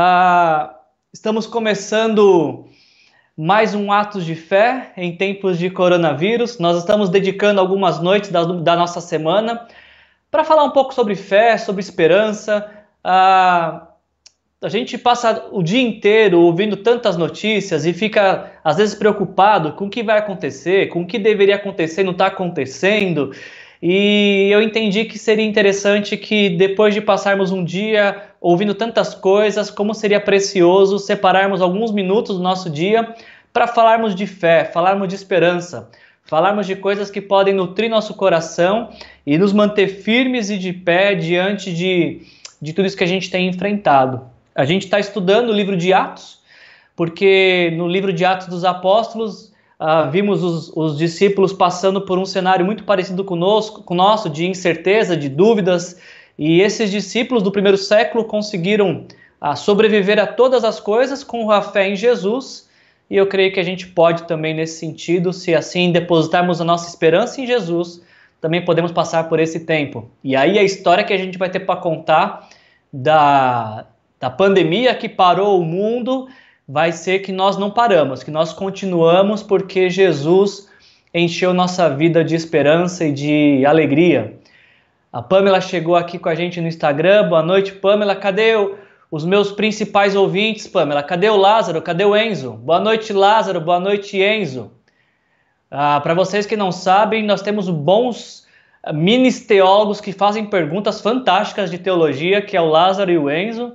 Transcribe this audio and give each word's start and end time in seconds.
Ah, 0.00 0.76
estamos 1.12 1.44
começando 1.44 2.66
mais 3.36 3.74
um 3.74 3.90
Atos 3.90 4.24
de 4.24 4.36
Fé 4.36 4.92
em 4.96 5.16
tempos 5.16 5.58
de 5.58 5.68
coronavírus. 5.70 6.60
Nós 6.60 6.78
estamos 6.78 7.08
dedicando 7.08 7.60
algumas 7.60 8.00
noites 8.00 8.30
da, 8.30 8.44
da 8.44 8.76
nossa 8.76 9.00
semana 9.00 9.66
para 10.30 10.44
falar 10.44 10.62
um 10.62 10.70
pouco 10.70 10.94
sobre 10.94 11.16
fé, 11.16 11.58
sobre 11.58 11.80
esperança. 11.80 12.70
Ah, 13.02 13.88
a 14.62 14.68
gente 14.68 14.96
passa 14.96 15.48
o 15.50 15.64
dia 15.64 15.82
inteiro 15.82 16.42
ouvindo 16.42 16.76
tantas 16.76 17.16
notícias 17.16 17.84
e 17.84 17.92
fica 17.92 18.52
às 18.62 18.76
vezes 18.76 18.94
preocupado 18.94 19.72
com 19.72 19.86
o 19.86 19.90
que 19.90 20.04
vai 20.04 20.18
acontecer, 20.18 20.90
com 20.90 21.02
o 21.02 21.06
que 21.08 21.18
deveria 21.18 21.56
acontecer 21.56 22.02
e 22.02 22.04
não 22.04 22.12
está 22.12 22.28
acontecendo. 22.28 23.32
E 23.82 24.48
eu 24.50 24.60
entendi 24.60 25.04
que 25.04 25.18
seria 25.18 25.44
interessante 25.44 26.16
que 26.16 26.50
depois 26.50 26.92
de 26.92 27.00
passarmos 27.00 27.52
um 27.52 27.64
dia 27.64 28.22
ouvindo 28.40 28.74
tantas 28.74 29.14
coisas, 29.14 29.70
como 29.70 29.94
seria 29.94 30.20
precioso 30.20 30.98
separarmos 30.98 31.62
alguns 31.62 31.92
minutos 31.92 32.36
do 32.36 32.42
nosso 32.42 32.68
dia 32.68 33.14
para 33.52 33.66
falarmos 33.66 34.14
de 34.14 34.26
fé, 34.26 34.64
falarmos 34.64 35.08
de 35.08 35.14
esperança, 35.14 35.88
falarmos 36.24 36.66
de 36.66 36.76
coisas 36.76 37.10
que 37.10 37.20
podem 37.20 37.54
nutrir 37.54 37.88
nosso 37.88 38.14
coração 38.14 38.90
e 39.24 39.38
nos 39.38 39.52
manter 39.52 39.88
firmes 39.88 40.50
e 40.50 40.58
de 40.58 40.72
pé 40.72 41.14
diante 41.14 41.72
de, 41.72 42.22
de 42.60 42.72
tudo 42.72 42.86
isso 42.86 42.96
que 42.96 43.04
a 43.04 43.08
gente 43.08 43.30
tem 43.30 43.48
enfrentado. 43.48 44.22
A 44.54 44.64
gente 44.64 44.84
está 44.84 44.98
estudando 44.98 45.50
o 45.50 45.52
livro 45.52 45.76
de 45.76 45.92
Atos, 45.92 46.40
porque 46.96 47.72
no 47.76 47.86
livro 47.86 48.12
de 48.12 48.24
Atos 48.24 48.48
dos 48.48 48.64
Apóstolos 48.64 49.47
Uh, 49.80 50.10
vimos 50.10 50.42
os, 50.42 50.72
os, 50.74 50.98
discípulos 50.98 51.52
passando 51.52 52.00
por 52.00 52.18
um 52.18 52.26
cenário 52.26 52.66
muito 52.66 52.82
parecido 52.82 53.22
conosco, 53.22 53.82
com 53.82 53.94
o 53.94 53.96
nosso, 53.96 54.28
de 54.28 54.44
incerteza, 54.44 55.16
de 55.16 55.28
dúvidas, 55.28 56.00
e 56.36 56.60
esses 56.60 56.90
discípulos 56.90 57.44
do 57.44 57.52
primeiro 57.52 57.78
século 57.78 58.24
conseguiram 58.24 59.06
uh, 59.40 59.56
sobreviver 59.56 60.18
a 60.18 60.26
todas 60.26 60.64
as 60.64 60.80
coisas 60.80 61.22
com 61.22 61.48
a 61.52 61.62
fé 61.62 61.88
em 61.88 61.94
Jesus, 61.94 62.68
e 63.08 63.16
eu 63.16 63.28
creio 63.28 63.52
que 63.52 63.60
a 63.60 63.64
gente 63.64 63.86
pode 63.86 64.24
também, 64.24 64.52
nesse 64.52 64.80
sentido, 64.80 65.32
se 65.32 65.54
assim 65.54 65.92
depositarmos 65.92 66.60
a 66.60 66.64
nossa 66.64 66.88
esperança 66.88 67.40
em 67.40 67.46
Jesus, 67.46 68.02
também 68.40 68.64
podemos 68.64 68.90
passar 68.90 69.28
por 69.28 69.38
esse 69.38 69.60
tempo. 69.60 70.10
E 70.24 70.34
aí 70.34 70.58
a 70.58 70.62
história 70.62 71.04
que 71.04 71.12
a 71.12 71.16
gente 71.16 71.38
vai 71.38 71.50
ter 71.50 71.60
para 71.60 71.80
contar 71.80 72.48
da, 72.92 73.86
da 74.18 74.28
pandemia 74.28 74.94
que 74.94 75.08
parou 75.08 75.60
o 75.60 75.64
mundo 75.64 76.28
vai 76.68 76.92
ser 76.92 77.20
que 77.20 77.32
nós 77.32 77.56
não 77.56 77.70
paramos, 77.70 78.22
que 78.22 78.30
nós 78.30 78.52
continuamos 78.52 79.42
porque 79.42 79.88
Jesus 79.88 80.68
encheu 81.14 81.54
nossa 81.54 81.88
vida 81.88 82.22
de 82.22 82.34
esperança 82.34 83.06
e 83.06 83.12
de 83.12 83.64
alegria. 83.64 84.38
A 85.10 85.22
Pamela 85.22 85.62
chegou 85.62 85.96
aqui 85.96 86.18
com 86.18 86.28
a 86.28 86.34
gente 86.34 86.60
no 86.60 86.68
Instagram. 86.68 87.30
Boa 87.30 87.42
noite, 87.42 87.72
Pamela. 87.72 88.14
Cadê 88.14 88.54
o, 88.56 88.76
os 89.10 89.24
meus 89.24 89.50
principais 89.50 90.14
ouvintes, 90.14 90.66
Pamela? 90.66 91.02
Cadê 91.02 91.30
o 91.30 91.36
Lázaro? 91.36 91.80
Cadê 91.80 92.04
o 92.04 92.14
Enzo? 92.14 92.52
Boa 92.52 92.78
noite, 92.78 93.14
Lázaro. 93.14 93.62
Boa 93.62 93.80
noite, 93.80 94.18
Enzo. 94.18 94.70
Ah, 95.70 95.98
Para 96.02 96.12
vocês 96.12 96.44
que 96.44 96.56
não 96.56 96.70
sabem, 96.70 97.24
nós 97.24 97.40
temos 97.40 97.70
bons 97.70 98.46
ah, 98.82 98.92
ministeólogos 98.92 100.02
que 100.02 100.12
fazem 100.12 100.44
perguntas 100.44 101.00
fantásticas 101.00 101.70
de 101.70 101.78
teologia, 101.78 102.42
que 102.42 102.54
é 102.54 102.60
o 102.60 102.66
Lázaro 102.66 103.10
e 103.10 103.16
o 103.16 103.30
Enzo. 103.30 103.72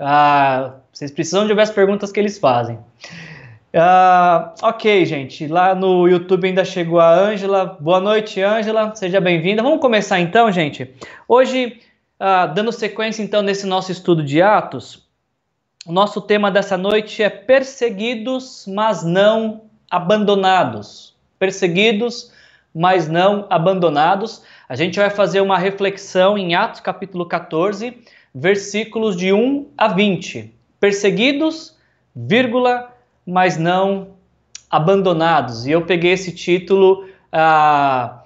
Ah, 0.00 0.72
vocês 0.96 1.10
precisam 1.10 1.46
de 1.46 1.52
ver 1.52 1.60
as 1.60 1.70
perguntas 1.70 2.10
que 2.10 2.18
eles 2.18 2.38
fazem. 2.38 2.76
Uh, 2.76 4.48
ok, 4.62 5.04
gente. 5.04 5.46
Lá 5.46 5.74
no 5.74 6.08
YouTube 6.08 6.48
ainda 6.48 6.64
chegou 6.64 6.98
a 6.98 7.12
Ângela. 7.12 7.76
Boa 7.78 8.00
noite, 8.00 8.40
Ângela. 8.40 8.94
Seja 8.94 9.20
bem-vinda. 9.20 9.62
Vamos 9.62 9.82
começar 9.82 10.18
então, 10.20 10.50
gente. 10.50 10.90
Hoje, 11.28 11.82
uh, 12.18 12.50
dando 12.54 12.72
sequência 12.72 13.22
então 13.22 13.42
nesse 13.42 13.66
nosso 13.66 13.92
estudo 13.92 14.24
de 14.24 14.40
Atos, 14.40 15.06
o 15.84 15.92
nosso 15.92 16.18
tema 16.22 16.50
dessa 16.50 16.78
noite 16.78 17.22
é 17.22 17.28
perseguidos, 17.28 18.64
mas 18.66 19.04
não 19.04 19.64
abandonados. 19.90 21.14
Perseguidos, 21.38 22.32
mas 22.74 23.06
não 23.06 23.46
abandonados. 23.50 24.42
A 24.66 24.74
gente 24.74 24.98
vai 24.98 25.10
fazer 25.10 25.42
uma 25.42 25.58
reflexão 25.58 26.38
em 26.38 26.54
Atos 26.54 26.80
capítulo 26.80 27.26
14, 27.26 27.98
versículos 28.34 29.14
de 29.14 29.30
1 29.30 29.72
a 29.76 29.88
20 29.88 30.55
perseguidos, 30.80 31.76
vírgula, 32.14 32.92
mas 33.26 33.56
não 33.56 34.08
abandonados. 34.70 35.66
E 35.66 35.70
eu 35.70 35.82
peguei 35.82 36.12
esse 36.12 36.32
título 36.32 37.06
ah, 37.32 38.24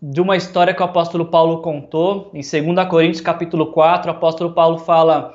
de 0.00 0.20
uma 0.20 0.36
história 0.36 0.74
que 0.74 0.82
o 0.82 0.84
apóstolo 0.84 1.26
Paulo 1.26 1.62
contou, 1.62 2.30
em 2.34 2.40
2 2.40 2.88
Coríntios 2.88 3.20
capítulo 3.20 3.66
4, 3.72 4.10
o 4.10 4.14
apóstolo 4.14 4.52
Paulo 4.52 4.78
fala, 4.78 5.34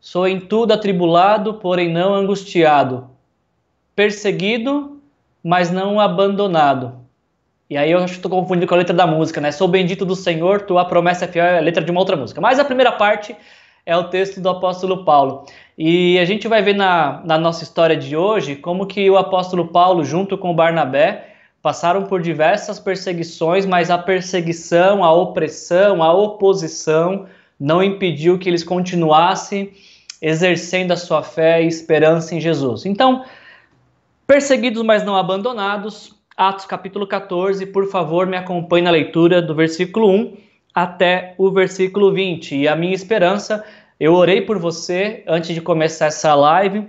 sou 0.00 0.26
em 0.26 0.40
tudo 0.40 0.72
atribulado, 0.72 1.54
porém 1.54 1.92
não 1.92 2.14
angustiado, 2.14 3.10
perseguido, 3.94 5.00
mas 5.42 5.70
não 5.70 6.00
abandonado. 6.00 7.06
E 7.68 7.76
aí 7.76 7.90
eu 7.90 7.98
acho 7.98 8.14
que 8.14 8.18
estou 8.18 8.30
confundindo 8.30 8.66
com 8.66 8.74
a 8.74 8.78
letra 8.78 8.94
da 8.94 9.06
música, 9.06 9.40
né? 9.40 9.50
Sou 9.50 9.66
bendito 9.66 10.06
do 10.06 10.14
Senhor, 10.14 10.62
tua 10.62 10.84
promessa 10.84 11.24
é 11.24 11.28
fiel, 11.28 11.44
é 11.44 11.58
a 11.58 11.60
letra 11.60 11.84
de 11.84 11.90
uma 11.90 12.00
outra 12.00 12.16
música. 12.16 12.40
Mas 12.40 12.60
a 12.60 12.64
primeira 12.64 12.92
parte 12.92 13.34
é 13.86 13.96
o 13.96 14.04
texto 14.04 14.40
do 14.40 14.48
apóstolo 14.48 15.04
Paulo. 15.04 15.46
E 15.78 16.18
a 16.18 16.24
gente 16.24 16.48
vai 16.48 16.60
ver 16.60 16.74
na, 16.74 17.22
na 17.24 17.38
nossa 17.38 17.62
história 17.62 17.96
de 17.96 18.16
hoje 18.16 18.56
como 18.56 18.84
que 18.86 19.08
o 19.08 19.16
apóstolo 19.16 19.68
Paulo, 19.68 20.04
junto 20.04 20.36
com 20.36 20.54
Barnabé, 20.54 21.34
passaram 21.62 22.02
por 22.02 22.20
diversas 22.20 22.80
perseguições, 22.80 23.64
mas 23.64 23.88
a 23.88 23.96
perseguição, 23.96 25.04
a 25.04 25.12
opressão, 25.12 26.02
a 26.02 26.12
oposição 26.12 27.26
não 27.58 27.82
impediu 27.82 28.38
que 28.38 28.48
eles 28.48 28.64
continuassem 28.64 29.72
exercendo 30.20 30.92
a 30.92 30.96
sua 30.96 31.22
fé 31.22 31.62
e 31.62 31.68
esperança 31.68 32.34
em 32.34 32.40
Jesus. 32.40 32.84
Então, 32.84 33.24
perseguidos, 34.26 34.82
mas 34.82 35.04
não 35.04 35.16
abandonados, 35.16 36.14
Atos 36.36 36.66
capítulo 36.66 37.06
14, 37.06 37.64
por 37.66 37.88
favor, 37.88 38.26
me 38.26 38.36
acompanhe 38.36 38.84
na 38.84 38.90
leitura 38.90 39.40
do 39.40 39.54
versículo 39.54 40.10
1 40.10 40.45
até 40.76 41.34
o 41.38 41.50
versículo 41.50 42.12
20. 42.12 42.54
E 42.54 42.68
a 42.68 42.76
minha 42.76 42.94
esperança 42.94 43.64
eu 43.98 44.12
orei 44.12 44.42
por 44.42 44.58
você 44.58 45.24
antes 45.26 45.54
de 45.54 45.62
começar 45.62 46.06
essa 46.06 46.34
live. 46.34 46.86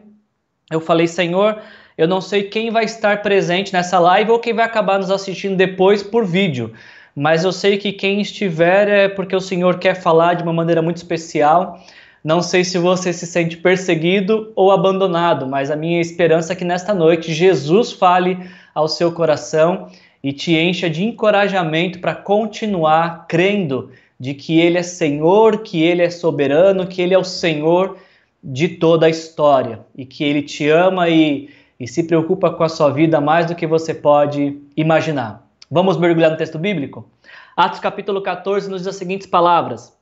Eu 0.70 0.82
falei, 0.82 1.08
Senhor, 1.08 1.58
eu 1.98 2.06
não 2.06 2.20
sei 2.20 2.44
quem 2.44 2.70
vai 2.70 2.84
estar 2.84 3.22
presente 3.22 3.72
nessa 3.72 3.98
live 3.98 4.32
ou 4.32 4.40
quem 4.40 4.54
vai 4.54 4.66
acabar 4.66 4.98
nos 5.00 5.10
assistindo 5.10 5.56
depois 5.56 6.04
por 6.04 6.26
vídeo, 6.26 6.74
mas 7.16 7.46
eu 7.46 7.54
sei 7.54 7.78
que 7.78 7.94
quem 7.94 8.20
estiver 8.20 8.90
é 8.90 9.08
porque 9.08 9.34
o 9.34 9.40
Senhor 9.40 9.80
quer 9.80 9.96
falar 9.96 10.34
de 10.34 10.44
uma 10.44 10.52
maneira 10.52 10.82
muito 10.82 10.98
especial. 10.98 11.82
Não 12.22 12.42
sei 12.42 12.66
se 12.66 12.78
você 12.78 13.14
se 13.14 13.26
sente 13.26 13.56
perseguido 13.56 14.52
ou 14.54 14.70
abandonado, 14.70 15.48
mas 15.48 15.72
a 15.72 15.78
minha 15.78 16.02
esperança 16.02 16.52
é 16.52 16.56
que 16.58 16.66
nesta 16.66 16.94
noite 16.94 17.34
Jesus 17.34 17.94
fale 17.94 18.38
ao 18.76 18.90
seu 18.90 19.14
coração 19.14 19.88
e 20.28 20.34
te 20.34 20.54
encha 20.58 20.90
de 20.90 21.06
encorajamento 21.06 22.00
para 22.00 22.14
continuar 22.14 23.28
crendo 23.30 23.92
de 24.20 24.34
que 24.34 24.60
Ele 24.60 24.78
é 24.78 24.84
Senhor, 24.84 25.60
que 25.60 25.82
Ele 25.82 26.02
é 26.02 26.10
soberano, 26.10 26.86
que 26.86 27.02
Ele 27.02 27.14
é 27.14 27.18
o 27.18 27.24
Senhor 27.24 27.98
de 28.44 28.68
toda 28.68 29.06
a 29.06 29.10
história 29.10 29.86
e 29.96 30.06
que 30.06 30.26
Ele 30.26 30.42
te 30.42 30.68
ama 30.68 31.08
e, 31.08 31.50
e 31.80 31.88
se 31.88 32.04
preocupa 32.04 32.52
com 32.52 32.62
a 32.62 32.68
sua 32.68 32.90
vida 32.90 33.22
mais 33.22 33.46
do 33.46 33.56
que 33.56 33.66
você 33.66 33.94
pode 33.94 34.62
imaginar. 34.76 35.50
Vamos 35.72 35.96
mergulhar 35.96 36.32
no 36.32 36.36
texto 36.36 36.60
bíblico? 36.60 37.10
Atos 37.56 37.80
capítulo 37.80 38.22
14 38.22 38.70
nos 38.70 38.82
diz 38.82 38.90
as 38.90 38.98
seguintes 38.98 39.28
palavras: 39.28 39.98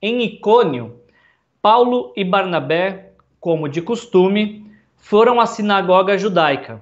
Em 0.00 0.22
Icônio, 0.22 1.00
Paulo 1.60 2.12
e 2.14 2.22
Barnabé, 2.22 3.10
como 3.40 3.68
de 3.68 3.82
costume, 3.82 4.70
foram 4.94 5.40
à 5.40 5.46
sinagoga 5.46 6.16
judaica. 6.16 6.80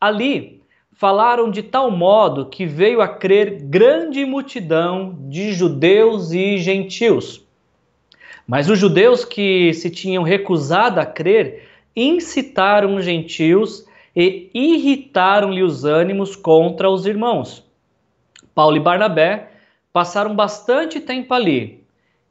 Ali, 0.00 0.61
falaram 0.94 1.50
de 1.50 1.62
tal 1.62 1.90
modo 1.90 2.46
que 2.46 2.66
veio 2.66 3.00
a 3.00 3.08
crer 3.08 3.62
grande 3.62 4.24
multidão 4.24 5.16
de 5.28 5.52
judeus 5.52 6.32
e 6.32 6.58
gentios. 6.58 7.44
Mas 8.46 8.68
os 8.68 8.78
judeus 8.78 9.24
que 9.24 9.72
se 9.74 9.90
tinham 9.90 10.22
recusado 10.22 11.00
a 11.00 11.06
crer 11.06 11.68
incitaram 11.94 12.96
os 12.96 13.04
gentios 13.04 13.86
e 14.14 14.50
irritaram-lhe 14.52 15.62
os 15.62 15.84
ânimos 15.84 16.36
contra 16.36 16.90
os 16.90 17.06
irmãos. 17.06 17.64
Paulo 18.54 18.76
e 18.76 18.80
Barnabé 18.80 19.50
passaram 19.92 20.34
bastante 20.34 21.00
tempo 21.00 21.32
ali 21.32 21.82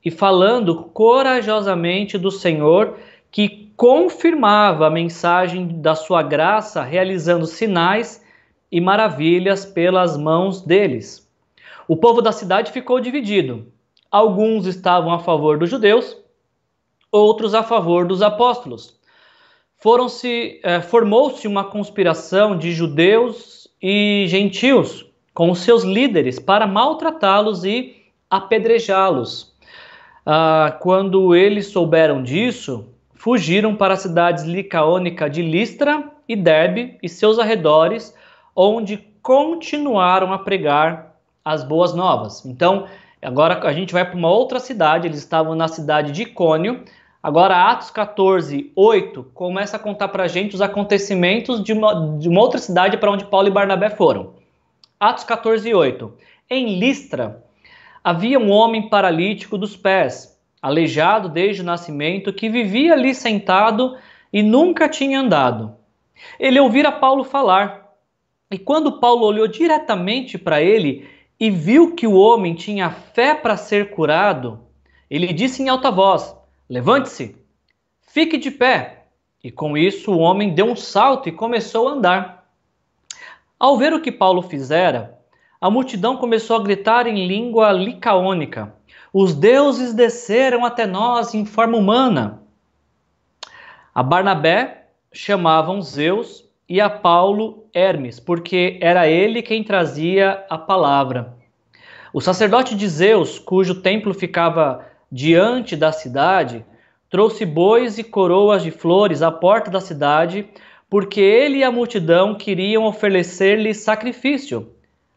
e 0.04 0.12
falando 0.12 0.84
corajosamente 0.94 2.18
do 2.18 2.32
Senhor 2.32 2.98
que 3.32 3.72
confirmava 3.76 4.88
a 4.88 4.92
mensagem 4.92 5.82
da 5.82 5.96
sua 5.96 6.22
graça, 6.22 6.84
realizando 6.84 7.46
sinais 7.46 8.24
e 8.72 8.80
maravilhas 8.80 9.66
pelas 9.66 10.16
mãos 10.18 10.62
deles. 10.62 11.30
O 11.88 11.98
povo 11.98 12.22
da 12.22 12.32
cidade 12.32 12.72
ficou 12.72 13.00
dividido. 13.00 13.68
Alguns 14.10 14.66
estavam 14.66 15.12
a 15.12 15.20
favor 15.20 15.58
dos 15.58 15.70
judeus, 15.70 16.18
outros 17.12 17.54
a 17.54 17.64
favor 17.64 18.06
dos 18.06 18.22
apóstolos. 18.22 19.00
Eh, 20.24 20.82
formou-se 20.82 21.48
uma 21.48 21.64
conspiração 21.64 22.58
de 22.58 22.72
judeus 22.72 23.68
e 23.82 24.26
gentios 24.28 25.12
com 25.34 25.54
seus 25.56 25.84
líderes 25.84 26.40
para 26.40 26.68
maltratá-los 26.68 27.64
e 27.64 27.96
apedrejá-los. 28.30 29.52
Ah, 30.26 30.78
quando 30.80 31.36
eles 31.36 31.68
souberam 31.68 32.22
disso, 32.22 32.86
fugiram 33.16 33.76
para 33.76 33.96
as 33.96 34.02
cidades 34.02 34.44
licaônica 34.44 35.30
de 35.30 35.42
Listra 35.42 36.12
e 36.28 36.36
Derbe 36.36 36.98
e 37.02 37.10
seus 37.10 37.40
arredores, 37.40 38.16
onde 38.56 38.98
continuaram 39.22 40.34
a 40.34 40.40
pregar 40.40 41.16
as 41.44 41.64
boas 41.64 41.94
novas. 41.94 42.46
Então, 42.46 42.88
agora 43.22 43.68
a 43.68 43.74
gente 43.74 43.94
vai 43.94 44.06
para 44.06 44.18
uma 44.18 44.30
outra 44.30 44.60
cidade, 44.60 45.08
eles 45.08 45.20
estavam 45.20 45.56
na 45.56 45.68
cidade 45.68 46.12
de 46.12 46.24
Icônio. 46.24 46.84
Agora, 47.22 47.70
Atos 47.70 47.92
14, 47.92 48.72
8, 48.76 49.24
começa 49.34 49.78
a 49.78 49.80
contar 49.80 50.08
para 50.08 50.24
a 50.24 50.28
gente 50.28 50.56
os 50.56 50.62
acontecimentos 50.62 51.64
de 51.64 51.74
uma, 51.74 52.18
de 52.18 52.28
uma 52.28 52.42
outra 52.42 52.60
cidade 52.60 52.98
para 52.98 53.12
onde 53.12 53.26
Paulo 53.26 53.48
e 53.48 53.52
Barnabé 53.52 53.90
foram. 53.90 54.34
Atos 55.00 55.24
14, 55.24 55.74
8. 55.74 56.14
Em 56.50 56.80
Listra, 56.80 57.44
havia 58.04 58.40
um 58.40 58.50
homem 58.50 58.90
paralítico 58.90 59.58
dos 59.58 59.76
pés, 59.76 60.40
aleijado 60.62 61.30
desde 61.30 61.62
o 61.62 61.66
nascimento, 61.66 62.34
que 62.34 62.50
vivia 62.50 62.94
ali 62.94 63.14
sentado 63.14 63.98
e 64.32 64.44
nunca 64.44 64.90
tinha 64.90 65.20
andado. 65.20 65.76
Ele 66.40 66.60
ouvira 66.60 66.92
Paulo 66.92 67.24
falar, 67.24 67.81
e 68.52 68.60
quando 68.60 69.00
Paulo 69.00 69.26
olhou 69.26 69.48
diretamente 69.48 70.38
para 70.38 70.62
ele 70.62 71.10
e 71.40 71.50
viu 71.50 71.96
que 71.96 72.06
o 72.06 72.16
homem 72.16 72.54
tinha 72.54 72.92
fé 72.92 73.34
para 73.34 73.56
ser 73.56 73.92
curado, 73.92 74.60
ele 75.10 75.32
disse 75.32 75.64
em 75.64 75.70
alta 75.70 75.90
voz: 75.90 76.36
Levante-se, 76.70 77.38
fique 78.02 78.38
de 78.38 78.52
pé. 78.52 79.06
E 79.42 79.50
com 79.50 79.78
isso 79.78 80.12
o 80.12 80.20
homem 80.20 80.54
deu 80.54 80.66
um 80.66 80.76
salto 80.76 81.30
e 81.30 81.32
começou 81.32 81.88
a 81.88 81.94
andar. 81.94 82.52
Ao 83.58 83.78
ver 83.78 83.94
o 83.94 84.02
que 84.02 84.12
Paulo 84.12 84.42
fizera, 84.42 85.18
a 85.60 85.70
multidão 85.70 86.18
começou 86.18 86.58
a 86.58 86.64
gritar 86.64 87.08
em 87.08 87.26
língua 87.26 87.72
licaônica: 87.72 88.76
Os 89.14 89.34
deuses 89.34 89.94
desceram 89.94 90.66
até 90.66 90.86
nós 90.86 91.34
em 91.34 91.46
forma 91.46 91.78
humana. 91.78 92.44
A 93.96 94.04
Barnabé 94.04 94.90
chamavam 95.12 95.82
Zeus 95.82 96.51
e 96.72 96.80
a 96.80 96.90
Paulo 96.90 97.66
Hermes, 97.74 98.18
porque 98.18 98.80
era 98.80 99.06
ele 99.06 99.42
quem 99.42 99.62
trazia 99.62 100.46
a 100.50 100.58
palavra. 100.58 101.34
O 102.14 102.22
sacerdote 102.22 102.76
de 102.76 102.88
Zeus, 102.88 103.38
cujo 103.38 103.82
templo 103.82 104.14
ficava 104.14 104.86
diante 105.12 105.76
da 105.76 105.92
cidade, 105.92 106.64
trouxe 107.10 107.46
bois 107.46 107.98
e 107.98 108.06
coroas 108.06 108.64
de 108.64 108.72
flores 108.72 109.22
à 109.22 109.30
porta 109.30 109.70
da 109.70 109.82
cidade, 109.82 110.48
porque 110.90 111.20
ele 111.20 111.58
e 111.58 111.64
a 111.66 111.70
multidão 111.70 112.36
queriam 112.36 112.86
oferecer-lhe 112.86 113.74
sacrifício. 113.74 114.70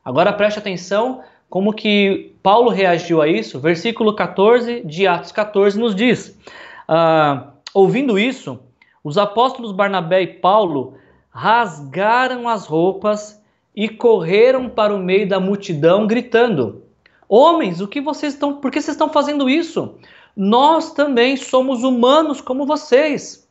Agora 0.05 0.33
preste 0.33 0.59
atenção 0.59 1.23
como 1.49 1.73
que 1.73 2.35
Paulo 2.43 2.69
reagiu 2.69 3.23
a 3.23 3.29
isso. 3.29 3.61
Versículo 3.61 4.13
14 4.17 4.83
de 4.85 5.07
Atos 5.07 5.31
14 5.31 5.79
nos 5.79 5.95
diz: 5.95 6.37
ah, 6.89 7.53
Ouvindo 7.73 8.19
isso, 8.19 8.59
os 9.05 9.17
apóstolos 9.17 9.71
Barnabé 9.71 10.23
e 10.23 10.27
Paulo 10.27 10.95
rasgaram 11.35 12.49
as 12.49 12.65
roupas 12.65 13.43
e 13.75 13.89
correram 13.89 14.69
para 14.69 14.95
o 14.95 14.99
meio 14.99 15.29
da 15.29 15.41
multidão, 15.41 16.07
gritando: 16.07 16.83
Homens, 17.29 17.81
o 17.81 17.89
que 17.89 18.01
vocês 18.01 18.35
estão, 18.35 18.55
por 18.57 18.71
que 18.71 18.81
vocês 18.81 18.95
estão 18.95 19.11
fazendo 19.11 19.51
isso? 19.51 19.97
Nós 20.37 20.93
também 20.93 21.37
somos 21.37 21.83
humanos 21.83 22.41
como 22.41 22.65
vocês. 22.65 23.47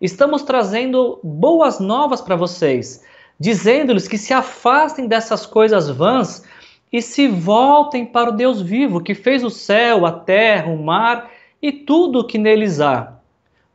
Estamos 0.00 0.42
trazendo 0.42 1.20
boas 1.22 1.78
novas 1.78 2.20
para 2.20 2.36
vocês 2.36 3.06
dizendo-lhes 3.38 4.08
que 4.08 4.18
se 4.18 4.34
afastem 4.34 5.06
dessas 5.06 5.46
coisas 5.46 5.88
vãs 5.88 6.44
e 6.92 7.00
se 7.00 7.28
voltem 7.28 8.04
para 8.04 8.30
o 8.30 8.32
Deus 8.32 8.60
vivo, 8.60 9.02
que 9.02 9.14
fez 9.14 9.44
o 9.44 9.50
céu, 9.50 10.04
a 10.04 10.12
terra, 10.12 10.72
o 10.72 10.82
mar 10.82 11.30
e 11.62 11.70
tudo 11.70 12.20
o 12.20 12.24
que 12.24 12.38
neles 12.38 12.80
há. 12.80 13.12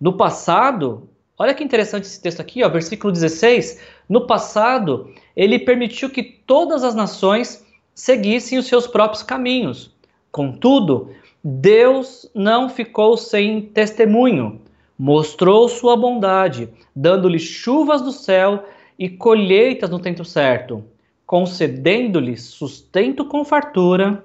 No 0.02 0.14
passado, 0.14 1.08
olha 1.38 1.54
que 1.54 1.64
interessante 1.64 2.04
esse 2.04 2.22
texto 2.22 2.40
aqui, 2.40 2.64
ó, 2.64 2.70
versículo 2.70 3.12
16. 3.12 3.82
No 4.08 4.28
passado, 4.28 5.12
ele 5.36 5.60
permitiu 5.60 6.10
que 6.10 6.24
todas 6.24 6.84
as 6.84 6.96
nações 6.96 7.66
seguissem 7.94 8.58
os 8.58 8.68
seus 8.68 8.88
próprios 8.88 9.24
caminhos. 9.24 9.94
Contudo, 10.32 11.12
Deus 11.44 12.30
não 12.34 12.70
ficou 12.70 13.18
sem 13.18 13.62
testemunho, 13.62 14.62
mostrou 14.98 15.68
sua 15.68 15.98
bondade, 15.98 16.70
dando-lhe 16.96 17.40
chuvas 17.40 18.02
do 18.02 18.12
céu 18.12 18.66
e 18.98 19.10
colheitas 19.10 19.90
no 19.90 20.00
tempo 20.00 20.24
certo, 20.24 20.84
concedendo-lhes 21.26 22.44
sustento 22.44 23.26
com 23.26 23.44
fartura 23.44 24.24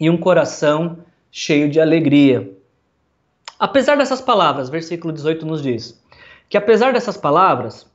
e 0.00 0.10
um 0.10 0.16
coração 0.16 0.98
cheio 1.30 1.70
de 1.70 1.80
alegria. 1.80 2.57
Apesar 3.58 3.96
dessas 3.96 4.20
palavras, 4.20 4.68
versículo 4.68 5.12
18 5.12 5.44
nos 5.44 5.62
diz 5.62 6.00
que 6.48 6.56
apesar 6.56 6.92
dessas 6.92 7.16
palavras, 7.16 7.86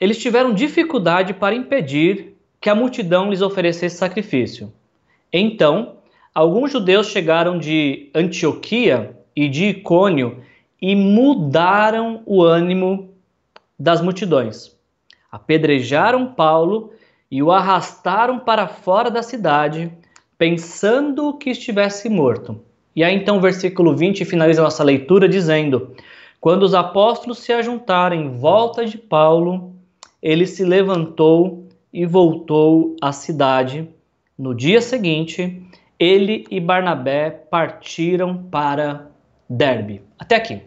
eles 0.00 0.18
tiveram 0.18 0.54
dificuldade 0.54 1.34
para 1.34 1.54
impedir 1.54 2.36
que 2.60 2.70
a 2.70 2.74
multidão 2.74 3.30
lhes 3.30 3.42
oferecesse 3.42 3.96
sacrifício. 3.96 4.72
Então, 5.32 5.96
alguns 6.34 6.72
judeus 6.72 7.08
chegaram 7.08 7.58
de 7.58 8.10
Antioquia 8.14 9.16
e 9.34 9.48
de 9.48 9.66
Icônio 9.66 10.42
e 10.80 10.94
mudaram 10.94 12.22
o 12.24 12.42
ânimo 12.42 13.14
das 13.78 14.00
multidões. 14.00 14.76
Apedrejaram 15.30 16.32
Paulo 16.32 16.92
e 17.30 17.42
o 17.42 17.52
arrastaram 17.52 18.38
para 18.38 18.66
fora 18.66 19.10
da 19.10 19.22
cidade, 19.22 19.92
pensando 20.38 21.34
que 21.34 21.50
estivesse 21.50 22.08
morto. 22.08 22.67
E 22.98 23.04
aí 23.04 23.14
então 23.14 23.36
o 23.36 23.40
versículo 23.40 23.94
20 23.94 24.24
finaliza 24.24 24.60
nossa 24.60 24.82
leitura 24.82 25.28
dizendo: 25.28 25.94
Quando 26.40 26.64
os 26.64 26.74
apóstolos 26.74 27.38
se 27.38 27.52
ajuntaram 27.52 28.16
em 28.16 28.36
volta 28.36 28.84
de 28.84 28.98
Paulo, 28.98 29.76
ele 30.20 30.44
se 30.48 30.64
levantou 30.64 31.68
e 31.92 32.04
voltou 32.04 32.96
à 33.00 33.12
cidade. 33.12 33.88
No 34.36 34.52
dia 34.52 34.80
seguinte, 34.80 35.62
ele 35.96 36.44
e 36.50 36.58
Barnabé 36.58 37.30
partiram 37.30 38.36
para 38.36 39.06
Derbe. 39.48 40.02
Até 40.18 40.34
aqui. 40.34 40.60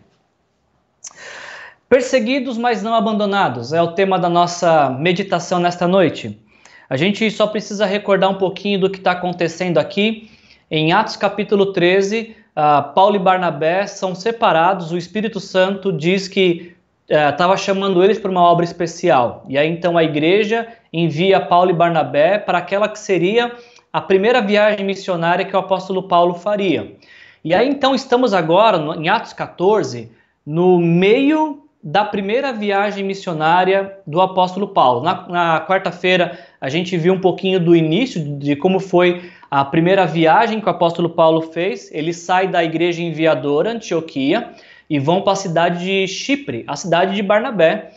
Perseguidos, 1.90 2.58
mas 2.58 2.82
não 2.82 2.96
abandonados 2.96 3.74
é 3.74 3.82
o 3.82 3.92
tema 3.92 4.18
da 4.18 4.30
nossa 4.30 4.90
meditação 4.90 5.60
nesta 5.60 5.86
noite. 5.86 6.42
A 6.90 6.96
gente 6.96 7.30
só 7.30 7.46
precisa 7.46 7.86
recordar 7.86 8.30
um 8.30 8.38
pouquinho 8.38 8.80
do 8.80 8.90
que 8.90 9.00
está 9.00 9.12
acontecendo 9.12 9.80
aqui. 9.80 10.31
Em 10.74 10.94
Atos 10.94 11.18
capítulo 11.18 11.74
13, 11.74 12.34
uh, 12.56 12.94
Paulo 12.94 13.18
e 13.18 13.20
Barnabé 13.20 13.86
são 13.88 14.16
separados. 14.16 14.94
O 14.94 14.98
Espírito 14.98 15.38
Santo 15.38 15.92
diz 15.92 16.30
que 16.30 16.74
estava 17.10 17.56
uh, 17.56 17.58
chamando 17.58 18.02
eles 18.02 18.18
para 18.18 18.32
uma 18.32 18.42
obra 18.42 18.64
especial. 18.64 19.44
E 19.50 19.58
aí 19.58 19.70
então 19.70 19.98
a 19.98 20.04
igreja 20.06 20.66
envia 20.94 21.42
Paulo 21.42 21.72
e 21.72 21.74
Barnabé 21.74 22.38
para 22.40 22.60
aquela 22.60 22.88
que 22.88 23.00
seria 23.00 23.54
a 23.92 24.00
primeira 24.00 24.42
viagem 24.42 24.86
missionária 24.86 25.44
que 25.44 25.54
o 25.54 25.60
apóstolo 25.60 26.04
Paulo 26.04 26.36
faria. 26.36 26.96
E 27.44 27.54
aí 27.54 27.68
então 27.68 27.94
estamos 27.94 28.34
agora 28.34 28.78
em 28.98 29.10
Atos 29.10 29.34
14, 29.34 30.10
no 30.46 30.80
meio 30.80 31.68
da 31.84 32.06
primeira 32.06 32.54
viagem 32.54 33.04
missionária 33.04 33.98
do 34.06 34.22
apóstolo 34.22 34.68
Paulo. 34.68 35.02
Na, 35.02 35.28
na 35.28 35.66
quarta-feira, 35.68 36.38
a 36.60 36.70
gente 36.70 36.96
viu 36.96 37.14
um 37.14 37.20
pouquinho 37.20 37.60
do 37.60 37.76
início 37.76 38.38
de 38.38 38.56
como 38.56 38.80
foi 38.80 39.32
a 39.50 39.66
primeira 39.66 40.06
viagem 40.06 40.62
que 40.62 40.68
o 40.68 40.70
apóstolo 40.70 41.10
Paulo 41.10 41.42
fez. 41.42 41.92
Ele 41.92 42.14
sai 42.14 42.48
da 42.48 42.64
igreja 42.64 43.02
enviadora, 43.02 43.72
Antioquia, 43.72 44.52
e 44.88 45.00
vão 45.00 45.22
para 45.22 45.34
a 45.34 45.36
cidade 45.36 45.84
de 45.84 46.08
Chipre, 46.08 46.64
a 46.68 46.76
cidade 46.76 47.16
de 47.16 47.24
Barnabé, 47.24 47.92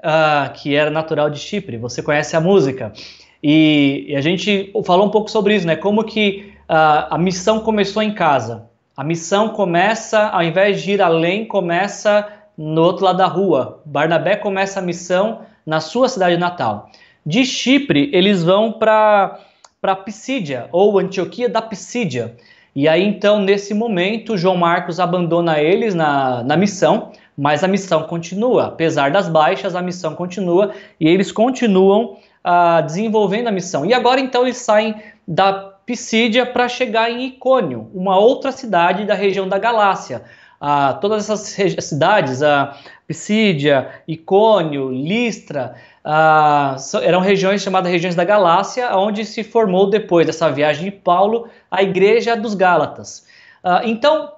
uh, 0.00 0.52
que 0.52 0.74
era 0.74 0.90
natural 0.90 1.30
de 1.30 1.38
Chipre. 1.38 1.78
Você 1.78 2.02
conhece 2.02 2.36
a 2.36 2.40
música. 2.40 2.92
E, 3.42 4.04
e 4.08 4.16
a 4.16 4.20
gente 4.20 4.70
falou 4.84 5.06
um 5.06 5.10
pouco 5.10 5.30
sobre 5.30 5.54
isso, 5.54 5.66
né? 5.66 5.76
Como 5.76 6.04
que 6.04 6.52
uh, 6.68 7.08
a 7.08 7.18
missão 7.18 7.60
começou 7.60 8.02
em 8.02 8.12
casa. 8.12 8.68
A 8.94 9.02
missão 9.02 9.48
começa, 9.48 10.28
ao 10.28 10.42
invés 10.42 10.82
de 10.82 10.92
ir 10.92 11.00
além, 11.00 11.46
começa 11.46 12.39
no 12.56 12.82
outro 12.82 13.04
lado 13.04 13.18
da 13.18 13.26
rua. 13.26 13.80
Barnabé 13.84 14.36
começa 14.36 14.78
a 14.78 14.82
missão 14.82 15.40
na 15.64 15.80
sua 15.80 16.08
cidade 16.08 16.36
natal. 16.36 16.90
De 17.24 17.44
Chipre, 17.44 18.10
eles 18.12 18.42
vão 18.42 18.72
para 18.72 19.38
Pisídia, 20.04 20.68
ou 20.72 20.98
Antioquia 20.98 21.48
da 21.48 21.60
Pisídia. 21.62 22.36
E 22.74 22.88
aí, 22.88 23.02
então, 23.02 23.40
nesse 23.40 23.74
momento, 23.74 24.36
João 24.36 24.56
Marcos 24.56 25.00
abandona 25.00 25.60
eles 25.60 25.94
na, 25.94 26.42
na 26.44 26.56
missão, 26.56 27.12
mas 27.36 27.64
a 27.64 27.68
missão 27.68 28.04
continua. 28.04 28.66
Apesar 28.66 29.10
das 29.10 29.28
baixas, 29.28 29.74
a 29.74 29.82
missão 29.82 30.14
continua 30.14 30.72
e 30.98 31.08
eles 31.08 31.32
continuam 31.32 32.16
uh, 32.44 32.82
desenvolvendo 32.84 33.48
a 33.48 33.52
missão. 33.52 33.84
E 33.84 33.92
agora, 33.92 34.20
então, 34.20 34.42
eles 34.42 34.58
saem 34.58 34.94
da 35.26 35.52
Pisídia 35.84 36.46
para 36.46 36.68
chegar 36.68 37.10
em 37.10 37.26
Icônio, 37.26 37.90
uma 37.92 38.16
outra 38.16 38.52
cidade 38.52 39.04
da 39.04 39.14
região 39.14 39.48
da 39.48 39.58
Galácia 39.58 40.22
a 40.60 40.92
todas 40.94 41.28
essas 41.28 41.40
cidades, 41.84 42.42
a 42.42 42.76
Pisídia, 43.06 44.02
Icônio, 44.06 44.90
Listra, 44.90 45.74
a, 46.04 46.76
eram 47.02 47.20
regiões 47.20 47.62
chamadas 47.62 47.90
regiões 47.90 48.14
da 48.14 48.24
Galácia, 48.24 48.94
onde 48.96 49.24
se 49.24 49.42
formou 49.42 49.88
depois 49.88 50.26
dessa 50.26 50.50
viagem 50.50 50.84
de 50.84 50.90
Paulo 50.90 51.48
a 51.70 51.82
Igreja 51.82 52.36
dos 52.36 52.54
Gálatas. 52.54 53.26
então, 53.84 54.32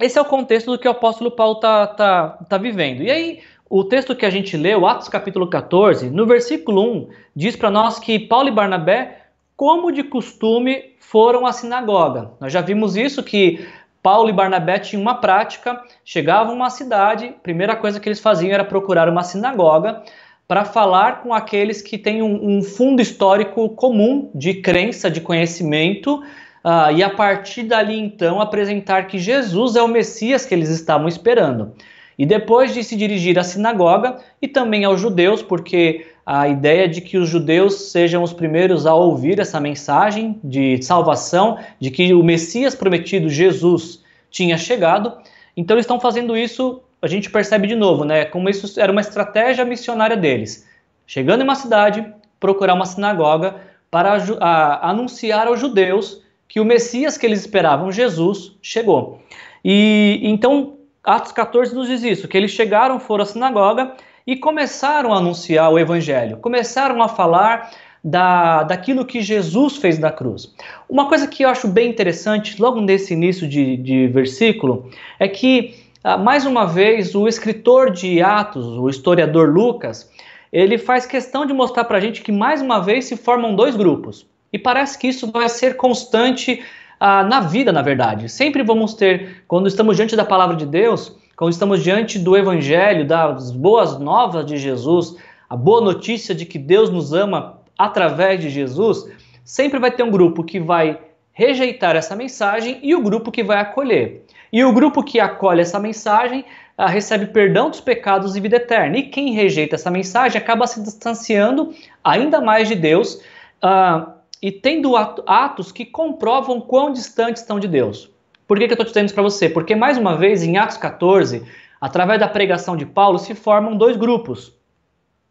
esse 0.00 0.18
é 0.18 0.22
o 0.22 0.24
contexto 0.24 0.70
do 0.70 0.78
que 0.78 0.88
o 0.88 0.92
apóstolo 0.92 1.30
Paulo 1.30 1.56
está 1.56 1.86
tá, 1.86 2.28
tá 2.48 2.58
vivendo. 2.58 3.02
E 3.02 3.10
aí, 3.10 3.40
o 3.68 3.84
texto 3.84 4.16
que 4.16 4.24
a 4.24 4.30
gente 4.30 4.56
leu, 4.56 4.86
Atos 4.86 5.08
capítulo 5.08 5.46
14, 5.46 6.10
no 6.10 6.26
versículo 6.26 6.82
1, 6.82 7.08
diz 7.36 7.54
para 7.54 7.70
nós 7.70 7.98
que 7.98 8.18
Paulo 8.18 8.48
e 8.48 8.50
Barnabé, 8.50 9.26
como 9.56 9.92
de 9.92 10.02
costume, 10.02 10.96
foram 10.98 11.46
à 11.46 11.52
sinagoga. 11.52 12.32
Nós 12.40 12.52
já 12.52 12.62
vimos 12.62 12.96
isso, 12.96 13.22
que 13.22 13.64
Paulo 14.02 14.30
e 14.30 14.32
Barnabé 14.32 14.78
tinham 14.78 15.02
uma 15.02 15.14
prática, 15.14 15.80
chegavam 16.04 16.52
a 16.52 16.56
uma 16.56 16.70
cidade, 16.70 17.34
primeira 17.42 17.76
coisa 17.76 18.00
que 18.00 18.08
eles 18.08 18.20
faziam 18.20 18.52
era 18.52 18.64
procurar 18.64 19.08
uma 19.08 19.22
sinagoga 19.22 20.02
para 20.48 20.64
falar 20.64 21.22
com 21.22 21.32
aqueles 21.32 21.80
que 21.80 21.96
têm 21.96 22.22
um, 22.22 22.56
um, 22.56 22.62
fundo 22.62 23.00
histórico 23.00 23.68
comum 23.70 24.30
de 24.34 24.54
crença, 24.54 25.10
de 25.10 25.20
conhecimento, 25.20 26.16
uh, 26.64 26.90
e 26.92 27.02
a 27.02 27.10
partir 27.10 27.64
dali 27.64 27.98
então 27.98 28.40
apresentar 28.40 29.06
que 29.06 29.18
Jesus 29.18 29.76
é 29.76 29.82
o 29.82 29.86
Messias 29.86 30.44
que 30.44 30.54
eles 30.54 30.70
estavam 30.70 31.06
esperando. 31.06 31.72
E 32.20 32.26
depois 32.26 32.74
de 32.74 32.84
se 32.84 32.96
dirigir 32.96 33.38
à 33.38 33.42
sinagoga 33.42 34.18
e 34.42 34.46
também 34.46 34.84
aos 34.84 35.00
judeus, 35.00 35.42
porque 35.42 36.06
a 36.26 36.46
ideia 36.48 36.86
de 36.86 37.00
que 37.00 37.16
os 37.16 37.26
judeus 37.26 37.90
sejam 37.90 38.22
os 38.22 38.30
primeiros 38.30 38.84
a 38.84 38.94
ouvir 38.94 39.40
essa 39.40 39.58
mensagem 39.58 40.38
de 40.44 40.82
salvação, 40.82 41.58
de 41.80 41.90
que 41.90 42.12
o 42.12 42.22
Messias 42.22 42.74
prometido, 42.74 43.30
Jesus, 43.30 44.04
tinha 44.30 44.58
chegado. 44.58 45.14
Então 45.56 45.74
eles 45.74 45.84
estão 45.84 45.98
fazendo 45.98 46.36
isso, 46.36 46.82
a 47.00 47.06
gente 47.06 47.30
percebe 47.30 47.66
de 47.66 47.74
novo, 47.74 48.04
né? 48.04 48.26
Como 48.26 48.50
isso 48.50 48.78
era 48.78 48.92
uma 48.92 49.00
estratégia 49.00 49.64
missionária 49.64 50.14
deles. 50.14 50.68
Chegando 51.06 51.40
em 51.40 51.44
uma 51.44 51.54
cidade, 51.54 52.06
procurar 52.38 52.74
uma 52.74 52.84
sinagoga 52.84 53.56
para 53.90 54.18
a, 54.40 54.90
anunciar 54.90 55.46
aos 55.46 55.58
judeus 55.58 56.20
que 56.46 56.60
o 56.60 56.66
Messias 56.66 57.16
que 57.16 57.24
eles 57.24 57.40
esperavam, 57.40 57.90
Jesus, 57.90 58.58
chegou. 58.60 59.22
E 59.64 60.20
então 60.22 60.79
Atos 61.02 61.32
14 61.32 61.74
nos 61.74 61.88
diz 61.88 62.02
isso, 62.02 62.28
que 62.28 62.36
eles 62.36 62.50
chegaram, 62.50 63.00
foram 63.00 63.22
à 63.22 63.26
sinagoga 63.26 63.94
e 64.26 64.36
começaram 64.36 65.12
a 65.12 65.16
anunciar 65.16 65.72
o 65.72 65.78
evangelho, 65.78 66.36
começaram 66.36 67.02
a 67.02 67.08
falar 67.08 67.70
da, 68.02 68.62
daquilo 68.62 69.04
que 69.04 69.20
Jesus 69.20 69.76
fez 69.76 69.98
na 69.98 70.10
cruz. 70.10 70.54
Uma 70.88 71.08
coisa 71.08 71.26
que 71.26 71.42
eu 71.42 71.48
acho 71.48 71.68
bem 71.68 71.88
interessante, 71.88 72.60
logo 72.60 72.80
nesse 72.80 73.14
início 73.14 73.48
de, 73.48 73.76
de 73.76 74.06
versículo, 74.08 74.90
é 75.18 75.28
que, 75.28 75.74
ah, 76.02 76.16
mais 76.16 76.46
uma 76.46 76.66
vez, 76.66 77.14
o 77.14 77.28
escritor 77.28 77.90
de 77.90 78.22
Atos, 78.22 78.66
o 78.66 78.88
historiador 78.88 79.48
Lucas, 79.50 80.10
ele 80.52 80.78
faz 80.78 81.06
questão 81.06 81.46
de 81.46 81.52
mostrar 81.52 81.84
para 81.84 81.98
a 81.98 82.00
gente 82.00 82.22
que, 82.22 82.32
mais 82.32 82.60
uma 82.60 82.80
vez, 82.80 83.06
se 83.06 83.16
formam 83.16 83.54
dois 83.54 83.76
grupos. 83.76 84.26
E 84.52 84.58
parece 84.58 84.98
que 84.98 85.06
isso 85.06 85.30
vai 85.30 85.48
ser 85.48 85.76
constante 85.76 86.62
ah, 87.00 87.24
na 87.24 87.40
vida, 87.40 87.72
na 87.72 87.80
verdade. 87.80 88.28
Sempre 88.28 88.62
vamos 88.62 88.92
ter, 88.92 89.42
quando 89.48 89.66
estamos 89.66 89.96
diante 89.96 90.14
da 90.14 90.24
palavra 90.24 90.54
de 90.54 90.66
Deus, 90.66 91.16
quando 91.34 91.52
estamos 91.52 91.82
diante 91.82 92.18
do 92.18 92.36
Evangelho, 92.36 93.06
das 93.06 93.50
boas 93.50 93.98
novas 93.98 94.44
de 94.44 94.58
Jesus, 94.58 95.16
a 95.48 95.56
boa 95.56 95.80
notícia 95.80 96.34
de 96.34 96.44
que 96.44 96.58
Deus 96.58 96.90
nos 96.90 97.14
ama 97.14 97.58
através 97.78 98.40
de 98.40 98.50
Jesus, 98.50 99.10
sempre 99.42 99.78
vai 99.78 99.90
ter 99.90 100.02
um 100.02 100.10
grupo 100.10 100.44
que 100.44 100.60
vai 100.60 101.00
rejeitar 101.32 101.96
essa 101.96 102.14
mensagem 102.14 102.78
e 102.82 102.94
o 102.94 103.00
grupo 103.00 103.32
que 103.32 103.42
vai 103.42 103.58
acolher. 103.58 104.26
E 104.52 104.62
o 104.62 104.72
grupo 104.72 105.02
que 105.02 105.18
acolhe 105.18 105.62
essa 105.62 105.78
mensagem 105.78 106.44
ah, 106.76 106.86
recebe 106.86 107.26
perdão 107.26 107.70
dos 107.70 107.80
pecados 107.80 108.36
e 108.36 108.40
vida 108.40 108.56
eterna. 108.56 108.98
E 108.98 109.04
quem 109.04 109.32
rejeita 109.32 109.76
essa 109.76 109.90
mensagem 109.90 110.38
acaba 110.38 110.66
se 110.66 110.82
distanciando 110.82 111.72
ainda 112.04 112.42
mais 112.42 112.68
de 112.68 112.74
Deus 112.74 113.22
ah, 113.62 114.16
e 114.42 114.50
tendo 114.50 114.96
atos 114.96 115.70
que 115.70 115.84
comprovam 115.84 116.60
quão 116.60 116.92
distantes 116.92 117.42
estão 117.42 117.60
de 117.60 117.68
Deus. 117.68 118.10
Por 118.46 118.58
que, 118.58 118.66
que 118.66 118.72
eu 118.72 118.74
estou 118.74 118.86
dizendo 118.86 119.06
isso 119.06 119.14
para 119.14 119.22
você? 119.22 119.48
Porque, 119.48 119.76
mais 119.76 119.98
uma 119.98 120.16
vez, 120.16 120.42
em 120.42 120.56
Atos 120.56 120.76
14, 120.76 121.44
através 121.80 122.18
da 122.18 122.26
pregação 122.26 122.76
de 122.76 122.86
Paulo, 122.86 123.18
se 123.18 123.34
formam 123.34 123.76
dois 123.76 123.96
grupos. 123.96 124.52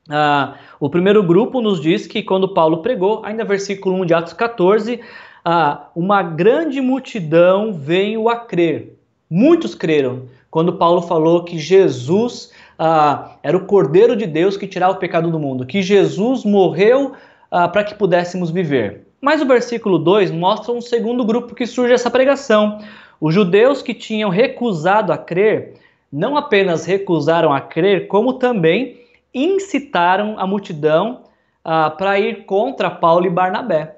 Ah, 0.09 0.55
o 0.79 0.89
primeiro 0.89 1.21
grupo 1.21 1.61
nos 1.61 1.81
diz 1.81 2.07
que 2.07 2.23
quando 2.23 2.53
Paulo 2.53 2.77
pregou, 2.81 3.21
ainda 3.23 3.43
versículo 3.43 3.95
1 4.01 4.05
de 4.05 4.13
Atos 4.13 4.33
14, 4.33 4.99
ah, 5.43 5.87
uma 5.95 6.23
grande 6.23 6.79
multidão 6.81 7.73
veio 7.73 8.29
a 8.29 8.37
crer. 8.37 8.97
Muitos 9.29 9.75
creram 9.75 10.23
quando 10.49 10.77
Paulo 10.77 11.01
falou 11.01 11.43
que 11.43 11.59
Jesus 11.59 12.51
ah, 12.77 13.35
era 13.43 13.57
o 13.57 13.65
Cordeiro 13.65 14.15
de 14.15 14.25
Deus 14.25 14.57
que 14.57 14.67
tirava 14.67 14.93
o 14.93 14.99
pecado 14.99 15.29
do 15.29 15.39
mundo, 15.39 15.65
que 15.65 15.81
Jesus 15.81 16.43
morreu 16.43 17.13
ah, 17.51 17.67
para 17.67 17.83
que 17.83 17.95
pudéssemos 17.95 18.51
viver. 18.51 19.07
Mas 19.21 19.41
o 19.41 19.45
versículo 19.45 19.97
2 19.99 20.31
mostra 20.31 20.71
um 20.71 20.81
segundo 20.81 21.25
grupo 21.25 21.55
que 21.55 21.65
surge 21.65 21.93
essa 21.93 22.09
pregação. 22.09 22.79
Os 23.19 23.33
judeus 23.33 23.81
que 23.81 23.93
tinham 23.93 24.29
recusado 24.29 25.11
a 25.11 25.17
crer, 25.17 25.73
não 26.11 26.37
apenas 26.37 26.85
recusaram 26.85 27.51
a 27.51 27.59
crer, 27.59 28.07
como 28.07 28.33
também 28.33 29.01
incitaram 29.33 30.39
a 30.39 30.47
multidão 30.47 31.23
ah, 31.63 31.89
para 31.89 32.19
ir 32.19 32.45
contra 32.45 32.89
Paulo 32.89 33.25
e 33.25 33.29
Barnabé. 33.29 33.95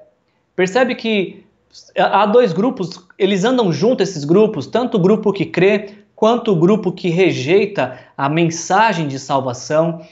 Percebe 0.56 0.94
que 0.94 1.44
há 1.96 2.26
dois 2.26 2.52
grupos, 2.52 3.06
eles 3.18 3.44
andam 3.44 3.72
juntos 3.72 4.10
esses 4.10 4.24
grupos, 4.24 4.66
tanto 4.66 4.96
o 4.96 5.00
grupo 5.00 5.32
que 5.32 5.46
crê 5.46 5.90
quanto 6.14 6.52
o 6.52 6.56
grupo 6.56 6.92
que 6.92 7.08
rejeita 7.08 7.98
a 8.16 8.28
mensagem 8.28 9.08
de 9.08 9.18
salvação. 9.18 10.02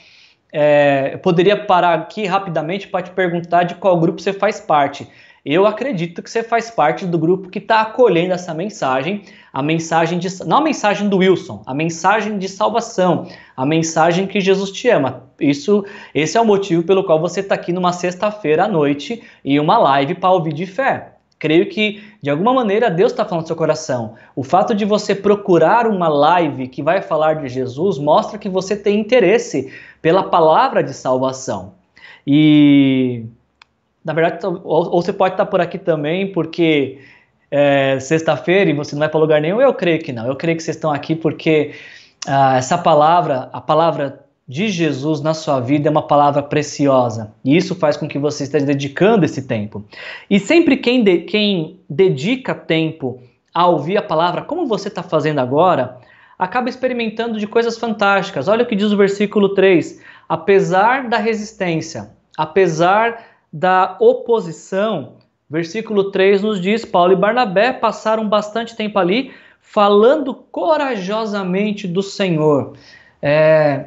É, 0.51 1.11
eu 1.13 1.19
poderia 1.19 1.55
parar 1.65 1.93
aqui 1.93 2.25
rapidamente 2.25 2.87
para 2.87 3.03
te 3.03 3.11
perguntar 3.11 3.63
de 3.63 3.75
qual 3.75 3.99
grupo 3.99 4.21
você 4.21 4.33
faz 4.33 4.59
parte. 4.59 5.07
Eu 5.43 5.65
acredito 5.65 6.21
que 6.21 6.29
você 6.29 6.43
faz 6.43 6.69
parte 6.69 7.03
do 7.03 7.17
grupo 7.17 7.49
que 7.49 7.57
está 7.57 7.81
acolhendo 7.81 8.33
essa 8.33 8.53
mensagem, 8.53 9.23
a 9.51 9.63
mensagem 9.63 10.19
de 10.19 10.27
não 10.45 10.57
a 10.57 10.61
mensagem 10.61 11.09
do 11.09 11.17
Wilson, 11.17 11.63
a 11.65 11.73
mensagem 11.73 12.37
de 12.37 12.47
salvação, 12.47 13.27
a 13.57 13.65
mensagem 13.65 14.27
que 14.27 14.39
Jesus 14.39 14.71
te 14.71 14.87
ama. 14.87 15.23
Isso, 15.39 15.83
esse 16.13 16.37
é 16.37 16.41
o 16.41 16.45
motivo 16.45 16.83
pelo 16.83 17.03
qual 17.03 17.19
você 17.19 17.39
está 17.39 17.55
aqui 17.55 17.73
numa 17.73 17.91
sexta-feira 17.91 18.65
à 18.65 18.67
noite 18.67 19.23
e 19.43 19.59
uma 19.59 19.79
live 19.79 20.13
para 20.13 20.29
ouvir 20.29 20.53
de 20.53 20.67
fé. 20.67 21.10
Creio 21.41 21.67
que 21.67 22.03
de 22.21 22.29
alguma 22.29 22.53
maneira 22.53 22.87
Deus 22.87 23.11
está 23.11 23.25
falando 23.25 23.41
no 23.41 23.47
seu 23.47 23.55
coração. 23.55 24.13
O 24.35 24.43
fato 24.43 24.75
de 24.75 24.85
você 24.85 25.15
procurar 25.15 25.87
uma 25.87 26.07
live 26.07 26.67
que 26.67 26.83
vai 26.83 27.01
falar 27.01 27.33
de 27.37 27.49
Jesus 27.49 27.97
mostra 27.97 28.37
que 28.37 28.47
você 28.47 28.77
tem 28.77 28.99
interesse 28.99 29.73
pela 30.03 30.21
palavra 30.21 30.83
de 30.83 30.93
salvação. 30.93 31.73
E 32.27 33.25
na 34.05 34.13
verdade, 34.13 34.45
ou, 34.45 34.61
ou 34.63 35.01
você 35.01 35.11
pode 35.11 35.33
estar 35.33 35.47
por 35.47 35.59
aqui 35.59 35.79
também 35.79 36.31
porque 36.31 36.99
é, 37.49 37.99
sexta-feira 37.99 38.69
e 38.69 38.73
você 38.73 38.93
não 38.93 38.99
vai 38.99 39.09
para 39.09 39.19
lugar 39.19 39.41
nenhum. 39.41 39.59
Eu 39.59 39.73
creio 39.73 39.97
que 39.97 40.13
não. 40.13 40.27
Eu 40.27 40.35
creio 40.35 40.55
que 40.55 40.61
vocês 40.61 40.77
estão 40.77 40.91
aqui 40.91 41.15
porque 41.15 41.73
ah, 42.27 42.57
essa 42.57 42.77
palavra, 42.77 43.49
a 43.51 43.59
palavra 43.59 44.23
de 44.51 44.67
Jesus 44.67 45.21
na 45.21 45.33
sua 45.33 45.61
vida 45.61 45.87
é 45.87 45.89
uma 45.89 46.05
palavra 46.05 46.43
preciosa. 46.43 47.33
E 47.41 47.55
isso 47.55 47.73
faz 47.73 47.95
com 47.95 48.05
que 48.05 48.19
você 48.19 48.43
esteja 48.43 48.65
dedicando 48.65 49.23
esse 49.23 49.43
tempo. 49.43 49.81
E 50.29 50.41
sempre 50.41 50.75
quem, 50.75 51.05
de, 51.05 51.19
quem 51.19 51.79
dedica 51.89 52.53
tempo 52.53 53.21
a 53.53 53.65
ouvir 53.67 53.95
a 53.95 54.01
palavra, 54.01 54.41
como 54.41 54.65
você 54.65 54.89
está 54.89 55.01
fazendo 55.01 55.39
agora, 55.39 55.99
acaba 56.37 56.67
experimentando 56.67 57.39
de 57.39 57.47
coisas 57.47 57.77
fantásticas. 57.77 58.49
Olha 58.49 58.63
o 58.63 58.67
que 58.67 58.75
diz 58.75 58.91
o 58.91 58.97
versículo 58.97 59.53
3. 59.53 60.01
Apesar 60.27 61.07
da 61.07 61.15
resistência, 61.15 62.11
apesar 62.37 63.23
da 63.53 63.95
oposição, 64.01 65.13
versículo 65.49 66.11
3 66.11 66.41
nos 66.41 66.59
diz: 66.59 66.83
Paulo 66.83 67.13
e 67.13 67.15
Barnabé 67.15 67.71
passaram 67.71 68.27
bastante 68.27 68.75
tempo 68.75 68.99
ali 68.99 69.31
falando 69.61 70.35
corajosamente 70.35 71.87
do 71.87 72.03
Senhor. 72.03 72.73
É, 73.21 73.85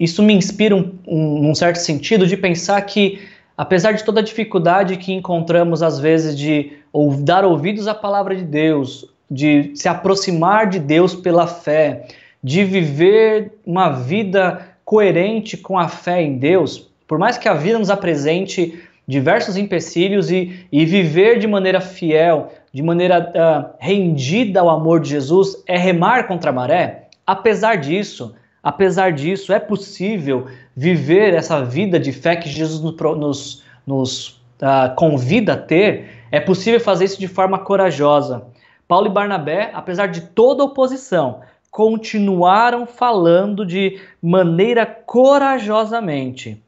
isso 0.00 0.22
me 0.22 0.32
inspira 0.32 0.74
um, 0.74 0.90
um, 1.06 1.54
certo 1.54 1.76
sentido 1.76 2.26
de 2.26 2.34
pensar 2.34 2.80
que, 2.80 3.20
apesar 3.54 3.92
de 3.92 4.02
toda 4.02 4.20
a 4.20 4.24
dificuldade 4.24 4.96
que 4.96 5.12
encontramos 5.12 5.82
às 5.82 6.00
vezes 6.00 6.36
de 6.36 6.72
ou, 6.90 7.14
dar 7.14 7.44
ouvidos 7.44 7.86
à 7.86 7.94
palavra 7.94 8.34
de 8.34 8.42
Deus, 8.42 9.04
de 9.30 9.72
se 9.74 9.86
aproximar 9.88 10.70
de 10.70 10.78
Deus 10.78 11.14
pela 11.14 11.46
fé, 11.46 12.06
de 12.42 12.64
viver 12.64 13.52
uma 13.66 13.90
vida 13.90 14.66
coerente 14.86 15.58
com 15.58 15.78
a 15.78 15.86
fé 15.86 16.22
em 16.22 16.38
Deus, 16.38 16.88
por 17.06 17.18
mais 17.18 17.36
que 17.36 17.48
a 17.48 17.54
vida 17.54 17.78
nos 17.78 17.90
apresente 17.90 18.82
diversos 19.06 19.58
empecilhos 19.58 20.30
e, 20.30 20.66
e 20.72 20.86
viver 20.86 21.38
de 21.38 21.46
maneira 21.46 21.80
fiel, 21.80 22.50
de 22.72 22.82
maneira 22.82 23.20
uh, 23.20 23.76
rendida 23.78 24.60
ao 24.60 24.70
amor 24.70 25.00
de 25.00 25.10
Jesus, 25.10 25.62
é 25.66 25.76
remar 25.76 26.26
contra 26.26 26.50
a 26.50 26.52
maré, 26.52 27.08
apesar 27.26 27.76
disso, 27.76 28.34
apesar 28.62 29.12
disso, 29.12 29.52
é 29.52 29.58
possível 29.58 30.46
viver 30.76 31.34
essa 31.34 31.64
vida 31.64 31.98
de 31.98 32.12
fé 32.12 32.36
que 32.36 32.48
Jesus 32.48 32.80
nos, 32.80 33.64
nos, 33.86 34.28
uh, 34.60 34.94
convida 34.96 35.54
a 35.54 35.56
ter, 35.56 36.24
é 36.30 36.40
possível 36.40 36.80
fazer 36.80 37.04
isso 37.06 37.18
de 37.18 37.28
forma 37.28 37.58
corajosa. 37.58 38.46
Paulo 38.86 39.06
e 39.06 39.10
Barnabé, 39.10 39.70
apesar 39.72 40.06
de 40.06 40.22
toda 40.22 40.64
oposição, 40.64 41.40
continuaram 41.70 42.86
falando 42.86 43.64
de 43.64 44.00
maneira 44.20 44.84
corajosamente. 44.84 46.60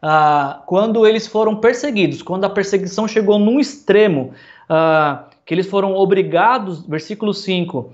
Ah, 0.00 0.62
quando 0.66 1.06
eles 1.06 1.28
foram 1.28 1.56
perseguidos, 1.56 2.22
quando 2.22 2.44
a 2.44 2.50
perseguição 2.50 3.06
chegou 3.06 3.38
num 3.38 3.60
extremo, 3.60 4.32
ah, 4.68 5.26
que 5.46 5.54
eles 5.54 5.68
foram 5.68 5.94
obrigados, 5.94 6.84
versículo 6.84 7.32
5, 7.32 7.92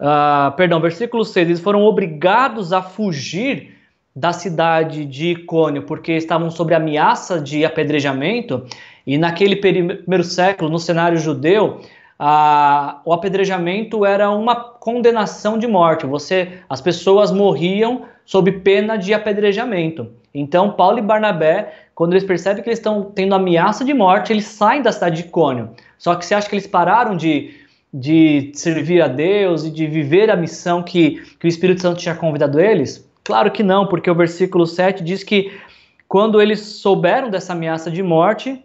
uh, 0.00 0.54
perdão, 0.56 0.80
versículo 0.80 1.24
6, 1.24 1.48
eles 1.48 1.60
foram 1.60 1.82
obrigados 1.82 2.72
a 2.72 2.82
fugir 2.82 3.74
da 4.14 4.32
cidade 4.32 5.04
de 5.04 5.32
Icônio, 5.32 5.82
porque 5.82 6.12
estavam 6.12 6.50
sob 6.50 6.72
ameaça 6.74 7.40
de 7.40 7.64
apedrejamento, 7.64 8.64
e 9.06 9.18
naquele 9.18 9.56
primeiro 9.56 10.24
século, 10.24 10.70
no 10.70 10.78
cenário 10.78 11.18
judeu, 11.18 11.80
a, 12.18 13.00
o 13.04 13.12
apedrejamento 13.12 14.06
era 14.06 14.30
uma 14.30 14.54
condenação 14.54 15.58
de 15.58 15.66
morte. 15.66 16.06
Você, 16.06 16.60
as 16.68 16.80
pessoas 16.80 17.32
morriam 17.32 18.02
sob 18.24 18.50
pena 18.52 18.96
de 18.96 19.12
apedrejamento. 19.12 20.10
Então, 20.32 20.70
Paulo 20.70 20.98
e 20.98 21.02
Barnabé, 21.02 21.72
quando 21.94 22.12
eles 22.12 22.24
percebem 22.24 22.62
que 22.62 22.68
eles 22.68 22.78
estão 22.78 23.02
tendo 23.02 23.34
ameaça 23.34 23.84
de 23.84 23.92
morte, 23.92 24.32
eles 24.32 24.46
saem 24.46 24.82
da 24.82 24.90
cidade 24.90 25.22
de 25.22 25.28
Icônio. 25.28 25.70
Só 25.98 26.14
que 26.14 26.24
você 26.24 26.34
acha 26.34 26.48
que 26.48 26.54
eles 26.54 26.66
pararam 26.66 27.16
de, 27.16 27.54
de 27.96 28.50
servir 28.54 29.00
a 29.00 29.06
Deus 29.06 29.64
e 29.64 29.70
de 29.70 29.86
viver 29.86 30.28
a 30.28 30.34
missão 30.34 30.82
que, 30.82 31.22
que 31.38 31.46
o 31.46 31.48
Espírito 31.48 31.80
Santo 31.80 32.00
tinha 32.00 32.16
convidado 32.16 32.60
eles? 32.60 33.08
Claro 33.22 33.52
que 33.52 33.62
não, 33.62 33.86
porque 33.86 34.10
o 34.10 34.14
versículo 34.16 34.66
7 34.66 35.04
diz 35.04 35.22
que 35.22 35.56
quando 36.08 36.42
eles 36.42 36.58
souberam 36.58 37.30
dessa 37.30 37.52
ameaça 37.52 37.92
de 37.92 38.02
morte, 38.02 38.60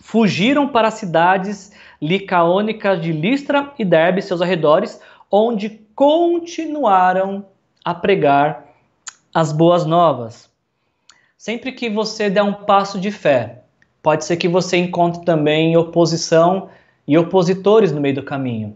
fugiram 0.00 0.68
para 0.68 0.86
as 0.86 0.94
cidades 0.94 1.72
licaônicas 2.00 3.02
de 3.02 3.10
Listra 3.10 3.72
e 3.76 3.84
Derbe, 3.84 4.22
seus 4.22 4.40
arredores, 4.40 5.00
onde 5.28 5.80
continuaram 5.96 7.46
a 7.84 7.92
pregar 7.92 8.68
as 9.34 9.50
boas 9.50 9.84
novas. 9.84 10.48
Sempre 11.36 11.72
que 11.72 11.90
você 11.90 12.30
der 12.30 12.42
um 12.44 12.52
passo 12.52 13.00
de 13.00 13.10
fé, 13.10 13.64
pode 14.00 14.24
ser 14.24 14.36
que 14.36 14.48
você 14.48 14.76
encontre 14.76 15.24
também 15.24 15.76
oposição 15.76 16.68
e 17.06 17.16
opositores 17.18 17.92
no 17.92 18.00
meio 18.00 18.14
do 18.14 18.22
caminho. 18.22 18.74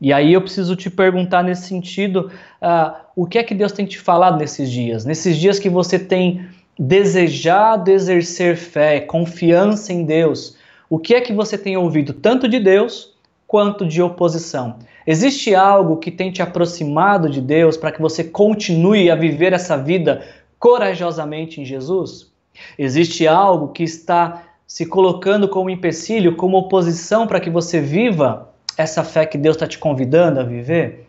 E 0.00 0.12
aí 0.12 0.32
eu 0.32 0.40
preciso 0.40 0.74
te 0.74 0.88
perguntar 0.88 1.42
nesse 1.42 1.68
sentido, 1.68 2.30
uh, 2.62 2.96
o 3.14 3.26
que 3.26 3.38
é 3.38 3.42
que 3.42 3.54
Deus 3.54 3.72
tem 3.72 3.84
te 3.84 3.98
falado 3.98 4.38
nesses 4.38 4.70
dias? 4.70 5.04
Nesses 5.04 5.36
dias 5.36 5.58
que 5.58 5.68
você 5.68 5.98
tem 5.98 6.46
desejado 6.78 7.90
exercer 7.90 8.56
fé, 8.56 9.00
confiança 9.00 9.92
em 9.92 10.04
Deus, 10.04 10.56
o 10.88 10.98
que 10.98 11.14
é 11.14 11.20
que 11.20 11.32
você 11.32 11.58
tem 11.58 11.76
ouvido 11.76 12.14
tanto 12.14 12.48
de 12.48 12.58
Deus 12.58 13.14
quanto 13.46 13.86
de 13.86 14.00
oposição? 14.00 14.76
Existe 15.06 15.54
algo 15.54 15.98
que 15.98 16.10
tem 16.10 16.30
te 16.30 16.40
aproximado 16.40 17.28
de 17.28 17.42
Deus 17.42 17.76
para 17.76 17.92
que 17.92 18.00
você 18.00 18.24
continue 18.24 19.10
a 19.10 19.14
viver 19.14 19.52
essa 19.52 19.76
vida 19.76 20.22
corajosamente 20.58 21.60
em 21.60 21.64
Jesus? 21.64 22.30
Existe 22.78 23.26
algo 23.26 23.68
que 23.68 23.82
está 23.82 24.42
se 24.70 24.86
colocando 24.86 25.48
como 25.48 25.68
empecilho, 25.68 26.36
como 26.36 26.56
oposição 26.56 27.26
para 27.26 27.40
que 27.40 27.50
você 27.50 27.80
viva 27.80 28.50
essa 28.76 29.02
fé 29.02 29.26
que 29.26 29.36
Deus 29.36 29.56
está 29.56 29.66
te 29.66 29.76
convidando 29.76 30.38
a 30.38 30.44
viver? 30.44 31.08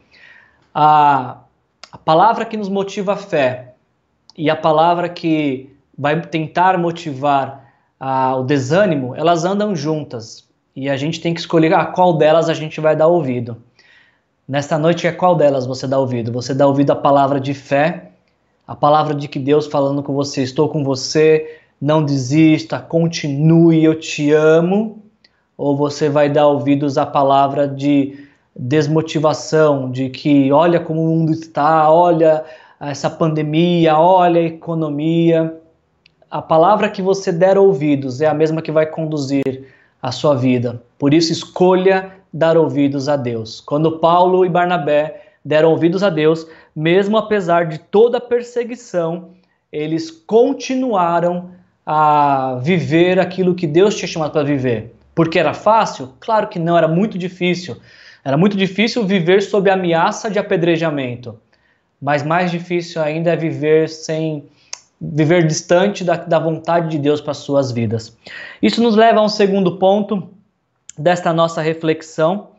A, 0.74 1.38
a 1.92 1.98
palavra 2.00 2.44
que 2.44 2.58
nos 2.58 2.68
motiva 2.68 3.14
a 3.14 3.16
fé 3.16 3.76
e 4.36 4.50
a 4.50 4.56
palavra 4.56 5.08
que 5.08 5.72
vai 5.96 6.20
tentar 6.22 6.76
motivar 6.80 7.72
a, 8.00 8.36
o 8.36 8.44
desânimo, 8.44 9.16
elas 9.16 9.46
andam 9.46 9.76
juntas. 9.76 10.44
E 10.76 10.90
a 10.90 10.98
gente 10.98 11.22
tem 11.22 11.32
que 11.32 11.40
escolher 11.40 11.72
a 11.76 11.86
qual 11.86 12.18
delas 12.18 12.50
a 12.50 12.56
gente 12.56 12.82
vai 12.82 12.96
dar 12.96 13.06
ouvido. 13.06 13.62
Nesta 14.48 14.76
noite, 14.76 15.06
é 15.06 15.12
qual 15.12 15.36
delas 15.36 15.68
você 15.68 15.86
dá 15.86 16.00
ouvido? 16.00 16.32
Você 16.32 16.56
dá 16.56 16.66
ouvido 16.66 16.94
à 16.94 16.96
palavra 16.96 17.40
de 17.40 17.54
fé, 17.54 18.10
a 18.68 18.76
palavra 18.76 19.14
de 19.14 19.28
que 19.28 19.38
Deus 19.38 19.68
falando 19.68 20.02
com 20.02 20.16
você, 20.16 20.42
estou 20.42 20.68
com 20.68 20.84
você, 20.84 21.61
não 21.82 22.04
desista, 22.04 22.80
continue, 22.80 23.84
eu 23.84 24.00
te 24.00 24.32
amo. 24.32 25.02
Ou 25.58 25.76
você 25.76 26.10
vai 26.10 26.30
dar 26.30 26.48
ouvidos 26.48 26.98
à 26.98 27.06
palavra 27.06 27.68
de 27.68 28.28
desmotivação, 28.56 29.90
de 29.90 30.10
que 30.10 30.52
olha 30.52 30.80
como 30.80 31.02
o 31.04 31.08
mundo 31.08 31.32
está, 31.32 31.92
olha 31.92 32.44
essa 32.80 33.10
pandemia, 33.10 33.98
olha 33.98 34.42
a 34.42 34.44
economia 34.44 35.62
a 36.32 36.42
palavra 36.42 36.90
que 36.90 37.02
você 37.02 37.30
der 37.30 37.58
ouvidos 37.58 38.22
é 38.22 38.26
a 38.26 38.34
mesma 38.34 38.62
que 38.62 38.72
vai 38.72 38.86
conduzir 38.86 39.68
a 40.02 40.14
sua 40.14 40.34
vida. 40.34 40.82
Por 40.98 41.14
isso, 41.14 41.34
escolha 41.34 42.14
dar 42.34 42.56
ouvidos 42.56 43.10
a 43.10 43.18
Deus. 43.18 43.60
Quando 43.60 44.00
Paulo 44.00 44.46
e 44.46 44.50
Barnabé 44.50 45.24
deram 45.44 45.72
ouvidos 45.72 46.04
a 46.04 46.10
Deus, 46.10 46.48
mesmo 46.74 47.18
apesar 47.18 47.66
de 47.66 47.80
toda 47.80 48.18
a 48.18 48.22
perseguição, 48.22 49.32
eles 49.70 50.10
continuaram 50.10 51.52
a 51.94 52.58
viver 52.62 53.20
aquilo 53.20 53.54
que 53.54 53.68
Deus 53.68 53.98
tinha 53.98 54.08
chamado 54.08 54.32
para 54.32 54.44
viver. 54.44 54.96
Porque 55.14 55.38
era 55.38 55.54
fácil? 55.54 56.14
Claro 56.22 56.48
que 56.48 56.58
não, 56.58 56.78
era 56.78 56.88
muito 56.88 57.18
difícil. 57.18 57.76
Era 58.24 58.38
muito 58.38 58.56
difícil 58.56 59.06
viver 59.06 59.42
sob 59.42 59.70
a 59.70 59.74
ameaça 59.74 60.32
de 60.32 60.40
apedrejamento. 60.40 61.38
Mas 62.02 62.24
mais 62.24 62.50
difícil 62.50 63.02
ainda 63.02 63.34
é 63.34 63.36
viver 63.36 63.90
sem 63.90 64.46
viver 65.02 65.46
distante 65.46 66.06
da, 66.06 66.16
da 66.16 66.40
vontade 66.40 66.88
de 66.88 66.98
Deus 66.98 67.20
para 67.20 67.34
suas 67.34 67.74
vidas. 67.74 68.18
Isso 68.62 68.82
nos 68.82 68.96
leva 68.96 69.20
a 69.20 69.24
um 69.24 69.30
segundo 69.30 69.78
ponto 69.78 70.30
desta 70.98 71.34
nossa 71.34 71.62
reflexão, 71.62 72.52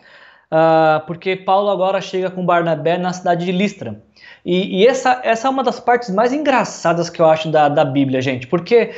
uh, 0.52 1.06
porque 1.06 1.36
Paulo 1.36 1.70
agora 1.70 2.02
chega 2.02 2.30
com 2.30 2.44
Barnabé 2.44 2.98
na 2.98 3.14
cidade 3.14 3.46
de 3.46 3.52
Listra. 3.52 3.98
E, 4.44 4.80
e, 4.80 4.86
essa, 4.86 5.20
essa 5.22 5.46
é 5.46 5.50
uma 5.50 5.62
das 5.62 5.78
partes 5.78 6.10
mais 6.10 6.32
engraçadas 6.32 7.08
que 7.08 7.20
eu 7.20 7.26
acho 7.26 7.50
da, 7.50 7.68
da 7.68 7.84
Bíblia, 7.84 8.20
gente, 8.20 8.46
porque 8.46 8.90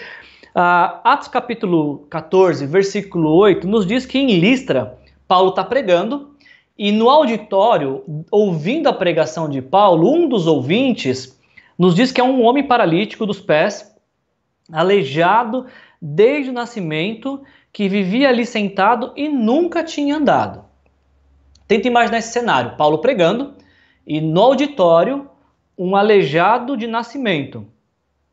uh, 0.54 1.00
Atos 1.04 1.28
capítulo 1.28 2.07
14, 2.11 2.66
versículo 2.66 3.30
8, 3.35 3.66
nos 3.66 3.87
diz 3.87 4.07
que 4.07 4.18
em 4.18 4.38
Listra, 4.38 4.98
Paulo 5.28 5.50
está 5.50 5.62
pregando, 5.62 6.35
e 6.76 6.90
no 6.90 7.09
auditório, 7.09 8.02
ouvindo 8.30 8.88
a 8.88 8.92
pregação 8.92 9.48
de 9.48 9.62
Paulo, 9.62 10.12
um 10.12 10.28
dos 10.28 10.46
ouvintes 10.46 11.38
nos 11.78 11.94
diz 11.94 12.11
que 12.11 12.20
é 12.20 12.24
um 12.24 12.42
homem 12.42 12.66
paralítico 12.66 13.26
dos 13.26 13.40
pés, 13.40 13.94
aleijado 14.72 15.66
desde 16.00 16.50
o 16.50 16.54
nascimento, 16.54 17.42
que 17.72 17.88
vivia 17.88 18.28
ali 18.28 18.46
sentado 18.46 19.12
e 19.16 19.28
nunca 19.28 19.85
tinha 19.85 20.16
andado. 20.16 20.64
Tenta 21.66 21.88
imaginar 21.88 22.18
esse 22.18 22.33
cenário: 22.33 22.76
Paulo 22.76 22.98
pregando 22.98 23.54
e 24.07 24.20
no 24.20 24.40
auditório 24.40 25.28
um 25.76 25.96
aleijado 25.96 26.76
de 26.76 26.87
nascimento 26.87 27.66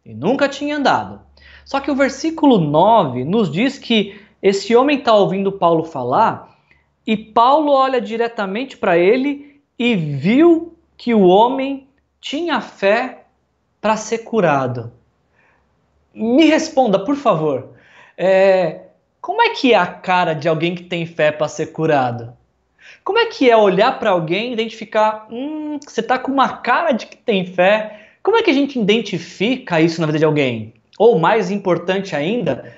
e 0.06 0.14
nunca 0.14 0.48
tinha 0.48 0.78
andado. 0.78 1.22
Só 1.66 1.80
que 1.80 1.92
o 1.92 1.96
versículo 1.96 2.60
9 2.60 3.24
nos 3.24 3.52
diz 3.52 3.78
que 3.78 4.20
esse 4.42 4.76
homem 4.76 5.00
está 5.00 5.14
ouvindo 5.14 5.52
Paulo 5.52 5.84
falar 5.84 6.58
e 7.06 7.16
Paulo 7.16 7.72
olha 7.72 8.02
diretamente 8.02 8.78
para 8.78 8.98
ele 8.98 9.62
e 9.78 9.96
viu 9.96 10.76
que 10.98 11.14
o 11.14 11.28
homem 11.28 11.88
tinha 12.20 12.62
fé 12.62 13.26
para 13.80 13.98
ser 13.98 14.20
curado? 14.20 14.92
Me 16.14 16.46
responda, 16.46 17.04
por 17.04 17.16
favor. 17.16 17.70
É, 18.18 18.88
como 19.20 19.42
é 19.42 19.50
que 19.50 19.74
é 19.74 19.78
a 19.78 19.88
cara 19.88 20.34
de 20.34 20.48
alguém 20.48 20.76
que 20.76 20.84
tem 20.84 21.06
fé 21.06 21.32
para 21.32 21.48
ser 21.48 21.68
curado? 21.68 22.36
Como 23.04 23.18
é 23.18 23.26
que 23.26 23.50
é 23.50 23.58
olhar 23.58 23.98
para 24.00 24.12
alguém 24.12 24.50
e 24.50 24.54
identificar, 24.54 25.28
hum, 25.32 25.80
você 25.86 26.02
está 26.02 26.20
com 26.20 26.32
uma 26.32 26.50
cara 26.58 26.92
de 26.92 27.08
que 27.08 27.18
tem 27.18 27.46
fé? 27.46 28.10
Como 28.22 28.38
é 28.38 28.44
que 28.44 28.52
a 28.52 28.54
gente 28.54 28.80
identifica 28.80 29.82
isso 29.82 30.00
na 30.00 30.08
vida 30.08 30.20
de 30.20 30.26
alguém? 30.26 30.74
Ou 31.00 31.18
mais 31.18 31.50
importante 31.50 32.16
ainda, 32.16 32.74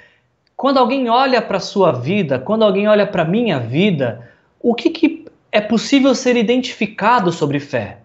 quando 0.55 0.77
alguém 0.77 1.09
olha 1.09 1.41
para 1.41 1.59
sua 1.59 1.91
vida, 1.91 2.39
quando 2.39 2.63
alguém 2.63 2.87
olha 2.87 3.05
para 3.05 3.25
minha 3.25 3.59
vida, 3.59 4.29
o 4.61 4.73
que, 4.73 4.89
que 4.89 5.25
é 5.51 5.59
possível 5.59 6.15
ser 6.15 6.37
identificado 6.37 7.31
sobre 7.31 7.59
fé? 7.59 7.99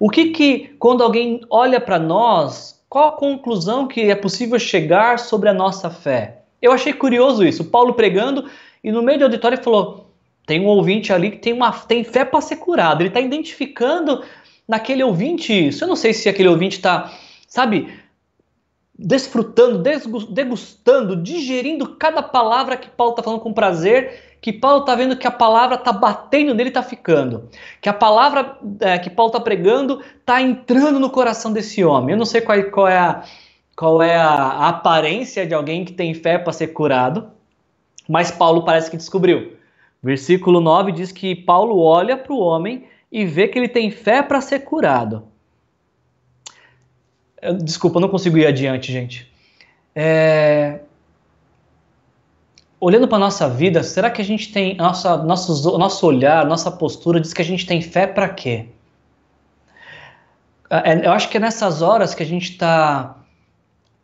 O 0.00 0.10
que 0.10 0.30
que, 0.30 0.74
quando 0.78 1.04
alguém 1.04 1.40
olha 1.48 1.80
para 1.80 1.98
nós, 1.98 2.82
qual 2.88 3.10
a 3.10 3.12
conclusão 3.12 3.86
que 3.86 4.10
é 4.10 4.14
possível 4.14 4.58
chegar 4.58 5.18
sobre 5.20 5.48
a 5.48 5.54
nossa 5.54 5.88
fé? 5.88 6.38
Eu 6.60 6.72
achei 6.72 6.92
curioso 6.92 7.44
isso. 7.44 7.64
Paulo 7.64 7.94
pregando 7.94 8.50
e 8.82 8.90
no 8.90 9.02
meio 9.02 9.18
do 9.18 9.24
auditório 9.26 9.62
falou: 9.62 10.07
tem 10.48 10.60
um 10.62 10.66
ouvinte 10.66 11.12
ali 11.12 11.30
que 11.30 11.36
tem, 11.36 11.52
uma, 11.52 11.70
tem 11.70 12.02
fé 12.02 12.24
para 12.24 12.40
ser 12.40 12.56
curado. 12.56 13.02
Ele 13.02 13.10
está 13.10 13.20
identificando 13.20 14.24
naquele 14.66 15.04
ouvinte 15.04 15.52
isso. 15.52 15.84
Eu 15.84 15.88
não 15.88 15.94
sei 15.94 16.14
se 16.14 16.26
aquele 16.26 16.48
ouvinte 16.48 16.78
está, 16.78 17.12
sabe, 17.46 17.92
desfrutando, 18.98 19.82
degustando, 20.30 21.14
digerindo 21.14 21.96
cada 21.96 22.22
palavra 22.22 22.78
que 22.78 22.88
Paulo 22.88 23.12
está 23.12 23.22
falando 23.22 23.40
com 23.40 23.52
prazer 23.52 24.24
que 24.40 24.52
Paulo 24.52 24.80
está 24.80 24.94
vendo 24.94 25.16
que 25.16 25.26
a 25.26 25.32
palavra 25.32 25.74
está 25.74 25.92
batendo 25.92 26.54
nele, 26.54 26.70
está 26.70 26.82
ficando. 26.82 27.50
Que 27.82 27.88
a 27.90 27.92
palavra 27.92 28.56
é, 28.80 28.98
que 28.98 29.10
Paulo 29.10 29.30
está 29.30 29.40
pregando 29.40 30.00
está 30.18 30.40
entrando 30.40 30.98
no 30.98 31.10
coração 31.10 31.52
desse 31.52 31.84
homem. 31.84 32.12
Eu 32.12 32.18
não 32.18 32.24
sei 32.24 32.40
qual, 32.40 32.62
qual 32.70 32.88
é, 32.88 32.96
a, 32.96 33.22
qual 33.76 34.02
é 34.02 34.16
a, 34.16 34.30
a 34.30 34.68
aparência 34.68 35.44
de 35.46 35.52
alguém 35.52 35.84
que 35.84 35.92
tem 35.92 36.14
fé 36.14 36.38
para 36.38 36.52
ser 36.52 36.68
curado, 36.68 37.28
mas 38.08 38.30
Paulo 38.30 38.64
parece 38.64 38.90
que 38.90 38.96
descobriu. 38.96 39.57
Versículo 40.02 40.60
9 40.60 40.92
diz 40.92 41.12
que 41.12 41.34
Paulo 41.34 41.80
olha 41.80 42.16
para 42.16 42.32
o 42.32 42.38
homem 42.38 42.86
e 43.10 43.24
vê 43.24 43.48
que 43.48 43.58
ele 43.58 43.68
tem 43.68 43.90
fé 43.90 44.22
para 44.22 44.40
ser 44.40 44.60
curado. 44.60 45.24
Desculpa, 47.62 48.00
não 48.00 48.08
consigo 48.08 48.36
ir 48.38 48.46
adiante, 48.46 48.92
gente. 48.92 49.30
É, 49.94 50.80
olhando 52.80 53.08
para 53.08 53.16
a 53.16 53.20
nossa 53.20 53.48
vida, 53.48 53.82
será 53.82 54.10
que 54.10 54.20
a 54.20 54.24
gente 54.24 54.52
tem. 54.52 54.76
Nossa, 54.76 55.16
nosso, 55.18 55.78
nosso 55.78 56.06
olhar, 56.06 56.46
nossa 56.46 56.70
postura 56.70 57.20
diz 57.20 57.32
que 57.32 57.42
a 57.42 57.44
gente 57.44 57.66
tem 57.66 57.80
fé 57.80 58.06
para 58.06 58.28
quê? 58.28 58.66
É, 60.70 61.06
eu 61.06 61.12
acho 61.12 61.28
que 61.28 61.36
é 61.36 61.40
nessas 61.40 61.82
horas 61.82 62.14
que 62.14 62.22
a 62.22 62.26
gente 62.26 62.52
está 62.52 63.16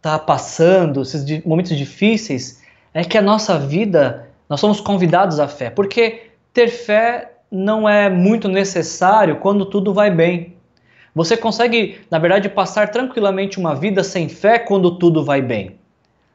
tá 0.01 0.19
passando, 0.19 1.03
esses 1.03 1.45
momentos 1.45 1.77
difíceis, 1.77 2.63
é 2.93 3.05
que 3.05 3.17
a 3.17 3.23
nossa 3.23 3.59
vida, 3.59 4.24
nós 4.49 4.61
somos 4.61 4.81
convidados 4.81 5.41
à 5.41 5.49
fé. 5.49 5.71
Porque 5.71 6.31
ter 6.53 6.69
fé 6.69 7.33
não 7.51 7.89
é 7.89 8.11
muito 8.11 8.49
necessário 8.49 9.37
quando 9.37 9.67
tudo 9.67 9.95
vai 9.95 10.11
bem. 10.11 10.57
Você 11.15 11.37
consegue, 11.37 12.01
na 12.11 12.19
verdade, 12.19 12.49
passar 12.49 12.91
tranquilamente 12.91 13.59
uma 13.59 13.75
vida 13.75 14.03
sem 14.03 14.29
fé 14.29 14.59
quando 14.59 14.99
tudo 14.99 15.25
vai 15.25 15.41
bem. 15.41 15.79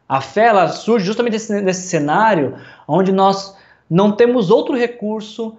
A 0.07 0.21
fé 0.21 0.45
ela 0.45 0.69
surge 0.69 1.05
justamente 1.05 1.33
nesse, 1.33 1.61
nesse 1.61 1.87
cenário 1.87 2.57
onde 2.87 3.11
nós 3.11 3.55
não 3.89 4.11
temos 4.11 4.49
outro 4.49 4.75
recurso 4.75 5.57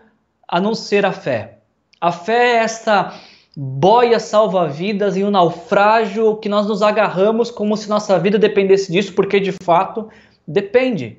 a 0.48 0.60
não 0.60 0.74
ser 0.74 1.06
a 1.06 1.12
fé. 1.12 1.58
A 2.00 2.10
fé 2.10 2.54
é 2.54 2.56
essa 2.56 3.14
boia 3.56 4.18
salva-vidas 4.18 5.16
em 5.16 5.24
um 5.24 5.30
naufrágio 5.30 6.36
que 6.36 6.48
nós 6.48 6.66
nos 6.66 6.82
agarramos 6.82 7.50
como 7.50 7.76
se 7.76 7.88
nossa 7.88 8.18
vida 8.18 8.38
dependesse 8.38 8.90
disso, 8.90 9.12
porque 9.12 9.38
de 9.38 9.52
fato 9.62 10.08
depende. 10.48 11.18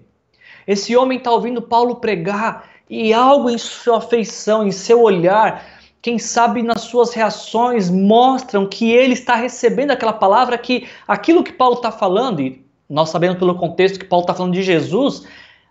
Esse 0.71 0.95
homem 0.95 1.17
está 1.17 1.29
ouvindo 1.29 1.61
Paulo 1.61 1.97
pregar 1.97 2.69
e 2.89 3.13
algo 3.13 3.49
em 3.49 3.57
sua 3.57 3.99
feição, 3.99 4.65
em 4.65 4.71
seu 4.71 5.01
olhar, 5.01 5.65
quem 6.01 6.17
sabe 6.17 6.63
nas 6.63 6.83
suas 6.83 7.13
reações, 7.13 7.89
mostram 7.89 8.65
que 8.65 8.89
ele 8.89 9.11
está 9.11 9.35
recebendo 9.35 9.91
aquela 9.91 10.13
palavra, 10.13 10.57
que 10.57 10.87
aquilo 11.05 11.43
que 11.43 11.51
Paulo 11.51 11.75
está 11.75 11.91
falando, 11.91 12.39
e 12.41 12.65
nós 12.89 13.09
sabemos 13.09 13.37
pelo 13.37 13.55
contexto 13.55 13.99
que 13.99 14.05
Paulo 14.05 14.23
está 14.23 14.33
falando 14.33 14.53
de 14.53 14.63
Jesus, 14.63 15.27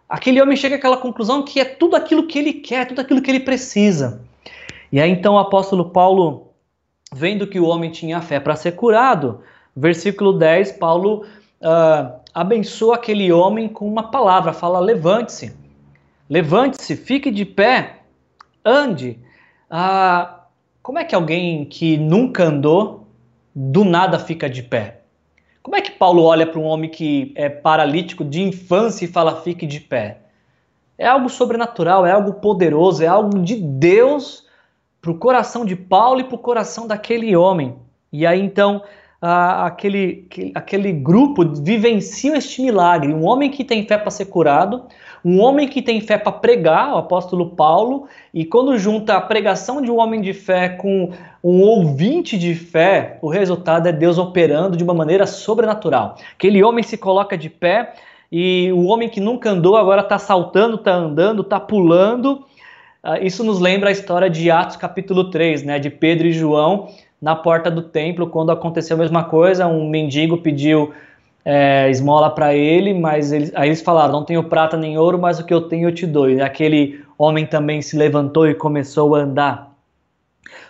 aquele 0.07 0.39
homem 0.43 0.55
chega 0.55 0.77
àquela 0.77 0.99
conclusão 0.99 1.43
que 1.43 1.59
é 1.61 1.65
tudo 1.65 1.97
aquilo 1.97 2.27
que 2.27 2.39
ele 2.39 2.53
quer, 2.53 2.87
tudo 2.87 3.01
aquilo 3.01 3.23
que 3.23 3.31
ele 3.31 3.41
precisa. 3.41 4.21
E 4.93 5.01
aí 5.01 5.11
então 5.11 5.37
o 5.37 5.39
apóstolo 5.39 5.89
Paulo, 5.89 6.49
vendo 7.11 7.47
que 7.47 7.59
o 7.59 7.65
homem 7.65 7.91
tinha 7.91 8.21
fé 8.21 8.39
para 8.39 8.55
ser 8.55 8.73
curado, 8.73 9.41
versículo 9.75 10.35
10, 10.35 10.73
Paulo 10.73 11.25
uh, 11.63 12.20
abençoa 12.35 12.97
aquele 12.97 13.33
homem 13.33 13.69
com 13.69 13.87
uma 13.87 14.11
palavra, 14.11 14.53
fala: 14.53 14.79
levante-se, 14.79 15.55
levante-se, 16.29 16.97
fique 16.97 17.31
de 17.31 17.45
pé, 17.45 18.01
ande. 18.65 19.19
Ah, 19.69 20.45
como 20.83 20.99
é 20.99 21.05
que 21.05 21.15
alguém 21.15 21.65
que 21.65 21.97
nunca 21.97 22.45
andou, 22.45 23.07
do 23.55 23.85
nada 23.85 24.19
fica 24.19 24.49
de 24.49 24.63
pé? 24.63 25.01
Como 25.63 25.77
é 25.77 25.81
que 25.81 25.91
Paulo 25.91 26.23
olha 26.23 26.47
para 26.47 26.59
um 26.59 26.65
homem 26.65 26.89
que 26.89 27.33
é 27.37 27.49
paralítico 27.49 28.25
de 28.25 28.41
infância 28.41 29.05
e 29.05 29.09
fala 29.09 29.43
fique 29.43 29.67
de 29.67 29.79
pé? 29.79 30.23
É 30.97 31.07
algo 31.07 31.29
sobrenatural, 31.29 32.07
é 32.07 32.13
algo 32.13 32.35
poderoso, 32.35 33.03
é 33.03 33.07
algo 33.07 33.39
de 33.41 33.57
Deus 33.57 34.47
para 35.01 35.11
o 35.11 35.19
coração 35.19 35.65
de 35.65 35.77
Paulo 35.77 36.21
e 36.21 36.25
para 36.25 36.35
o 36.35 36.39
coração 36.39 36.87
daquele 36.87 37.35
homem. 37.37 37.77
E 38.13 38.27
aí 38.27 38.41
então 38.41 38.83
aquele, 39.21 40.27
aquele 40.55 40.93
grupo 40.93 41.45
vivencia 41.45 42.37
este 42.37 42.63
milagre. 42.63 43.13
Um 43.13 43.27
homem 43.27 43.51
que 43.51 43.63
tem 43.63 43.87
fé 43.87 43.99
para 43.99 44.11
ser 44.11 44.27
curado, 44.27 44.85
um 45.23 45.41
homem 45.41 45.69
que 45.69 45.83
tem 45.83 46.01
fé 46.01 46.17
para 46.17 46.33
pregar, 46.33 46.95
o 46.95 46.99
apóstolo 46.99 47.51
Paulo, 47.51 48.07
e 48.33 48.45
quando 48.45 48.79
junta 48.79 49.17
a 49.17 49.21
pregação 49.21 49.83
de 49.83 49.91
um 49.91 49.99
homem 49.99 50.23
de 50.23 50.33
fé 50.33 50.71
com 50.71 51.11
um 51.45 51.61
ouvinte 51.61 52.39
de 52.39 52.55
fé, 52.55 53.19
o 53.21 53.29
resultado 53.29 53.87
é 53.87 53.93
Deus 53.93 54.17
operando 54.17 54.77
de 54.77 54.85
uma 54.85 54.95
maneira 54.95 55.27
sobrenatural. 55.27 56.17
Aquele 56.33 56.63
homem 56.63 56.83
se 56.83 56.97
coloca 56.97 57.37
de 57.37 57.51
pé 57.51 57.93
e 58.33 58.73
o 58.73 58.87
homem 58.87 59.09
que 59.09 59.21
nunca 59.21 59.51
andou 59.51 59.77
agora 59.77 60.01
está 60.01 60.19
saltando, 60.19 60.77
está 60.77 60.95
andando, 60.95 61.43
está 61.43 61.61
pulando. 61.61 62.47
Ah, 63.03 63.19
isso 63.19 63.45
nos 63.45 63.61
lembra 63.61 63.91
a 63.91 63.93
história 63.93 64.31
de 64.31 64.51
Atos 64.51 64.77
capítulo 64.77 65.31
3, 65.31 65.63
né, 65.65 65.79
de 65.79 65.91
Pedro 65.91 66.27
e 66.27 66.33
João 66.33 66.89
na 67.21 67.37
porta 67.37 67.71
do 67.71 67.83
templo, 67.83 68.29
quando 68.29 68.51
aconteceu 68.51 68.97
a 68.97 69.01
mesma 69.01 69.25
coisa, 69.25 69.67
um 69.67 69.89
mendigo 69.89 70.39
pediu 70.39 70.93
é, 71.45 71.89
esmola 71.91 72.31
para 72.31 72.55
ele, 72.55 72.95
mas 72.95 73.33
eles, 73.33 73.53
aí 73.55 73.69
eles 73.69 73.83
falaram: 73.83 74.13
Não 74.13 74.25
tenho 74.25 74.45
prata 74.45 74.77
nem 74.77 74.97
ouro, 74.99 75.19
mas 75.19 75.39
o 75.39 75.45
que 75.45 75.53
eu 75.53 75.63
tenho 75.63 75.89
eu 75.89 75.95
te 75.95 76.07
dou. 76.07 76.31
E 76.31 76.41
aquele 76.41 77.05
homem 77.19 77.47
também 77.47 77.83
se 77.83 77.97
levantou 77.97 78.49
e 78.49 78.55
começou 78.55 79.15
a 79.15 79.21
andar. 79.21 79.75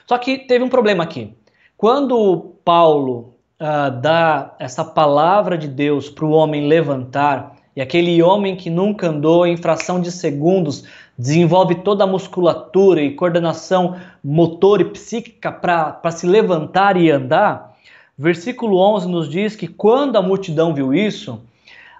Só 0.06 0.18
que 0.18 0.38
teve 0.38 0.64
um 0.64 0.68
problema 0.68 1.04
aqui. 1.04 1.32
Quando 1.76 2.54
Paulo 2.64 3.34
uh, 3.60 3.90
dá 4.00 4.54
essa 4.58 4.84
palavra 4.84 5.56
de 5.56 5.68
Deus 5.68 6.10
para 6.10 6.24
o 6.24 6.32
homem 6.32 6.66
levantar, 6.66 7.56
e 7.74 7.80
aquele 7.80 8.20
homem 8.22 8.56
que 8.56 8.68
nunca 8.68 9.08
andou 9.08 9.46
em 9.46 9.56
fração 9.56 10.00
de 10.00 10.10
segundos 10.10 10.84
desenvolve 11.20 11.74
toda 11.76 12.04
a 12.04 12.06
musculatura 12.06 13.02
e 13.02 13.14
coordenação 13.14 14.00
motor 14.24 14.80
e 14.80 14.86
psíquica 14.86 15.52
para 15.52 16.10
se 16.10 16.26
levantar 16.26 16.96
e 16.96 17.10
andar. 17.10 17.76
Versículo 18.16 18.78
11 18.78 19.06
nos 19.06 19.28
diz 19.28 19.54
que 19.54 19.68
quando 19.68 20.16
a 20.16 20.22
multidão 20.22 20.72
viu 20.72 20.94
isso, 20.94 21.42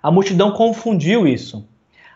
a 0.03 0.11
multidão 0.11 0.53
confundiu 0.53 1.27
isso. 1.27 1.69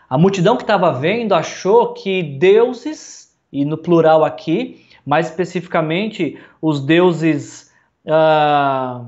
A 0.09 0.17
multidão 0.17 0.57
que 0.57 0.63
estava 0.63 0.91
vendo 0.93 1.33
achou 1.33 1.93
que 1.93 2.23
deuses, 2.23 3.35
e 3.51 3.63
no 3.63 3.77
plural 3.77 4.25
aqui, 4.25 4.83
mais 5.05 5.29
especificamente 5.29 6.39
os 6.59 6.81
deuses. 6.81 7.71
Uh, 8.03 9.05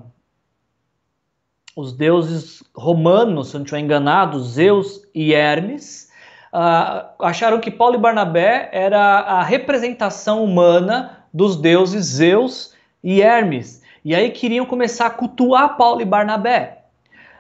os 1.76 1.94
deuses 1.94 2.64
romanos, 2.76 3.50
se 3.50 3.54
não 3.54 3.62
estiver 3.62 3.82
enganado, 3.82 4.40
Zeus 4.40 5.04
e 5.14 5.32
Hermes, 5.32 6.07
uh, 6.54 7.26
acharam 7.26 7.60
que 7.60 7.72
Paulo 7.72 7.96
e 7.96 8.00
Barnabé 8.00 8.70
era 8.72 9.00
a 9.00 9.44
representação 9.44 10.44
humana 10.44 11.26
dos 11.34 11.56
deuses 11.56 12.06
Zeus 12.06 12.74
e 13.04 13.22
Hermes. 13.22 13.82
E 14.04 14.16
aí 14.16 14.32
queriam 14.32 14.66
começar 14.66 15.08
a 15.08 15.12
cultuar 15.12 15.78
Paulo 15.78 16.02
e 16.02 16.06
Barnabé. 16.06 16.80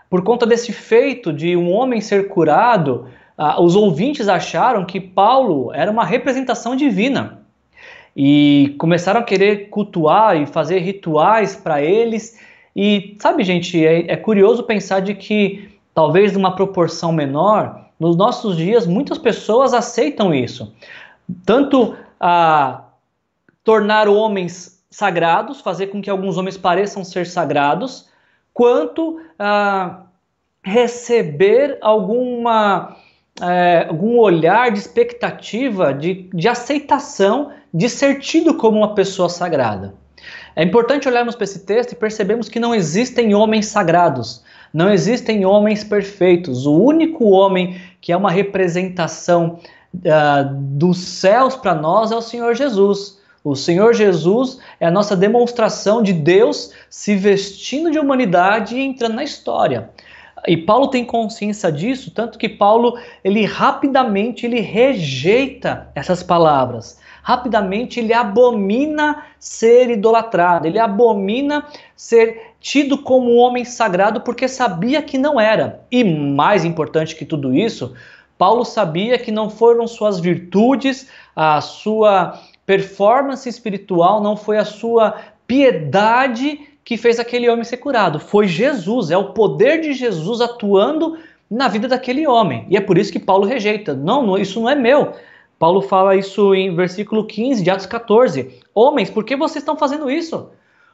Por 0.09 0.23
conta 0.23 0.45
desse 0.45 0.71
feito 0.71 1.33
de 1.33 1.55
um 1.55 1.71
homem 1.71 1.99
ser 1.99 2.27
curado, 2.27 3.07
uh, 3.37 3.61
os 3.61 3.75
ouvintes 3.75 4.27
acharam 4.27 4.85
que 4.85 4.99
Paulo 4.99 5.73
era 5.73 5.91
uma 5.91 6.05
representação 6.05 6.75
divina. 6.75 7.39
E 8.15 8.75
começaram 8.79 9.19
a 9.19 9.23
querer 9.23 9.69
cultuar 9.69 10.35
e 10.41 10.45
fazer 10.45 10.79
rituais 10.79 11.55
para 11.55 11.81
eles. 11.83 12.39
E 12.75 13.15
sabe, 13.19 13.43
gente, 13.43 13.85
é, 13.85 14.11
é 14.11 14.15
curioso 14.15 14.63
pensar 14.63 15.01
de 15.01 15.13
que 15.13 15.69
talvez 15.93 16.33
numa 16.33 16.55
proporção 16.55 17.11
menor, 17.11 17.86
nos 17.99 18.15
nossos 18.15 18.55
dias, 18.55 18.85
muitas 18.85 19.17
pessoas 19.17 19.73
aceitam 19.73 20.33
isso. 20.33 20.73
Tanto 21.45 21.95
a 22.19 22.83
tornar 23.63 24.07
homens 24.07 24.83
sagrados, 24.89 25.61
fazer 25.61 25.87
com 25.87 26.01
que 26.01 26.09
alguns 26.09 26.37
homens 26.37 26.57
pareçam 26.57 27.03
ser 27.03 27.25
sagrados, 27.27 28.09
quanto 28.53 29.19
a 29.37 30.03
receber 30.63 31.77
alguma, 31.81 32.97
é, 33.41 33.85
algum 33.87 34.17
olhar 34.17 34.71
de 34.71 34.79
expectativa, 34.79 35.93
de, 35.93 36.29
de 36.33 36.47
aceitação 36.47 37.51
de 37.73 37.89
ser 37.89 38.19
tido 38.19 38.55
como 38.55 38.77
uma 38.77 38.95
pessoa 38.95 39.29
sagrada. 39.29 39.93
É 40.55 40.63
importante 40.63 41.07
olharmos 41.07 41.35
para 41.35 41.43
esse 41.43 41.65
texto 41.65 41.91
e 41.91 41.95
percebemos 41.95 42.49
que 42.49 42.59
não 42.59 42.73
existem 42.73 43.35
homens 43.35 43.67
sagrados, 43.67 44.43
não 44.77 44.91
existem 44.91 45.43
homens 45.43 45.83
perfeitos. 45.83 46.67
O 46.67 46.79
único 46.79 47.29
homem 47.29 47.81
que 47.99 48.11
é 48.11 48.15
uma 48.15 48.29
representação 48.29 49.57
uh, 49.95 50.53
dos 50.53 50.99
céus 50.99 51.55
para 51.55 51.73
nós 51.73 52.11
é 52.11 52.15
o 52.15 52.21
Senhor 52.21 52.53
Jesus. 52.53 53.19
O 53.43 53.55
Senhor 53.55 53.95
Jesus 53.95 54.59
é 54.79 54.85
a 54.85 54.91
nossa 54.91 55.15
demonstração 55.15 56.03
de 56.03 56.13
Deus 56.13 56.73
se 56.91 57.15
vestindo 57.15 57.89
de 57.89 57.97
humanidade 57.97 58.75
e 58.75 58.83
entrando 58.83 59.15
na 59.15 59.23
história. 59.23 59.89
E 60.47 60.55
Paulo 60.55 60.89
tem 60.89 61.03
consciência 61.03 61.71
disso, 61.71 62.11
tanto 62.11 62.37
que 62.37 62.47
Paulo 62.47 62.99
ele 63.23 63.45
rapidamente 63.45 64.45
ele 64.45 64.59
rejeita 64.59 65.89
essas 65.95 66.21
palavras. 66.21 66.99
Rapidamente 67.27 67.99
ele 67.99 68.13
abomina 68.13 69.25
ser 69.37 69.89
idolatrado, 69.89 70.65
ele 70.65 70.79
abomina 70.79 71.65
ser 71.93 72.53
tido 72.61 72.99
como 72.99 73.33
um 73.33 73.37
homem 73.39 73.65
sagrado 73.65 74.21
porque 74.21 74.47
sabia 74.47 75.01
que 75.01 75.17
não 75.17 75.37
era. 75.37 75.81
E 75.91 76.05
mais 76.05 76.63
importante 76.63 77.17
que 77.17 77.25
tudo 77.25 77.53
isso, 77.53 77.93
Paulo 78.37 78.63
sabia 78.63 79.19
que 79.19 79.29
não 79.29 79.49
foram 79.49 79.85
suas 79.87 80.21
virtudes, 80.21 81.09
a 81.35 81.59
sua 81.59 82.39
performance 82.65 83.49
espiritual, 83.49 84.23
não 84.23 84.37
foi 84.37 84.57
a 84.57 84.63
sua 84.63 85.17
piedade 85.45 86.61
que 86.81 86.95
fez 86.95 87.19
aquele 87.19 87.49
homem 87.49 87.65
ser 87.65 87.75
curado. 87.75 88.21
Foi 88.21 88.47
Jesus, 88.47 89.11
é 89.11 89.17
o 89.17 89.33
poder 89.33 89.81
de 89.81 89.91
Jesus 89.91 90.39
atuando 90.39 91.17
na 91.51 91.67
vida 91.67 91.89
daquele 91.89 92.25
homem. 92.25 92.65
E 92.69 92.77
é 92.77 92.79
por 92.79 92.97
isso 92.97 93.11
que 93.11 93.19
Paulo 93.19 93.45
rejeita. 93.45 93.93
Não, 93.93 94.25
não 94.25 94.37
isso 94.37 94.61
não 94.61 94.69
é 94.69 94.75
meu. 94.75 95.13
Paulo 95.59 95.81
fala 95.81 96.15
isso 96.15 96.53
em 96.53 96.75
versículo 96.75 97.25
15 97.25 97.63
de 97.63 97.69
Atos 97.69 97.85
14. 97.85 98.59
Homens, 98.73 99.09
por 99.09 99.23
que 99.23 99.35
vocês 99.35 99.61
estão 99.61 99.75
fazendo 99.75 100.09
isso? 100.09 100.49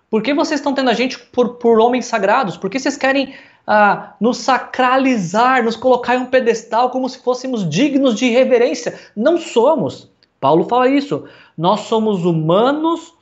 Por 0.10 0.21
que 0.21 0.34
vocês 0.34 0.60
estão 0.60 0.73
tendo 0.73 0.89
a 0.89 0.93
gente 0.93 1.19
por, 1.19 1.56
por 1.56 1.80
homens 1.80 2.06
sagrados? 2.06 2.56
Por 2.56 2.69
que 2.69 2.80
vocês 2.80 2.95
querem 2.95 3.34
ah, 3.65 4.13
nos 4.21 4.38
sacralizar, 4.38 5.63
nos 5.63 5.76
colocar 5.76 6.15
em 6.15 6.19
um 6.19 6.26
pedestal 6.28 6.89
como 6.91 7.10
se 7.10 7.19
fôssemos 7.19 7.67
dignos 7.67 8.15
de 8.15 8.30
reverência? 8.30 8.99
Não 9.15 9.38
somos. 9.38 10.10
Paulo 10.39 10.65
fala 10.65 10.88
isso. 10.88 11.26
Nós 11.58 11.82
somos 11.82 12.26
humanos 12.26 13.13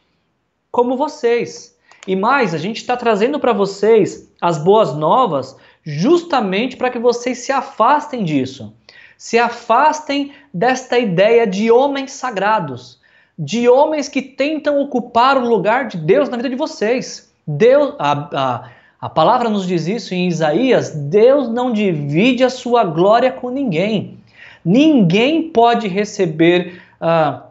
como 0.71 0.97
vocês. 0.97 1.77
E 2.08 2.15
mais, 2.15 2.54
a 2.54 2.58
gente 2.58 2.77
está 2.77 2.97
trazendo 2.97 3.39
para 3.39 3.54
vocês 3.54 4.32
as 4.41 4.58
boas 4.58 4.95
novas 4.95 5.56
justamente 5.84 6.75
para 6.75 6.89
que 6.89 6.99
vocês 6.99 7.39
se 7.39 7.51
afastem 7.51 8.23
disso. 8.23 8.73
Se 9.17 9.38
afastem 9.38 10.34
desta 10.54 10.98
ideia 10.98 11.48
de 11.48 11.72
homens 11.72 12.12
sagrados, 12.12 13.00
de 13.38 13.68
homens 13.68 14.08
que 14.08 14.22
tentam 14.22 14.80
ocupar 14.82 15.38
o 15.38 15.48
lugar 15.48 15.88
de 15.88 15.98
Deus 15.98 16.30
na 16.30 16.38
vida 16.38 16.50
de 16.50 16.56
vocês. 16.56 17.32
Deus, 17.48 17.96
a, 17.98 18.12
a, 18.12 18.70
a 19.00 19.10
palavra 19.10 19.50
nos 19.50 19.66
diz 19.66 19.88
isso 19.88 20.14
em 20.14 20.28
Isaías: 20.28 20.92
Deus 20.92 21.50
não 21.50 21.72
divide 21.72 22.44
a 22.44 22.50
sua 22.50 22.84
glória 22.84 23.32
com 23.32 23.50
ninguém. 23.50 24.18
Ninguém 24.64 25.50
pode 25.50 25.88
receber 25.88 26.82
uh, 27.02 27.42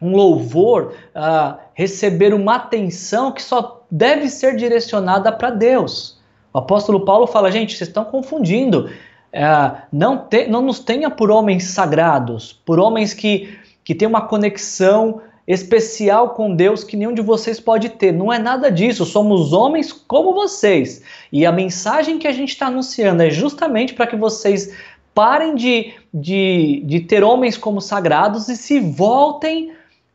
um 0.00 0.16
louvor, 0.16 0.94
uh, 1.14 1.58
receber 1.74 2.32
uma 2.32 2.56
atenção 2.56 3.30
que 3.30 3.42
só 3.42 3.84
deve 3.90 4.28
ser 4.28 4.56
direcionada 4.56 5.30
para 5.30 5.50
Deus. 5.50 6.18
O 6.52 6.58
apóstolo 6.58 7.04
Paulo 7.04 7.26
fala, 7.26 7.52
gente, 7.52 7.76
vocês 7.76 7.88
estão 7.88 8.04
confundindo. 8.04 8.90
Uh, 9.32 9.76
não, 9.92 10.18
te, 10.18 10.46
não 10.46 10.62
nos 10.62 10.80
tenha 10.80 11.10
por 11.10 11.30
homens 11.30 11.64
sagrados, 11.64 12.52
por 12.64 12.78
homens 12.78 13.12
que, 13.12 13.58
que 13.84 13.94
têm 13.94 14.08
uma 14.08 14.22
conexão 14.22 15.20
especial 15.46 16.30
com 16.30 16.54
Deus 16.54 16.82
que 16.82 16.96
nenhum 16.96 17.14
de 17.14 17.22
vocês 17.22 17.60
pode 17.60 17.90
ter. 17.90 18.12
Não 18.12 18.32
é 18.32 18.38
nada 18.38 18.70
disso. 18.70 19.04
Somos 19.04 19.52
homens 19.52 19.92
como 19.92 20.34
vocês. 20.34 21.02
E 21.30 21.46
a 21.46 21.52
mensagem 21.52 22.18
que 22.18 22.26
a 22.26 22.32
gente 22.32 22.48
está 22.50 22.66
anunciando 22.66 23.22
é 23.22 23.30
justamente 23.30 23.94
para 23.94 24.06
que 24.06 24.16
vocês 24.16 24.74
parem 25.14 25.54
de, 25.54 25.94
de, 26.12 26.82
de 26.84 27.00
ter 27.00 27.22
homens 27.22 27.56
como 27.56 27.80
sagrados 27.80 28.48
e 28.48 28.56
se 28.56 28.80
voltem 28.80 29.72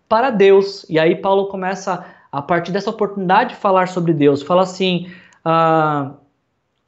para 0.09 0.29
Deus. 0.29 0.85
E 0.89 0.99
aí 0.99 1.15
Paulo 1.15 1.47
começa, 1.47 2.05
a 2.31 2.41
partir 2.41 2.71
dessa 2.71 2.89
oportunidade, 2.89 3.51
de 3.51 3.55
falar 3.55 3.87
sobre 3.87 4.13
Deus. 4.13 4.41
Fala 4.41 4.63
assim: 4.63 5.09
ah, 5.45 6.11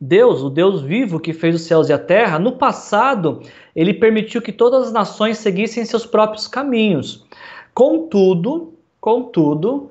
Deus, 0.04 0.42
o 0.42 0.50
Deus 0.50 0.82
vivo 0.82 1.20
que 1.20 1.34
fez 1.34 1.56
os 1.56 1.62
céus 1.62 1.90
e 1.90 1.94
a 1.94 1.98
terra, 1.98 2.40
no 2.40 2.54
passado 2.54 3.42
ele 3.76 3.94
permitiu 3.94 4.42
que 4.42 4.52
todas 4.52 4.88
as 4.88 4.94
nações 4.94 5.38
seguissem 5.38 5.86
seus 5.86 6.06
próprios 6.06 6.48
caminhos. 6.48 7.26
Contudo, 7.74 8.74
contudo, 9.00 9.90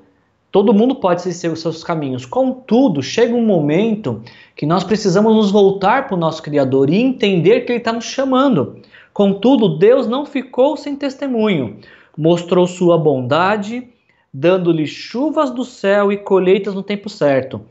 todo 0.51 0.73
mundo 0.73 0.95
pode 0.95 1.21
seguir 1.21 1.53
os 1.53 1.61
seus 1.61 1.83
caminhos. 1.83 2.25
Contudo, 2.25 3.01
chega 3.01 3.33
um 3.33 3.45
momento 3.45 4.21
que 4.55 4.65
nós 4.65 4.83
precisamos 4.83 5.35
nos 5.35 5.51
voltar 5.51 6.07
para 6.07 6.15
o 6.15 6.19
nosso 6.19 6.43
Criador 6.43 6.89
e 6.89 6.97
entender 6.97 7.61
que 7.61 7.71
Ele 7.71 7.79
está 7.79 7.91
nos 7.91 8.05
chamando. 8.05 8.77
Contudo, 9.13 9.77
Deus 9.77 10.07
não 10.07 10.25
ficou 10.25 10.77
sem 10.77 10.95
testemunho 10.95 11.77
mostrou 12.17 12.67
sua 12.67 12.97
bondade, 12.97 13.87
dando-lhe 14.33 14.85
chuvas 14.85 15.51
do 15.51 15.63
céu 15.63 16.11
e 16.11 16.17
colheitas 16.17 16.73
no 16.73 16.83
tempo 16.83 17.09
certo. 17.09 17.61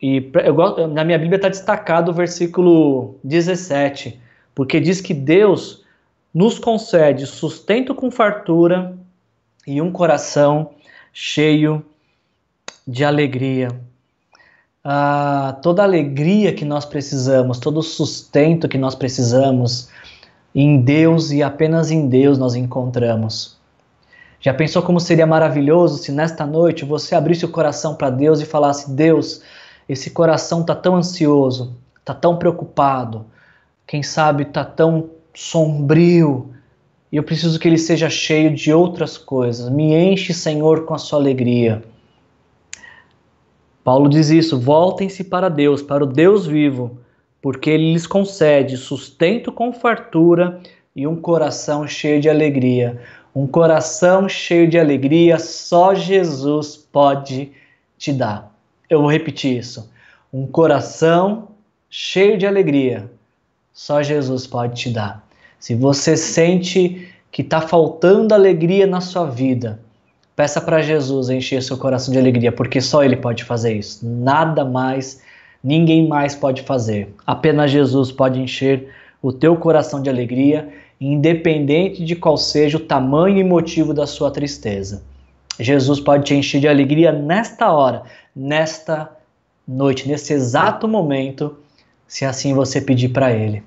E 0.00 0.30
eu, 0.44 0.88
na 0.88 1.04
minha 1.04 1.18
Bíblia 1.18 1.36
está 1.36 1.48
destacado 1.48 2.10
o 2.10 2.14
versículo 2.14 3.16
17, 3.24 4.20
porque 4.54 4.78
diz 4.80 5.00
que 5.00 5.12
Deus 5.12 5.84
nos 6.32 6.58
concede 6.58 7.26
sustento 7.26 7.94
com 7.94 8.10
fartura 8.10 8.96
e 9.66 9.82
um 9.82 9.90
coração 9.90 10.70
cheio 11.12 11.84
de 12.86 13.04
alegria. 13.04 13.68
Ah, 14.84 15.58
toda 15.62 15.82
alegria 15.82 16.52
que 16.52 16.64
nós 16.64 16.84
precisamos, 16.84 17.58
todo 17.58 17.78
o 17.78 17.82
sustento 17.82 18.68
que 18.68 18.78
nós 18.78 18.94
precisamos, 18.94 19.90
em 20.54 20.80
Deus 20.80 21.30
e 21.30 21.42
apenas 21.42 21.90
em 21.90 22.08
Deus 22.08 22.38
nós 22.38 22.54
encontramos. 22.54 23.58
Já 24.40 24.54
pensou 24.54 24.82
como 24.82 25.00
seria 25.00 25.26
maravilhoso 25.26 25.98
se 25.98 26.12
nesta 26.12 26.46
noite 26.46 26.84
você 26.84 27.14
abrisse 27.14 27.44
o 27.44 27.50
coração 27.50 27.96
para 27.96 28.08
Deus 28.08 28.40
e 28.40 28.46
falasse: 28.46 28.90
Deus, 28.90 29.42
esse 29.88 30.10
coração 30.10 30.60
está 30.60 30.74
tão 30.74 30.96
ansioso, 30.96 31.76
está 31.98 32.12
tão 32.12 32.36
preocupado, 32.36 33.26
quem 33.86 34.02
sabe 34.02 34.42
está 34.42 34.64
tão 34.64 35.10
sombrio, 35.34 36.52
e 37.10 37.16
eu 37.16 37.22
preciso 37.22 37.58
que 37.58 37.66
ele 37.66 37.78
seja 37.78 38.10
cheio 38.10 38.54
de 38.54 38.72
outras 38.72 39.16
coisas. 39.16 39.70
Me 39.70 39.94
enche, 39.94 40.34
Senhor, 40.34 40.84
com 40.84 40.94
a 40.94 40.98
sua 40.98 41.18
alegria. 41.18 41.82
Paulo 43.82 44.08
diz 44.08 44.28
isso: 44.28 44.60
voltem-se 44.60 45.24
para 45.24 45.48
Deus, 45.48 45.80
para 45.80 46.04
o 46.04 46.06
Deus 46.06 46.46
vivo 46.46 46.98
porque 47.40 47.70
ele 47.70 47.92
lhes 47.92 48.06
concede 48.06 48.76
sustento 48.76 49.52
com 49.52 49.72
fartura 49.72 50.60
e 50.94 51.06
um 51.06 51.16
coração 51.16 51.86
cheio 51.86 52.20
de 52.20 52.28
alegria. 52.28 53.00
Um 53.34 53.46
coração 53.46 54.28
cheio 54.28 54.68
de 54.68 54.78
alegria 54.78 55.38
só 55.38 55.94
Jesus 55.94 56.76
pode 56.76 57.52
te 57.96 58.12
dar. 58.12 58.52
Eu 58.88 59.00
vou 59.00 59.10
repetir 59.10 59.58
isso. 59.58 59.90
Um 60.32 60.46
coração 60.46 61.48
cheio 61.90 62.36
de 62.38 62.46
alegria 62.46 63.10
só 63.72 64.02
Jesus 64.02 64.46
pode 64.46 64.80
te 64.80 64.90
dar. 64.90 65.24
Se 65.58 65.74
você 65.74 66.16
sente 66.16 67.08
que 67.30 67.42
está 67.42 67.60
faltando 67.60 68.34
alegria 68.34 68.86
na 68.86 69.00
sua 69.00 69.26
vida, 69.26 69.80
peça 70.34 70.60
para 70.60 70.82
Jesus 70.82 71.28
encher 71.28 71.62
seu 71.62 71.76
coração 71.76 72.12
de 72.12 72.18
alegria, 72.18 72.50
porque 72.50 72.80
só 72.80 73.04
Ele 73.04 73.16
pode 73.16 73.44
fazer 73.44 73.74
isso. 73.74 74.04
Nada 74.04 74.64
mais 74.64 75.22
ninguém 75.62 76.08
mais 76.08 76.34
pode 76.34 76.62
fazer. 76.62 77.14
Apenas 77.26 77.70
Jesus 77.70 78.10
pode 78.10 78.40
encher 78.40 78.88
o 79.22 79.32
teu 79.32 79.56
coração 79.56 80.00
de 80.00 80.08
alegria, 80.08 80.68
independente 81.00 82.04
de 82.04 82.16
qual 82.16 82.36
seja 82.36 82.76
o 82.76 82.80
tamanho 82.80 83.38
e 83.38 83.44
motivo 83.44 83.92
da 83.92 84.06
sua 84.06 84.30
tristeza. 84.30 85.02
Jesus 85.58 85.98
pode 85.98 86.24
te 86.24 86.34
encher 86.34 86.60
de 86.60 86.68
alegria 86.68 87.10
nesta 87.10 87.72
hora, 87.72 88.02
nesta 88.38 89.10
noite, 89.66 90.08
nesse 90.08 90.32
exato 90.32 90.86
momento, 90.86 91.58
se 92.06 92.24
assim 92.24 92.54
você 92.54 92.80
pedir 92.80 93.08
para 93.08 93.32
Ele. 93.32 93.62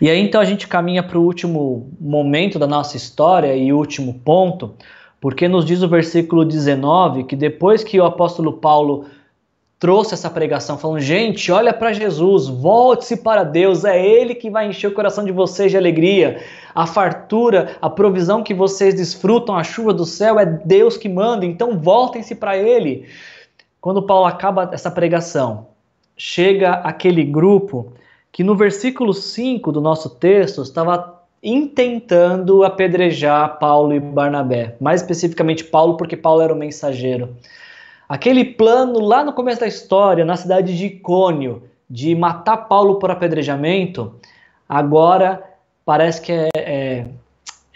E 0.00 0.08
aí 0.08 0.18
então 0.18 0.40
a 0.40 0.44
gente 0.44 0.66
caminha 0.66 1.02
para 1.02 1.18
o 1.18 1.22
último 1.22 1.90
momento 2.00 2.58
da 2.58 2.66
nossa 2.66 2.96
história 2.96 3.54
e 3.54 3.72
último 3.72 4.14
ponto, 4.24 4.74
porque 5.20 5.46
nos 5.46 5.64
diz 5.64 5.82
o 5.82 5.88
versículo 5.88 6.44
19 6.44 7.24
que 7.24 7.36
depois 7.36 7.84
que 7.84 8.00
o 8.00 8.04
apóstolo 8.04 8.54
Paulo 8.54 9.04
trouxe 9.78 10.14
essa 10.14 10.30
pregação 10.30 10.78
falando: 10.78 11.00
gente, 11.00 11.52
olha 11.52 11.74
para 11.74 11.92
Jesus, 11.92 12.48
volte-se 12.48 13.16
para 13.16 13.42
Deus, 13.42 13.84
é 13.84 14.00
Ele 14.00 14.34
que 14.34 14.48
vai 14.48 14.68
encher 14.68 14.86
o 14.86 14.94
coração 14.94 15.24
de 15.24 15.32
vocês 15.32 15.70
de 15.70 15.76
alegria. 15.76 16.40
A 16.74 16.86
fartura, 16.86 17.76
a 17.82 17.90
provisão 17.90 18.42
que 18.42 18.54
vocês 18.54 18.94
desfrutam, 18.94 19.56
a 19.56 19.62
chuva 19.62 19.92
do 19.92 20.06
céu, 20.06 20.38
é 20.38 20.46
Deus 20.46 20.96
que 20.96 21.08
manda, 21.08 21.44
então 21.44 21.78
voltem-se 21.78 22.34
para 22.34 22.56
Ele. 22.56 23.06
Quando 23.82 24.00
Paulo 24.00 24.26
acaba 24.26 24.70
essa 24.72 24.92
pregação, 24.92 25.66
chega 26.16 26.74
aquele 26.74 27.24
grupo 27.24 27.92
que 28.30 28.44
no 28.44 28.54
versículo 28.54 29.12
5 29.12 29.72
do 29.72 29.80
nosso 29.80 30.08
texto 30.08 30.62
estava 30.62 31.20
intentando 31.42 32.62
apedrejar 32.62 33.58
Paulo 33.58 33.92
e 33.92 33.98
Barnabé, 33.98 34.76
mais 34.80 35.00
especificamente 35.00 35.64
Paulo, 35.64 35.96
porque 35.96 36.16
Paulo 36.16 36.42
era 36.42 36.54
o 36.54 36.56
mensageiro. 36.56 37.36
Aquele 38.08 38.44
plano 38.44 39.00
lá 39.00 39.24
no 39.24 39.32
começo 39.32 39.58
da 39.58 39.66
história, 39.66 40.24
na 40.24 40.36
cidade 40.36 40.78
de 40.78 40.86
Icônio, 40.86 41.64
de 41.90 42.14
matar 42.14 42.68
Paulo 42.68 43.00
por 43.00 43.10
apedrejamento, 43.10 44.14
agora 44.68 45.42
parece 45.84 46.22
que 46.22 46.30
é, 46.30 46.48
é, 46.54 47.06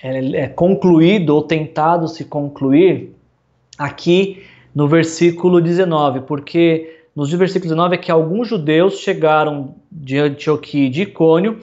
é, 0.00 0.42
é 0.42 0.46
concluído 0.46 1.30
ou 1.30 1.42
tentado 1.42 2.06
se 2.06 2.24
concluir 2.24 3.12
aqui 3.76 4.46
no 4.76 4.86
versículo 4.86 5.58
19, 5.58 6.20
porque 6.20 7.00
nos 7.16 7.32
versículos 7.32 7.70
19 7.70 7.94
é 7.94 7.98
que 7.98 8.12
alguns 8.12 8.46
judeus 8.46 8.98
chegaram 8.98 9.74
de 9.90 10.18
Antioquia 10.18 10.84
e 10.84 10.90
de 10.90 11.02
Icônio 11.04 11.62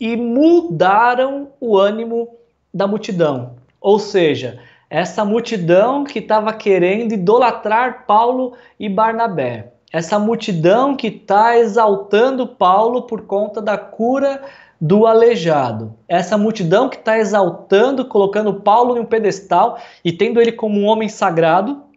e 0.00 0.16
mudaram 0.16 1.50
o 1.60 1.78
ânimo 1.78 2.28
da 2.74 2.88
multidão. 2.88 3.54
Ou 3.80 4.00
seja, 4.00 4.58
essa 4.90 5.24
multidão 5.24 6.02
que 6.02 6.18
estava 6.18 6.52
querendo 6.52 7.12
idolatrar 7.12 8.04
Paulo 8.04 8.54
e 8.80 8.88
Barnabé. 8.88 9.74
Essa 9.92 10.18
multidão 10.18 10.96
que 10.96 11.06
está 11.06 11.56
exaltando 11.56 12.48
Paulo 12.48 13.02
por 13.02 13.26
conta 13.26 13.62
da 13.62 13.78
cura 13.78 14.42
do 14.80 15.06
aleijado. 15.06 15.94
Essa 16.08 16.36
multidão 16.36 16.88
que 16.88 16.96
está 16.96 17.16
exaltando, 17.16 18.06
colocando 18.06 18.54
Paulo 18.54 18.96
em 18.96 19.00
um 19.00 19.04
pedestal 19.04 19.78
e 20.04 20.10
tendo 20.10 20.40
ele 20.40 20.50
como 20.50 20.80
um 20.80 20.86
homem 20.86 21.08
sagrado 21.08 21.88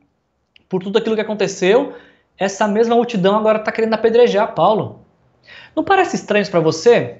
por 0.74 0.82
tudo 0.82 0.98
aquilo 0.98 1.14
que 1.14 1.22
aconteceu. 1.22 1.94
Essa 2.36 2.68
mesma 2.68 2.96
multidão 2.96 3.36
agora 3.36 3.60
está 3.60 3.72
querendo 3.72 3.94
apedrejar 3.94 4.56
Paulo. 4.56 5.02
Não 5.76 5.84
parece 5.84 6.16
estranho 6.16 6.50
para 6.50 6.60
você 6.60 7.18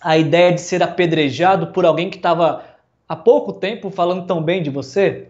a 0.00 0.18
ideia 0.18 0.50
de 0.50 0.60
ser 0.60 0.82
apedrejado 0.82 1.68
por 1.68 1.86
alguém 1.86 2.10
que 2.10 2.16
estava 2.16 2.64
há 3.08 3.14
pouco 3.14 3.52
tempo 3.52 3.90
falando 3.90 4.26
tão 4.26 4.42
bem 4.42 4.60
de 4.60 4.70
você? 4.70 5.28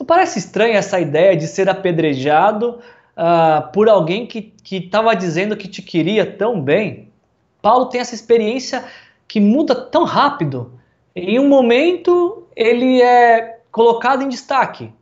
Não 0.00 0.04
parece 0.04 0.40
estranha 0.40 0.78
essa 0.78 0.98
ideia 0.98 1.36
de 1.36 1.46
ser 1.46 1.68
apedrejado 1.68 2.80
uh, 3.16 3.70
por 3.72 3.88
alguém 3.88 4.26
que 4.26 4.52
estava 4.68 5.14
dizendo 5.14 5.56
que 5.56 5.68
te 5.68 5.82
queria 5.82 6.26
tão 6.26 6.60
bem? 6.60 7.12
Paulo 7.62 7.86
tem 7.86 8.00
essa 8.00 8.16
experiência 8.16 8.84
que 9.28 9.38
muda 9.38 9.76
tão 9.76 10.02
rápido. 10.02 10.72
Em 11.14 11.38
um 11.38 11.46
momento, 11.46 12.48
ele 12.56 13.00
é 13.00 13.60
colocado 13.70 14.24
em 14.24 14.28
destaque. 14.28 14.92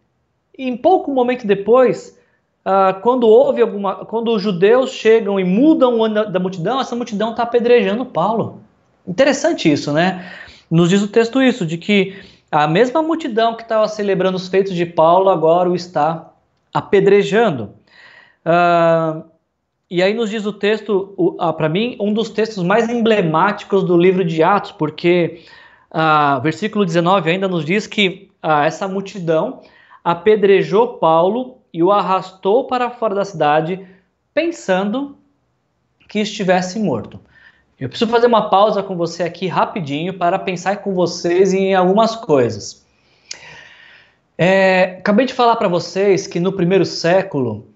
Em 0.59 0.77
pouco 0.77 1.13
momento 1.13 1.47
depois, 1.47 2.19
uh, 2.67 3.01
quando 3.01 3.29
houve 3.29 3.63
alguma, 3.63 4.05
quando 4.05 4.33
os 4.33 4.43
judeus 4.43 4.91
chegam 4.91 5.39
e 5.39 5.45
mudam 5.45 5.99
o 5.99 6.05
ano 6.05 6.33
da 6.33 6.41
multidão, 6.41 6.81
essa 6.81 6.97
multidão 6.97 7.31
está 7.31 7.45
apedrejando 7.45 8.05
Paulo. 8.05 8.61
Interessante 9.07 9.71
isso, 9.71 9.93
né? 9.93 10.29
Nos 10.69 10.89
diz 10.91 11.01
o 11.01 11.09
texto 11.09 11.41
isso, 11.41 11.65
de 11.65 11.79
que 11.79 12.17
a 12.51 12.67
mesma 12.67 13.03
multidão 13.03 13.55
que 13.55 13.63
estava 13.63 13.87
celebrando 13.87 14.37
os 14.37 14.49
feitos 14.49 14.75
de 14.75 14.85
Paulo 14.85 15.31
agora 15.31 15.71
o 15.71 15.77
está 15.77 16.31
apedrejando. 16.75 17.71
Uh, 18.45 19.23
e 19.91 20.03
aí 20.03 20.13
nos 20.13 20.29
diz 20.29 20.45
o 20.45 20.53
texto, 20.53 21.15
uh, 21.17 21.53
para 21.53 21.69
mim, 21.69 21.97
um 22.01 22.13
dos 22.13 22.31
textos 22.31 22.65
mais 22.65 22.89
emblemáticos 22.89 23.85
do 23.85 23.97
livro 23.97 24.25
de 24.25 24.43
Atos, 24.43 24.73
porque 24.73 25.45
uh, 25.93 26.41
versículo 26.43 26.85
19 26.85 27.31
ainda 27.31 27.47
nos 27.49 27.65
diz 27.65 27.87
que 27.87 28.29
essa 28.43 28.87
multidão 28.87 29.63
apedrejou 30.03 30.99
Paulo 30.99 31.59
e 31.73 31.83
o 31.83 31.93
arrastou 31.93 32.67
para 32.67 32.91
fora 32.91 33.15
da 33.15 33.25
cidade, 33.25 33.87
pensando 34.33 35.17
que 36.09 36.21
estivesse 36.21 36.79
morto. 36.79 37.21
Eu 37.79 37.89
preciso 37.89 38.11
fazer 38.11 38.27
uma 38.27 38.51
pausa 38.51 38.83
com 38.83 38.97
você 38.97 39.23
aqui 39.23 39.47
rapidinho 39.47 40.15
para 40.15 40.39
pensar 40.39 40.79
com 40.79 40.95
vocês 40.95 41.53
em 41.53 41.75
algumas 41.75 42.17
coisas. 42.17 42.85
É, 44.37 44.97
acabei 44.99 45.27
de 45.27 45.35
falar 45.35 45.57
para 45.57 45.69
vocês 45.69 46.27
que 46.27 46.41
no 46.41 46.53
primeiro 46.53 46.85
século, 46.85 47.69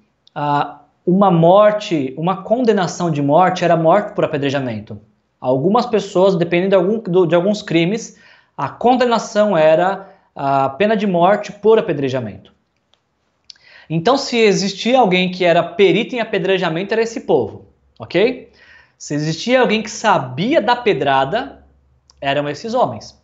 uma 1.06 1.30
morte, 1.30 2.14
uma 2.16 2.42
condenação 2.42 3.10
de 3.10 3.20
morte 3.20 3.64
era 3.64 3.76
morte 3.76 4.14
por 4.14 4.24
apedrejamento. 4.24 4.98
Algumas 5.40 5.86
pessoas, 5.86 6.36
dependendo 6.36 6.70
de, 6.70 6.76
algum, 6.76 7.26
de 7.26 7.34
alguns 7.34 7.62
crimes, 7.62 8.16
a 8.56 8.68
condenação 8.68 9.56
era 9.56 10.11
a 10.34 10.68
pena 10.68 10.96
de 10.96 11.06
morte 11.06 11.52
por 11.52 11.78
apedrejamento. 11.78 12.52
Então, 13.88 14.16
se 14.16 14.38
existia 14.38 14.98
alguém 14.98 15.30
que 15.30 15.44
era 15.44 15.62
perito 15.62 16.14
em 16.14 16.20
apedrejamento, 16.20 16.92
era 16.94 17.02
esse 17.02 17.20
povo, 17.22 17.66
ok? 17.98 18.50
Se 18.96 19.14
existia 19.14 19.60
alguém 19.60 19.82
que 19.82 19.90
sabia 19.90 20.60
da 20.62 20.76
pedrada, 20.76 21.64
eram 22.20 22.48
esses 22.48 22.72
homens. 22.72 23.20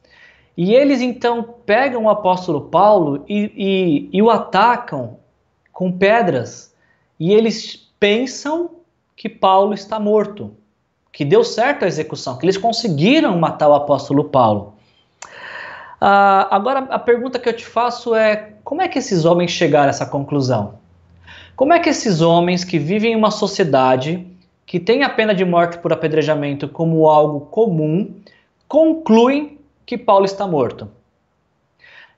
E 0.57 0.75
eles 0.75 1.01
então 1.01 1.55
pegam 1.65 2.05
o 2.05 2.11
apóstolo 2.11 2.63
Paulo 2.63 3.25
e, 3.29 3.53
e, 3.57 4.09
e 4.13 4.21
o 4.21 4.29
atacam 4.29 5.19
com 5.73 5.93
pedras. 5.93 6.75
E 7.19 7.33
eles 7.33 7.77
pensam 8.01 8.71
que 9.17 9.29
Paulo 9.29 9.73
está 9.73 10.01
morto, 10.01 10.53
que 11.13 11.25
deu 11.25 11.45
certo 11.45 11.85
a 11.85 11.89
execução, 11.89 12.37
que 12.37 12.45
eles 12.45 12.59
conseguiram 12.59 13.39
matar 13.39 13.69
o 13.69 13.75
apóstolo 13.75 14.25
Paulo. 14.25 14.75
Ah, 16.01 16.49
agora, 16.51 16.81
a 16.91 16.99
pergunta 16.99 17.39
que 17.39 17.49
eu 17.49 17.57
te 17.57 17.67
faço 17.67 18.15
é: 18.15 18.55
como 18.65 18.83
é 18.83 18.89
que 18.89 18.99
esses 18.99 19.25
homens 19.25 19.51
chegaram 19.51 19.87
a 19.87 19.91
essa 19.91 20.07
conclusão? 20.07 20.79
Como 21.57 21.73
é 21.73 21.81
que 21.81 21.89
esses 21.89 22.21
homens 22.21 22.65
que 22.65 22.79
vivem 22.79 23.13
em 23.13 23.17
uma 23.17 23.31
sociedade 23.31 24.25
que 24.69 24.79
tem 24.79 25.03
a 25.03 25.09
pena 25.09 25.35
de 25.35 25.47
morte 25.47 25.79
por 25.79 25.95
apedrejamento 25.95 26.69
como 26.69 27.09
algo 27.09 27.47
comum, 27.47 28.15
concluem 28.69 29.59
que 29.87 29.97
Paulo 29.97 30.27
está 30.27 30.47
morto. 30.47 30.91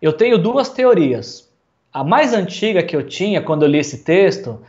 Eu 0.03 0.13
tenho 0.13 0.37
duas 0.37 0.69
teorias. 0.69 1.49
A 1.93 2.03
mais 2.03 2.35
antiga 2.35 2.83
que 2.83 2.97
eu 2.97 3.07
tinha 3.07 3.41
quando 3.41 3.63
eu 3.63 3.69
li 3.69 3.79
esse 3.79 4.03
texto, 4.03 4.61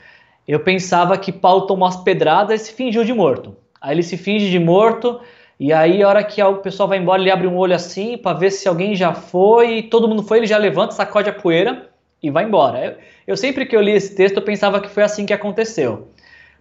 eu 0.47 0.60
pensava 0.60 1.17
que 1.17 1.32
Paulo 1.32 1.65
tomou 1.65 1.88
as 1.88 1.95
pedradas 1.95 2.62
e 2.62 2.65
se 2.65 2.74
fingiu 2.74 3.04
de 3.04 3.13
morto. 3.13 3.58
Aí 3.82 3.95
ele 3.95 4.04
se 4.04 4.15
finge 4.15 4.52
de 4.52 4.60
morto 4.60 5.19
e 5.63 5.71
aí 5.71 6.02
a 6.02 6.10
hora 6.10 6.24
que 6.24 6.41
o 6.41 6.56
pessoal 6.56 6.89
vai 6.89 6.97
embora, 6.97 7.21
ele 7.21 7.30
abre 7.30 7.45
um 7.45 7.56
olho 7.56 7.76
assim 7.76 8.17
para 8.17 8.36
ver 8.36 8.50
se 8.50 8.67
alguém 8.67 8.95
já 8.95 9.13
foi, 9.13 9.78
e 9.78 9.84
todo 9.84 10.08
mundo 10.08 10.24
foi, 10.24 10.39
ele 10.39 10.47
já 10.47 10.58
levanta, 10.58 10.91
sacode 10.91 11.30
a 11.30 11.34
poeira 11.34 11.88
e 12.19 12.32
vai 12.32 12.45
embora. 12.45 12.84
Eu, 12.84 12.97
eu 13.28 13.38
sempre 13.38 13.67
que 13.67 13.76
eu 13.76 13.80
li 13.80 13.91
esse 13.91 14.15
texto, 14.15 14.38
eu 14.38 14.41
pensava 14.41 14.82
que 14.82 14.89
foi 14.89 15.04
assim 15.04 15.24
que 15.24 15.32
aconteceu. 15.32 16.08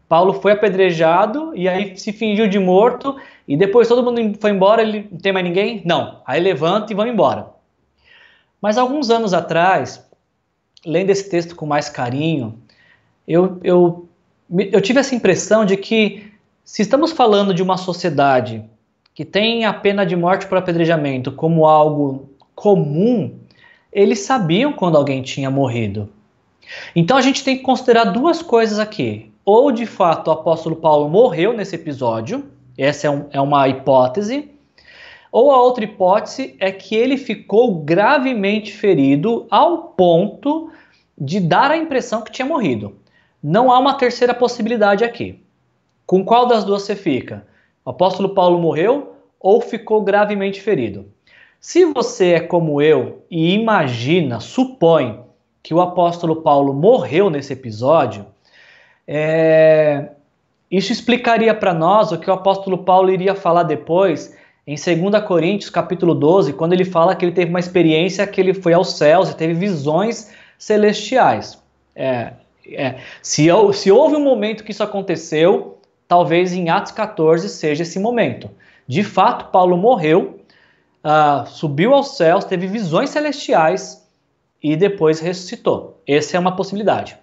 Paulo 0.07 0.35
foi 0.35 0.53
apedrejado 0.53 1.51
e 1.57 1.67
aí 1.67 1.97
se 1.97 2.13
fingiu 2.13 2.47
de 2.47 2.59
morto 2.59 3.17
e 3.49 3.57
depois 3.57 3.89
todo 3.89 4.03
mundo 4.03 4.37
foi 4.39 4.51
embora, 4.51 4.83
ele 4.83 5.09
não 5.11 5.19
tem 5.19 5.33
mais 5.33 5.47
ninguém? 5.47 5.81
Não. 5.83 6.21
Aí 6.27 6.39
levanta 6.39 6.93
e 6.93 6.95
vão 6.95 7.07
embora. 7.07 7.47
Mas 8.61 8.77
alguns 8.77 9.09
anos 9.09 9.33
atrás, 9.33 10.07
lendo 10.85 11.09
esse 11.09 11.31
texto 11.31 11.57
com 11.57 11.65
mais 11.65 11.89
carinho, 11.89 12.61
eu, 13.27 13.59
eu, 13.65 14.07
eu 14.51 14.81
tive 14.83 15.01
essa 15.01 15.15
impressão 15.15 15.65
de 15.65 15.79
que 15.79 16.31
se 16.63 16.83
estamos 16.83 17.13
falando 17.13 17.55
de 17.55 17.63
uma 17.63 17.79
sociedade 17.79 18.63
que 19.15 19.25
tem 19.25 19.65
a 19.65 19.73
pena 19.73 20.05
de 20.05 20.17
morte 20.17 20.47
por 20.47 20.59
apedrejamento 20.59 21.33
como 21.33 21.67
algo 21.67 22.31
comum, 22.55 23.39
eles 23.93 24.21
sabiam 24.21 24.73
quando 24.73 24.97
alguém 24.97 25.23
tinha 25.23 25.51
morrido. 25.51 26.09
Então 26.95 27.17
a 27.17 27.23
gente 27.23 27.43
tem 27.43 27.57
que 27.57 27.63
considerar 27.63 28.05
duas 28.05 28.43
coisas 28.43 28.79
aqui 28.79 29.31
ou 29.45 29.73
de 29.73 29.87
fato 29.87 30.29
o 30.29 30.31
apóstolo 30.31 30.77
Paulo 30.77 31.09
morreu 31.09 31.53
nesse 31.53 31.75
episódio, 31.75 32.49
essa 32.77 33.07
é, 33.07 33.11
um, 33.11 33.27
é 33.33 33.41
uma 33.41 33.69
hipótese, 33.69 34.51
ou 35.33 35.51
a 35.51 35.61
outra 35.61 35.85
hipótese 35.85 36.57
é 36.59 36.71
que 36.71 36.95
ele 36.95 37.17
ficou 37.17 37.75
gravemente 37.83 38.73
ferido 38.73 39.47
ao 39.51 39.89
ponto 39.89 40.71
de 41.17 41.41
dar 41.41 41.71
a 41.71 41.77
impressão 41.77 42.23
que 42.23 42.33
tinha 42.33 42.47
morrido. 42.47 42.97
Não 43.43 43.71
há 43.71 43.79
uma 43.79 43.95
terceira 43.95 44.35
possibilidade 44.35 45.05
aqui. 45.05 45.41
Com 46.07 46.25
qual 46.25 46.47
das 46.47 46.65
duas 46.65 46.83
você 46.83 46.97
fica? 46.97 47.47
O 47.85 47.91
apóstolo 47.91 48.31
Paulo 48.31 48.59
morreu 48.59 49.17
ou 49.39 49.61
ficou 49.61 50.03
gravemente 50.03 50.61
ferido? 50.61 51.07
Se 51.59 51.85
você 51.85 52.33
é 52.33 52.41
como 52.41 52.81
eu 52.81 53.23
e 53.31 53.55
imagina, 53.55 54.41
supõe 54.41 55.21
que 55.63 55.75
o 55.75 55.81
apóstolo 55.81 56.37
Paulo 56.37 56.73
morreu 56.73 57.29
nesse 57.29 57.53
episódio, 57.53 58.27
é, 59.07 60.11
isso 60.71 60.93
explicaria 60.93 61.55
para 61.55 61.75
nós 61.75 62.13
o 62.13 62.19
que 62.19 62.31
o 62.31 62.33
apóstolo 62.33 62.79
Paulo 62.79 63.11
iria 63.11 63.35
falar 63.35 63.65
depois 63.65 64.37
em 64.67 64.75
2 64.75 65.25
Coríntios 65.25 65.69
capítulo 65.69 66.15
12, 66.15 66.53
quando 66.53 66.73
ele 66.75 66.85
fala 66.85 67.15
que 67.15 67.25
ele 67.25 67.33
teve 67.33 67.51
uma 67.51 67.59
experiência 67.59 68.27
que 68.27 68.41
ele 68.41 68.55
foi 68.55 68.73
aos 68.73 68.97
céus 68.97 69.31
e 69.31 69.37
teve 69.37 69.55
visões 69.55 70.33
celestiais. 70.57 71.61
É, 71.95 72.35
é, 72.69 72.97
se, 73.21 73.49
se 73.73 73.91
houve 73.91 74.15
um 74.15 74.23
momento 74.23 74.63
que 74.63 74.71
isso 74.71 74.83
aconteceu, 74.83 75.80
talvez 76.11 76.53
em 76.53 76.69
Atos 76.69 76.91
14 76.91 77.49
seja 77.49 77.85
esse 77.85 78.01
momento. 78.01 78.51
De 78.85 79.05
fato, 79.05 79.53
Paulo 79.53 79.77
morreu, 79.77 80.41
uh, 81.05 81.47
subiu 81.47 81.95
aos 81.95 82.17
céus, 82.17 82.45
teve 82.45 82.67
visões 82.67 83.11
celestiais 83.11 84.05
e 84.61 84.75
depois 84.75 85.21
ressuscitou. 85.21 86.03
Essa 86.05 86.37
é 86.37 86.41
uma 86.41 86.57
possibilidade. 86.57 87.17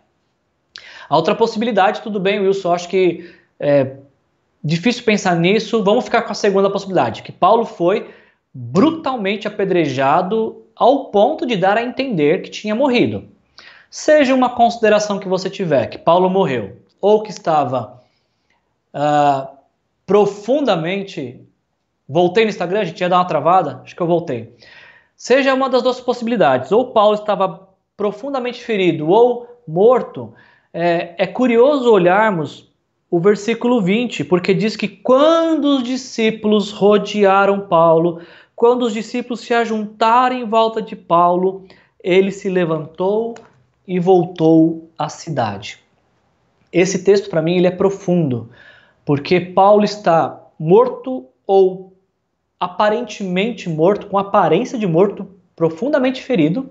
A 1.09 1.17
outra 1.17 1.35
possibilidade, 1.35 2.01
tudo 2.01 2.17
bem, 2.17 2.39
Wilson, 2.39 2.73
acho 2.73 2.87
que 2.87 3.29
é 3.59 3.97
difícil 4.63 5.03
pensar 5.03 5.35
nisso. 5.35 5.83
Vamos 5.83 6.05
ficar 6.05 6.21
com 6.21 6.31
a 6.31 6.35
segunda 6.35 6.69
possibilidade, 6.69 7.23
que 7.23 7.31
Paulo 7.33 7.65
foi 7.65 8.09
brutalmente 8.53 9.49
apedrejado 9.49 10.63
ao 10.73 11.07
ponto 11.07 11.45
de 11.45 11.57
dar 11.57 11.75
a 11.75 11.83
entender 11.83 12.41
que 12.41 12.49
tinha 12.49 12.73
morrido. 12.73 13.25
Seja 13.91 14.33
uma 14.33 14.49
consideração 14.49 15.19
que 15.19 15.27
você 15.27 15.49
tiver, 15.49 15.87
que 15.87 15.97
Paulo 15.97 16.29
morreu, 16.29 16.77
ou 17.01 17.21
que 17.21 17.31
estava 17.31 17.97
uh, 18.97 19.47
profundamente. 20.05 21.39
Voltei 22.09 22.45
no 22.45 22.49
Instagram, 22.49 22.79
a 22.79 22.85
gente 22.85 22.99
ia 22.99 23.09
dar 23.09 23.17
uma 23.17 23.25
travada? 23.25 23.81
Acho 23.83 23.95
que 23.95 24.01
eu 24.01 24.07
voltei. 24.07 24.55
Seja 25.15 25.53
uma 25.53 25.69
das 25.69 25.83
duas 25.83 25.99
possibilidades, 25.99 26.71
ou 26.71 26.91
Paulo 26.91 27.15
estava 27.15 27.67
profundamente 27.95 28.63
ferido 28.63 29.09
ou 29.09 29.47
morto, 29.67 30.33
é, 30.73 31.15
é 31.17 31.27
curioso 31.27 31.91
olharmos 31.91 32.71
o 33.09 33.19
versículo 33.19 33.81
20, 33.81 34.23
porque 34.25 34.53
diz 34.53 34.75
que 34.75 34.87
quando 34.87 35.77
os 35.77 35.83
discípulos 35.83 36.71
rodearam 36.71 37.61
Paulo, 37.61 38.21
quando 38.55 38.83
os 38.83 38.93
discípulos 38.93 39.41
se 39.41 39.53
ajuntaram 39.53 40.35
em 40.35 40.45
volta 40.45 40.81
de 40.81 40.95
Paulo, 40.95 41.65
ele 42.03 42.31
se 42.31 42.49
levantou 42.49 43.35
e 43.87 43.99
voltou 43.99 44.89
à 44.97 45.09
cidade. 45.09 45.79
Esse 46.71 47.03
texto 47.03 47.29
para 47.29 47.41
mim 47.41 47.57
ele 47.57 47.67
é 47.67 47.71
profundo, 47.71 48.49
porque 49.07 49.39
Paulo 49.39 49.85
está 49.85 50.37
morto 50.59 51.27
ou 51.47 51.95
aparentemente 52.59 53.69
morto, 53.69 54.07
com 54.07 54.17
aparência 54.17 54.77
de 54.77 54.85
morto, 54.85 55.25
profundamente 55.55 56.21
ferido, 56.21 56.69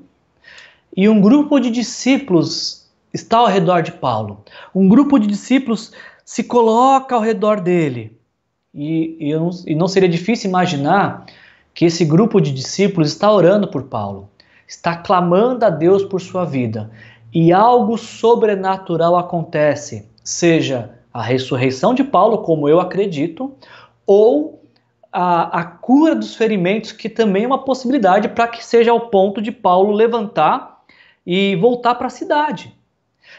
e 0.94 1.08
um 1.08 1.18
grupo 1.18 1.58
de 1.58 1.70
discípulos 1.70 2.90
está 3.10 3.38
ao 3.38 3.46
redor 3.46 3.80
de 3.80 3.92
Paulo. 3.92 4.44
Um 4.74 4.86
grupo 4.86 5.18
de 5.18 5.26
discípulos 5.26 5.92
se 6.26 6.44
coloca 6.44 7.14
ao 7.14 7.22
redor 7.22 7.58
dele. 7.58 8.14
E, 8.74 9.16
e, 9.18 9.34
não, 9.34 9.48
e 9.66 9.74
não 9.74 9.88
seria 9.88 10.08
difícil 10.08 10.50
imaginar 10.50 11.24
que 11.72 11.86
esse 11.86 12.04
grupo 12.04 12.38
de 12.38 12.52
discípulos 12.52 13.08
está 13.08 13.32
orando 13.32 13.66
por 13.68 13.84
Paulo. 13.84 14.28
está 14.68 14.94
clamando 14.94 15.64
a 15.64 15.70
Deus 15.70 16.04
por 16.04 16.20
sua 16.20 16.44
vida 16.44 16.90
e 17.32 17.50
algo 17.50 17.96
sobrenatural 17.96 19.16
acontece, 19.16 20.06
seja 20.22 20.95
a 21.16 21.22
ressurreição 21.22 21.94
de 21.94 22.04
Paulo, 22.04 22.38
como 22.38 22.68
eu 22.68 22.78
acredito, 22.78 23.54
ou 24.06 24.62
a, 25.10 25.60
a 25.60 25.64
cura 25.64 26.14
dos 26.14 26.36
ferimentos, 26.36 26.92
que 26.92 27.08
também 27.08 27.44
é 27.44 27.46
uma 27.46 27.64
possibilidade 27.64 28.28
para 28.28 28.46
que 28.48 28.62
seja 28.62 28.90
ao 28.90 29.08
ponto 29.08 29.40
de 29.40 29.50
Paulo 29.50 29.92
levantar 29.92 30.82
e 31.26 31.56
voltar 31.56 31.94
para 31.94 32.08
a 32.08 32.10
cidade. 32.10 32.74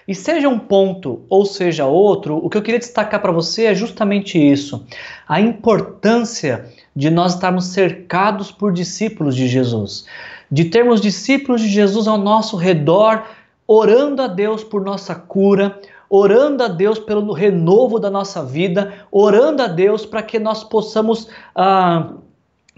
E 0.07 0.15
seja 0.15 0.49
um 0.49 0.57
ponto 0.57 1.21
ou 1.29 1.45
seja 1.45 1.85
outro, 1.85 2.37
o 2.43 2.49
que 2.49 2.57
eu 2.57 2.63
queria 2.63 2.79
destacar 2.79 3.21
para 3.21 3.31
você 3.31 3.65
é 3.65 3.75
justamente 3.75 4.39
isso: 4.39 4.83
a 5.27 5.39
importância 5.39 6.65
de 6.95 7.11
nós 7.11 7.35
estarmos 7.35 7.65
cercados 7.65 8.51
por 8.51 8.73
discípulos 8.73 9.35
de 9.35 9.47
Jesus, 9.47 10.07
de 10.49 10.65
termos 10.65 10.99
discípulos 10.99 11.61
de 11.61 11.67
Jesus 11.67 12.07
ao 12.07 12.17
nosso 12.17 12.57
redor, 12.57 13.23
orando 13.67 14.23
a 14.23 14.27
Deus 14.27 14.63
por 14.63 14.83
nossa 14.83 15.13
cura, 15.13 15.79
orando 16.09 16.63
a 16.63 16.67
Deus 16.67 16.99
pelo 16.99 17.33
renovo 17.33 17.99
da 17.99 18.09
nossa 18.09 18.43
vida, 18.43 18.93
orando 19.11 19.61
a 19.61 19.67
Deus 19.67 20.05
para 20.05 20.23
que 20.23 20.39
nós 20.39 20.63
possamos 20.63 21.29
ah, 21.55 22.13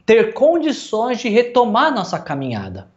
ter 0.05 0.33
condições 0.33 1.19
de 1.19 1.29
retomar 1.29 1.93
nossa 1.93 2.17
caminhada. 2.19 2.87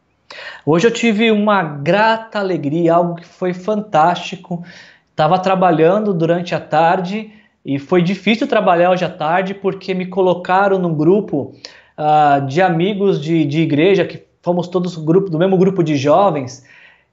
Hoje 0.64 0.86
eu 0.86 0.90
tive 0.90 1.30
uma 1.30 1.62
grata 1.62 2.38
alegria, 2.38 2.94
algo 2.94 3.16
que 3.16 3.26
foi 3.26 3.52
fantástico. 3.52 4.64
Estava 5.10 5.38
trabalhando 5.38 6.14
durante 6.14 6.54
a 6.54 6.60
tarde 6.60 7.30
e 7.64 7.78
foi 7.78 8.02
difícil 8.02 8.46
trabalhar 8.46 8.90
hoje 8.90 9.04
à 9.04 9.10
tarde 9.10 9.54
porque 9.54 9.92
me 9.92 10.06
colocaram 10.06 10.78
num 10.78 10.94
grupo 10.94 11.54
uh, 11.98 12.46
de 12.46 12.62
amigos 12.62 13.20
de, 13.20 13.44
de 13.44 13.60
igreja, 13.60 14.06
que 14.06 14.22
fomos 14.40 14.66
todos 14.68 14.96
grupo, 14.96 15.30
do 15.30 15.38
mesmo 15.38 15.56
grupo 15.56 15.82
de 15.82 15.96
jovens, 15.96 16.64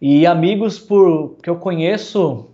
e 0.02 0.26
amigos 0.26 0.80
por, 0.80 1.36
que 1.44 1.50
eu 1.50 1.58
conheço 1.58 2.50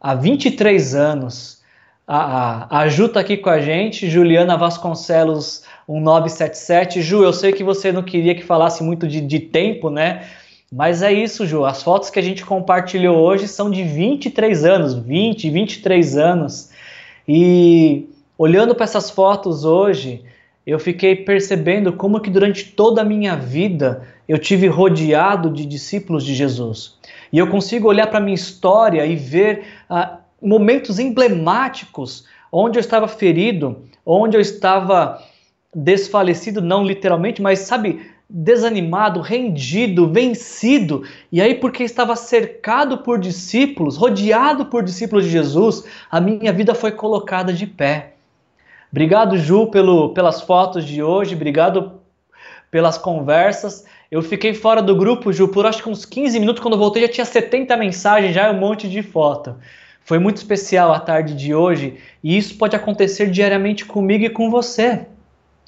há 0.00 0.14
23 0.14 0.94
anos. 0.94 1.62
A, 2.06 2.18
a, 2.18 2.78
a 2.80 2.88
Ju 2.88 3.06
está 3.06 3.20
aqui 3.20 3.36
com 3.36 3.50
a 3.50 3.60
gente, 3.60 4.08
Juliana 4.08 4.56
Vasconcelos 4.56 5.64
1977. 5.88 7.02
Ju, 7.02 7.24
eu 7.24 7.32
sei 7.32 7.52
que 7.52 7.64
você 7.64 7.90
não 7.90 8.02
queria 8.02 8.34
que 8.34 8.44
falasse 8.44 8.82
muito 8.82 9.08
de, 9.08 9.20
de 9.20 9.40
tempo, 9.40 9.90
né? 9.90 10.24
Mas 10.72 11.02
é 11.02 11.12
isso, 11.12 11.46
Ju. 11.46 11.64
As 11.64 11.82
fotos 11.82 12.10
que 12.10 12.18
a 12.18 12.22
gente 12.22 12.44
compartilhou 12.44 13.16
hoje 13.18 13.48
são 13.48 13.70
de 13.70 13.82
23 13.82 14.64
anos, 14.64 14.94
20, 14.94 15.50
23 15.50 16.16
anos. 16.16 16.70
E 17.26 18.08
olhando 18.38 18.74
para 18.74 18.84
essas 18.84 19.10
fotos 19.10 19.64
hoje, 19.64 20.22
eu 20.66 20.80
fiquei 20.80 21.14
percebendo 21.14 21.92
como 21.92 22.20
que 22.20 22.28
durante 22.28 22.64
toda 22.64 23.02
a 23.02 23.04
minha 23.04 23.36
vida 23.36 24.02
eu 24.28 24.36
tive 24.36 24.66
rodeado 24.66 25.48
de 25.48 25.64
discípulos 25.64 26.24
de 26.24 26.34
Jesus. 26.34 26.98
E 27.32 27.38
eu 27.38 27.48
consigo 27.48 27.86
olhar 27.86 28.08
para 28.08 28.18
a 28.18 28.22
minha 28.22 28.34
história 28.34 29.06
e 29.06 29.14
ver 29.14 29.64
ah, 29.88 30.18
momentos 30.42 30.98
emblemáticos 30.98 32.26
onde 32.50 32.78
eu 32.78 32.80
estava 32.80 33.06
ferido, 33.06 33.82
onde 34.04 34.36
eu 34.36 34.40
estava 34.40 35.22
desfalecido, 35.72 36.60
não 36.60 36.82
literalmente, 36.82 37.40
mas 37.40 37.60
sabe, 37.60 38.00
desanimado, 38.28 39.20
rendido, 39.20 40.10
vencido. 40.10 41.04
E 41.30 41.40
aí, 41.40 41.54
porque 41.54 41.84
estava 41.84 42.16
cercado 42.16 42.98
por 42.98 43.18
discípulos, 43.20 43.96
rodeado 43.96 44.66
por 44.66 44.82
discípulos 44.82 45.24
de 45.24 45.30
Jesus, 45.30 45.84
a 46.10 46.20
minha 46.20 46.52
vida 46.52 46.74
foi 46.74 46.90
colocada 46.90 47.52
de 47.52 47.66
pé. 47.66 48.15
Obrigado, 48.96 49.36
Ju, 49.36 49.66
pelo, 49.66 50.14
pelas 50.14 50.40
fotos 50.40 50.82
de 50.82 51.02
hoje, 51.02 51.34
obrigado 51.34 52.00
pelas 52.70 52.96
conversas. 52.96 53.84
Eu 54.10 54.22
fiquei 54.22 54.54
fora 54.54 54.80
do 54.80 54.96
grupo, 54.96 55.30
Ju, 55.34 55.48
por 55.48 55.66
acho 55.66 55.82
que 55.82 55.90
uns 55.90 56.06
15 56.06 56.40
minutos. 56.40 56.62
Quando 56.62 56.78
voltei, 56.78 57.02
já 57.02 57.08
tinha 57.08 57.26
70 57.26 57.76
mensagens, 57.76 58.34
já 58.34 58.50
um 58.50 58.58
monte 58.58 58.88
de 58.88 59.02
foto. 59.02 59.54
Foi 60.02 60.18
muito 60.18 60.38
especial 60.38 60.94
a 60.94 60.98
tarde 60.98 61.34
de 61.34 61.54
hoje 61.54 61.98
e 62.24 62.38
isso 62.38 62.56
pode 62.56 62.74
acontecer 62.74 63.30
diariamente 63.30 63.84
comigo 63.84 64.24
e 64.24 64.30
com 64.30 64.50
você. 64.50 65.04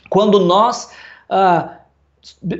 Quando 0.08 0.40
nós 0.40 0.90
ah, 1.28 1.80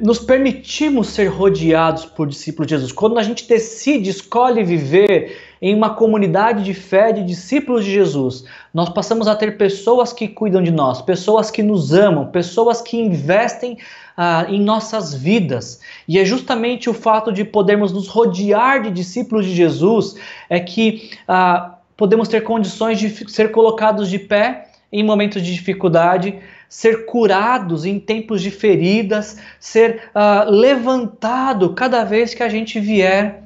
nos 0.02 0.18
permitimos 0.18 1.08
ser 1.08 1.28
rodeados 1.28 2.04
por 2.04 2.26
discípulos 2.26 2.66
de 2.66 2.74
Jesus, 2.74 2.92
quando 2.92 3.18
a 3.18 3.22
gente 3.22 3.48
decide, 3.48 4.10
escolhe 4.10 4.62
viver 4.62 5.47
em 5.60 5.74
uma 5.74 5.90
comunidade 5.90 6.64
de 6.64 6.74
fé 6.74 7.12
de 7.12 7.24
discípulos 7.24 7.84
de 7.84 7.92
Jesus, 7.92 8.44
nós 8.72 8.88
passamos 8.88 9.26
a 9.26 9.34
ter 9.34 9.56
pessoas 9.56 10.12
que 10.12 10.28
cuidam 10.28 10.62
de 10.62 10.70
nós, 10.70 11.02
pessoas 11.02 11.50
que 11.50 11.62
nos 11.62 11.92
amam, 11.92 12.26
pessoas 12.26 12.80
que 12.80 12.96
investem 12.96 13.76
ah, 14.16 14.46
em 14.48 14.60
nossas 14.60 15.14
vidas. 15.14 15.80
E 16.06 16.18
é 16.18 16.24
justamente 16.24 16.88
o 16.88 16.94
fato 16.94 17.32
de 17.32 17.44
podermos 17.44 17.92
nos 17.92 18.08
rodear 18.08 18.82
de 18.82 18.90
discípulos 18.90 19.46
de 19.46 19.54
Jesus 19.54 20.16
é 20.48 20.60
que 20.60 21.10
ah, 21.26 21.74
podemos 21.96 22.28
ter 22.28 22.42
condições 22.42 22.98
de 22.98 23.30
ser 23.30 23.50
colocados 23.50 24.08
de 24.08 24.18
pé 24.18 24.68
em 24.90 25.02
momentos 25.02 25.42
de 25.42 25.52
dificuldade, 25.52 26.38
ser 26.68 27.06
curados 27.06 27.84
em 27.84 27.98
tempos 27.98 28.42
de 28.42 28.50
feridas, 28.50 29.38
ser 29.58 30.10
uh, 30.14 30.50
levantado 30.50 31.74
cada 31.74 32.04
vez 32.04 32.34
que 32.34 32.42
a 32.42 32.48
gente 32.48 32.78
vier 32.78 33.42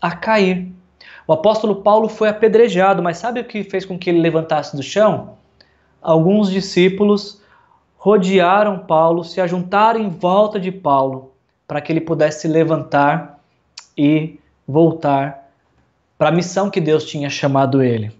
a 0.00 0.12
cair. 0.12 0.68
O 1.26 1.32
apóstolo 1.32 1.76
Paulo 1.76 2.08
foi 2.08 2.28
apedrejado, 2.28 3.02
mas 3.02 3.18
sabe 3.18 3.40
o 3.40 3.44
que 3.44 3.62
fez 3.64 3.84
com 3.84 3.98
que 3.98 4.10
ele 4.10 4.20
levantasse 4.20 4.76
do 4.76 4.82
chão? 4.82 5.34
Alguns 6.02 6.50
discípulos 6.50 7.40
rodearam 7.96 8.78
Paulo, 8.78 9.22
se 9.22 9.40
ajuntaram 9.40 10.00
em 10.00 10.08
volta 10.08 10.58
de 10.58 10.72
Paulo, 10.72 11.32
para 11.68 11.80
que 11.80 11.92
ele 11.92 12.00
pudesse 12.00 12.48
levantar 12.48 13.38
e 13.96 14.40
voltar 14.66 15.50
para 16.16 16.28
a 16.28 16.32
missão 16.32 16.70
que 16.70 16.80
Deus 16.80 17.04
tinha 17.04 17.28
chamado 17.28 17.82
ele. 17.82 18.10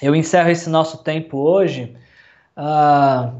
Eu 0.00 0.14
encerro 0.14 0.50
esse 0.50 0.68
nosso 0.68 0.98
tempo 0.98 1.38
hoje 1.38 1.94
uh, 2.56 3.32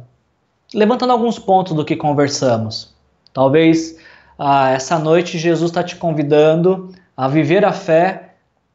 levantando 0.73 1.13
alguns 1.13 1.39
pontos 1.39 1.73
do 1.73 1.85
que 1.85 1.97
conversamos. 1.97 2.95
Talvez 3.33 3.99
uh, 4.39 4.69
essa 4.69 4.99
noite 4.99 5.39
Jesus 5.39 5.71
está 5.71 5.83
te 5.83 5.97
convidando 5.97 6.93
a 7.17 7.29
viver 7.29 7.65
a 7.65 7.73
fé 7.73 8.24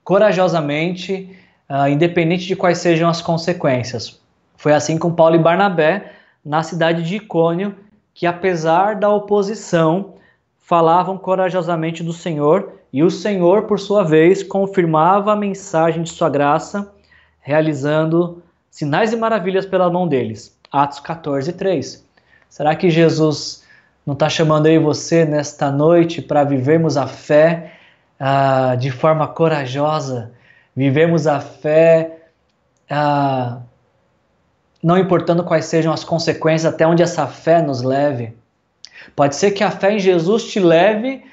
corajosamente, 0.09 1.37
uh, 1.69 1.87
independente 1.87 2.47
de 2.47 2.55
quais 2.55 2.79
sejam 2.79 3.07
as 3.07 3.21
consequências. 3.21 4.19
Foi 4.57 4.73
assim 4.73 4.97
com 4.97 5.13
Paulo 5.13 5.35
e 5.35 5.37
Barnabé 5.37 6.13
na 6.43 6.63
cidade 6.63 7.03
de 7.03 7.17
Icônio, 7.17 7.75
que 8.11 8.25
apesar 8.25 8.95
da 8.95 9.07
oposição, 9.07 10.15
falavam 10.57 11.15
corajosamente 11.15 12.01
do 12.01 12.11
Senhor, 12.11 12.73
e 12.91 13.03
o 13.03 13.11
Senhor, 13.11 13.67
por 13.67 13.79
sua 13.79 14.03
vez, 14.03 14.41
confirmava 14.41 15.31
a 15.31 15.35
mensagem 15.35 16.01
de 16.01 16.09
sua 16.09 16.27
graça, 16.27 16.91
realizando 17.39 18.41
sinais 18.67 19.13
e 19.13 19.15
maravilhas 19.15 19.67
pela 19.67 19.91
mão 19.91 20.07
deles. 20.07 20.57
Atos 20.71 20.99
14, 21.01 21.53
3. 21.53 22.03
Será 22.49 22.75
que 22.75 22.89
Jesus 22.89 23.63
não 24.03 24.15
está 24.15 24.27
chamando 24.27 24.65
aí 24.65 24.79
você 24.79 25.23
nesta 25.23 25.69
noite 25.69 26.19
para 26.19 26.43
vivermos 26.43 26.97
a 26.97 27.05
fé 27.05 27.73
ah, 28.19 28.75
de 28.75 28.91
forma 28.91 29.27
corajosa, 29.27 30.31
vivemos 30.75 31.27
a 31.27 31.39
fé 31.39 32.19
ah, 32.89 33.59
não 34.81 34.97
importando 34.97 35.43
quais 35.43 35.65
sejam 35.65 35.93
as 35.93 36.03
consequências, 36.03 36.73
até 36.73 36.87
onde 36.87 37.03
essa 37.03 37.27
fé 37.27 37.61
nos 37.61 37.81
leve? 37.81 38.33
Pode 39.15 39.35
ser 39.35 39.51
que 39.51 39.63
a 39.63 39.71
fé 39.71 39.93
em 39.93 39.99
Jesus 39.99 40.45
te 40.45 40.59
leve 40.59 41.23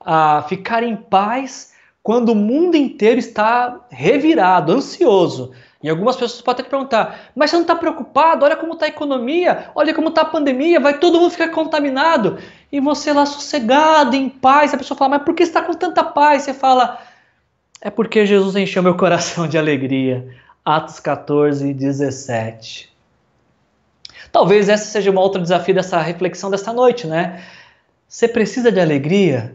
a 0.00 0.42
ficar 0.48 0.82
em 0.82 0.96
paz 0.96 1.72
quando 2.02 2.30
o 2.30 2.34
mundo 2.34 2.76
inteiro 2.76 3.18
está 3.18 3.80
revirado, 3.90 4.72
ansioso, 4.72 5.52
e 5.84 5.90
algumas 5.90 6.16
pessoas 6.16 6.40
podem 6.40 6.62
até 6.62 6.70
perguntar, 6.70 7.30
mas 7.36 7.50
você 7.50 7.56
não 7.56 7.62
está 7.62 7.76
preocupado? 7.76 8.46
Olha 8.46 8.56
como 8.56 8.72
está 8.72 8.86
a 8.86 8.88
economia, 8.88 9.70
olha 9.74 9.92
como 9.92 10.08
está 10.08 10.22
a 10.22 10.24
pandemia, 10.24 10.80
vai 10.80 10.98
todo 10.98 11.20
mundo 11.20 11.30
ficar 11.30 11.50
contaminado. 11.50 12.38
E 12.72 12.80
você 12.80 13.12
lá 13.12 13.26
sossegado, 13.26 14.16
em 14.16 14.30
paz, 14.30 14.72
a 14.72 14.78
pessoa 14.78 14.96
fala, 14.96 15.10
mas 15.10 15.24
por 15.24 15.34
que 15.34 15.44
você 15.44 15.50
está 15.50 15.60
com 15.60 15.74
tanta 15.74 16.02
paz? 16.02 16.44
Você 16.44 16.54
fala, 16.54 16.98
é 17.82 17.90
porque 17.90 18.24
Jesus 18.24 18.56
encheu 18.56 18.82
meu 18.82 18.96
coração 18.96 19.46
de 19.46 19.58
alegria. 19.58 20.26
Atos 20.64 21.00
14, 21.00 21.74
17. 21.74 22.90
Talvez 24.32 24.70
esse 24.70 24.86
seja 24.86 25.10
um 25.10 25.18
outro 25.18 25.42
desafio 25.42 25.74
dessa 25.74 26.00
reflexão 26.00 26.50
desta 26.50 26.72
noite, 26.72 27.06
né? 27.06 27.44
Você 28.08 28.26
precisa 28.26 28.72
de 28.72 28.80
alegria? 28.80 29.54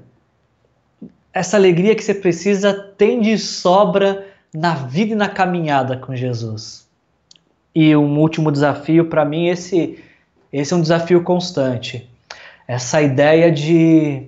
Essa 1.33 1.57
alegria 1.57 1.95
que 1.95 2.03
você 2.03 2.13
precisa 2.13 2.71
tem 2.71 3.19
de 3.19 3.35
sobra 3.39 4.28
na 4.53 4.73
vida 4.73 5.13
e 5.13 5.15
na 5.15 5.29
caminhada 5.29 5.97
com 5.97 6.15
Jesus. 6.15 6.87
E 7.73 7.95
um 7.95 8.19
último 8.19 8.51
desafio 8.51 9.05
para 9.09 9.23
mim 9.23 9.47
esse 9.47 9.99
esse 10.51 10.73
é 10.73 10.77
um 10.77 10.81
desafio 10.81 11.23
constante. 11.23 12.09
Essa 12.67 13.01
ideia 13.01 13.51
de 13.51 14.27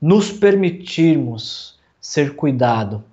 nos 0.00 0.32
permitirmos 0.32 1.78
ser 2.00 2.34
cuidado, 2.34 3.04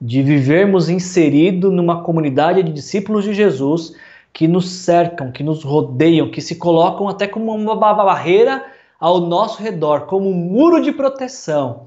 de 0.00 0.22
vivermos 0.22 0.90
inserido 0.90 1.72
numa 1.72 2.02
comunidade 2.02 2.62
de 2.62 2.72
discípulos 2.72 3.24
de 3.24 3.32
Jesus 3.32 3.94
que 4.32 4.46
nos 4.46 4.68
cercam, 4.68 5.32
que 5.32 5.42
nos 5.42 5.64
rodeiam, 5.64 6.30
que 6.30 6.42
se 6.42 6.56
colocam 6.56 7.08
até 7.08 7.26
como 7.26 7.54
uma 7.54 7.74
barreira 7.74 8.62
ao 9.00 9.20
nosso 9.20 9.62
redor 9.62 10.02
como 10.02 10.30
um 10.30 10.34
muro 10.34 10.82
de 10.82 10.92
proteção. 10.92 11.86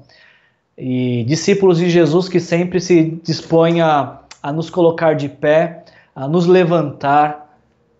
E 0.82 1.24
discípulos 1.24 1.76
de 1.76 1.90
Jesus 1.90 2.26
que 2.26 2.40
sempre 2.40 2.80
se 2.80 3.20
dispõem 3.22 3.82
a, 3.82 4.20
a 4.42 4.50
nos 4.50 4.70
colocar 4.70 5.14
de 5.14 5.28
pé, 5.28 5.84
a 6.16 6.26
nos 6.26 6.46
levantar, 6.46 7.54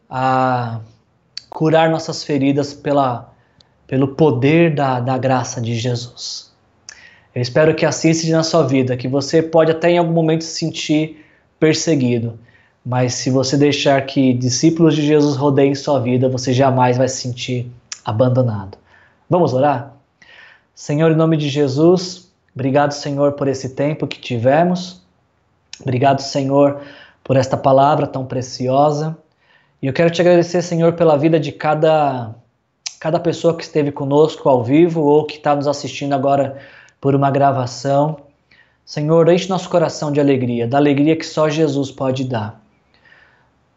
a 0.08 0.80
curar 1.50 1.90
nossas 1.90 2.24
feridas 2.24 2.72
pela, 2.72 3.34
pelo 3.86 4.08
poder 4.08 4.74
da, 4.74 4.98
da 4.98 5.18
graça 5.18 5.60
de 5.60 5.74
Jesus. 5.74 6.50
Eu 7.34 7.42
espero 7.42 7.74
que 7.74 7.90
seja 7.92 8.34
na 8.34 8.42
sua 8.42 8.66
vida, 8.66 8.96
que 8.96 9.06
você 9.06 9.42
pode 9.42 9.70
até 9.70 9.90
em 9.90 9.98
algum 9.98 10.14
momento 10.14 10.42
se 10.42 10.58
sentir 10.58 11.22
perseguido, 11.58 12.38
mas 12.82 13.12
se 13.12 13.28
você 13.28 13.58
deixar 13.58 14.00
que 14.06 14.32
discípulos 14.32 14.96
de 14.96 15.02
Jesus 15.02 15.36
rodeiem 15.36 15.74
sua 15.74 16.00
vida, 16.00 16.30
você 16.30 16.54
jamais 16.54 16.96
vai 16.96 17.08
se 17.08 17.18
sentir 17.18 17.70
abandonado. 18.02 18.78
Vamos 19.28 19.52
orar? 19.52 19.94
Senhor, 20.74 21.12
em 21.12 21.16
nome 21.16 21.36
de 21.36 21.50
Jesus, 21.50 22.29
obrigado, 22.60 22.92
Senhor, 22.92 23.32
por 23.32 23.48
esse 23.48 23.70
tempo 23.70 24.06
que 24.06 24.20
tivemos. 24.20 25.00
Obrigado, 25.80 26.20
Senhor, 26.20 26.82
por 27.24 27.38
esta 27.38 27.56
palavra 27.56 28.06
tão 28.06 28.26
preciosa. 28.26 29.16
E 29.80 29.86
eu 29.86 29.94
quero 29.94 30.10
te 30.10 30.20
agradecer, 30.20 30.60
Senhor, 30.60 30.92
pela 30.92 31.16
vida 31.16 31.40
de 31.40 31.52
cada, 31.52 32.34
cada 33.00 33.18
pessoa 33.18 33.56
que 33.56 33.62
esteve 33.62 33.90
conosco 33.90 34.46
ao 34.46 34.62
vivo 34.62 35.00
ou 35.00 35.24
que 35.24 35.38
está 35.38 35.56
nos 35.56 35.66
assistindo 35.66 36.12
agora 36.12 36.58
por 37.00 37.14
uma 37.14 37.30
gravação. 37.30 38.18
Senhor, 38.84 39.26
enche 39.30 39.48
nosso 39.48 39.70
coração 39.70 40.12
de 40.12 40.20
alegria, 40.20 40.68
da 40.68 40.76
alegria 40.76 41.16
que 41.16 41.24
só 41.24 41.48
Jesus 41.48 41.90
pode 41.90 42.24
dar. 42.24 42.60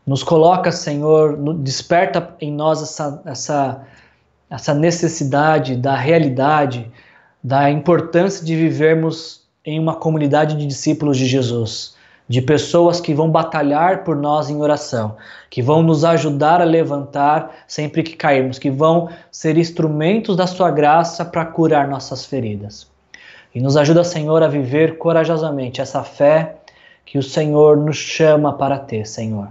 Nos 0.06 0.24
coloca, 0.24 0.74
Senhor, 0.74 1.38
desperta 1.56 2.36
em 2.42 2.52
nós 2.52 2.84
essa, 2.84 3.22
essa, 3.24 3.88
essa 4.50 4.74
necessidade 4.74 5.78
da 5.78 5.96
realidade, 5.96 6.92
da 7.44 7.70
importância 7.70 8.46
de 8.46 8.56
vivermos 8.56 9.42
em 9.66 9.78
uma 9.78 9.96
comunidade 9.96 10.56
de 10.56 10.66
discípulos 10.66 11.18
de 11.18 11.26
Jesus, 11.26 11.96
de 12.28 12.42
pessoas 12.42 13.02
que 13.02 13.14
vão 13.14 13.30
batalhar 13.30 14.04
por 14.06 14.16
nós 14.16 14.50
em 14.50 14.62
oração, 14.62 15.18
que 15.50 15.62
vão 15.62 15.84
nos 15.84 16.06
ajudar 16.06 16.62
a 16.62 16.66
levantar 16.66 17.52
sempre 17.68 18.02
que 18.02 18.16
cairmos, 18.16 18.58
que 18.58 18.70
vão 18.70 19.10
ser 19.30 19.58
instrumentos 19.58 20.38
da 20.38 20.48
Sua 20.48 20.72
graça 20.72 21.26
para 21.26 21.46
curar 21.46 21.88
nossas 21.88 22.26
feridas. 22.26 22.88
E 23.54 23.60
nos 23.60 23.76
ajuda, 23.76 24.04
Senhor, 24.04 24.42
a 24.42 24.48
viver 24.48 24.98
corajosamente 24.98 25.82
essa 25.82 26.02
fé 26.02 26.56
que 27.06 27.18
o 27.18 27.24
Senhor 27.24 27.78
nos 27.78 27.98
chama 27.98 28.54
para 28.54 28.80
ter, 28.80 29.06
Senhor. 29.06 29.50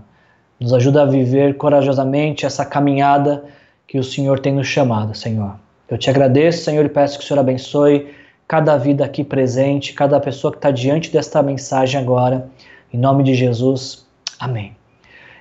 Nos 0.58 0.72
ajuda 0.72 1.02
a 1.02 1.06
viver 1.06 1.56
corajosamente 1.56 2.46
essa 2.46 2.64
caminhada 2.64 3.44
que 3.86 3.98
o 3.98 4.04
Senhor 4.04 4.40
tem 4.40 4.54
nos 4.54 4.66
chamado, 4.66 5.14
Senhor. 5.14 5.61
Eu 5.92 5.98
te 5.98 6.08
agradeço, 6.08 6.64
Senhor, 6.64 6.86
e 6.86 6.88
peço 6.88 7.18
que 7.18 7.24
o 7.24 7.26
Senhor 7.28 7.38
abençoe 7.38 8.14
cada 8.48 8.78
vida 8.78 9.04
aqui 9.04 9.22
presente, 9.22 9.92
cada 9.92 10.18
pessoa 10.18 10.50
que 10.50 10.56
está 10.56 10.70
diante 10.70 11.10
desta 11.10 11.42
mensagem 11.42 12.00
agora. 12.00 12.48
Em 12.90 12.96
nome 12.96 13.22
de 13.22 13.34
Jesus. 13.34 14.06
Amém. 14.38 14.74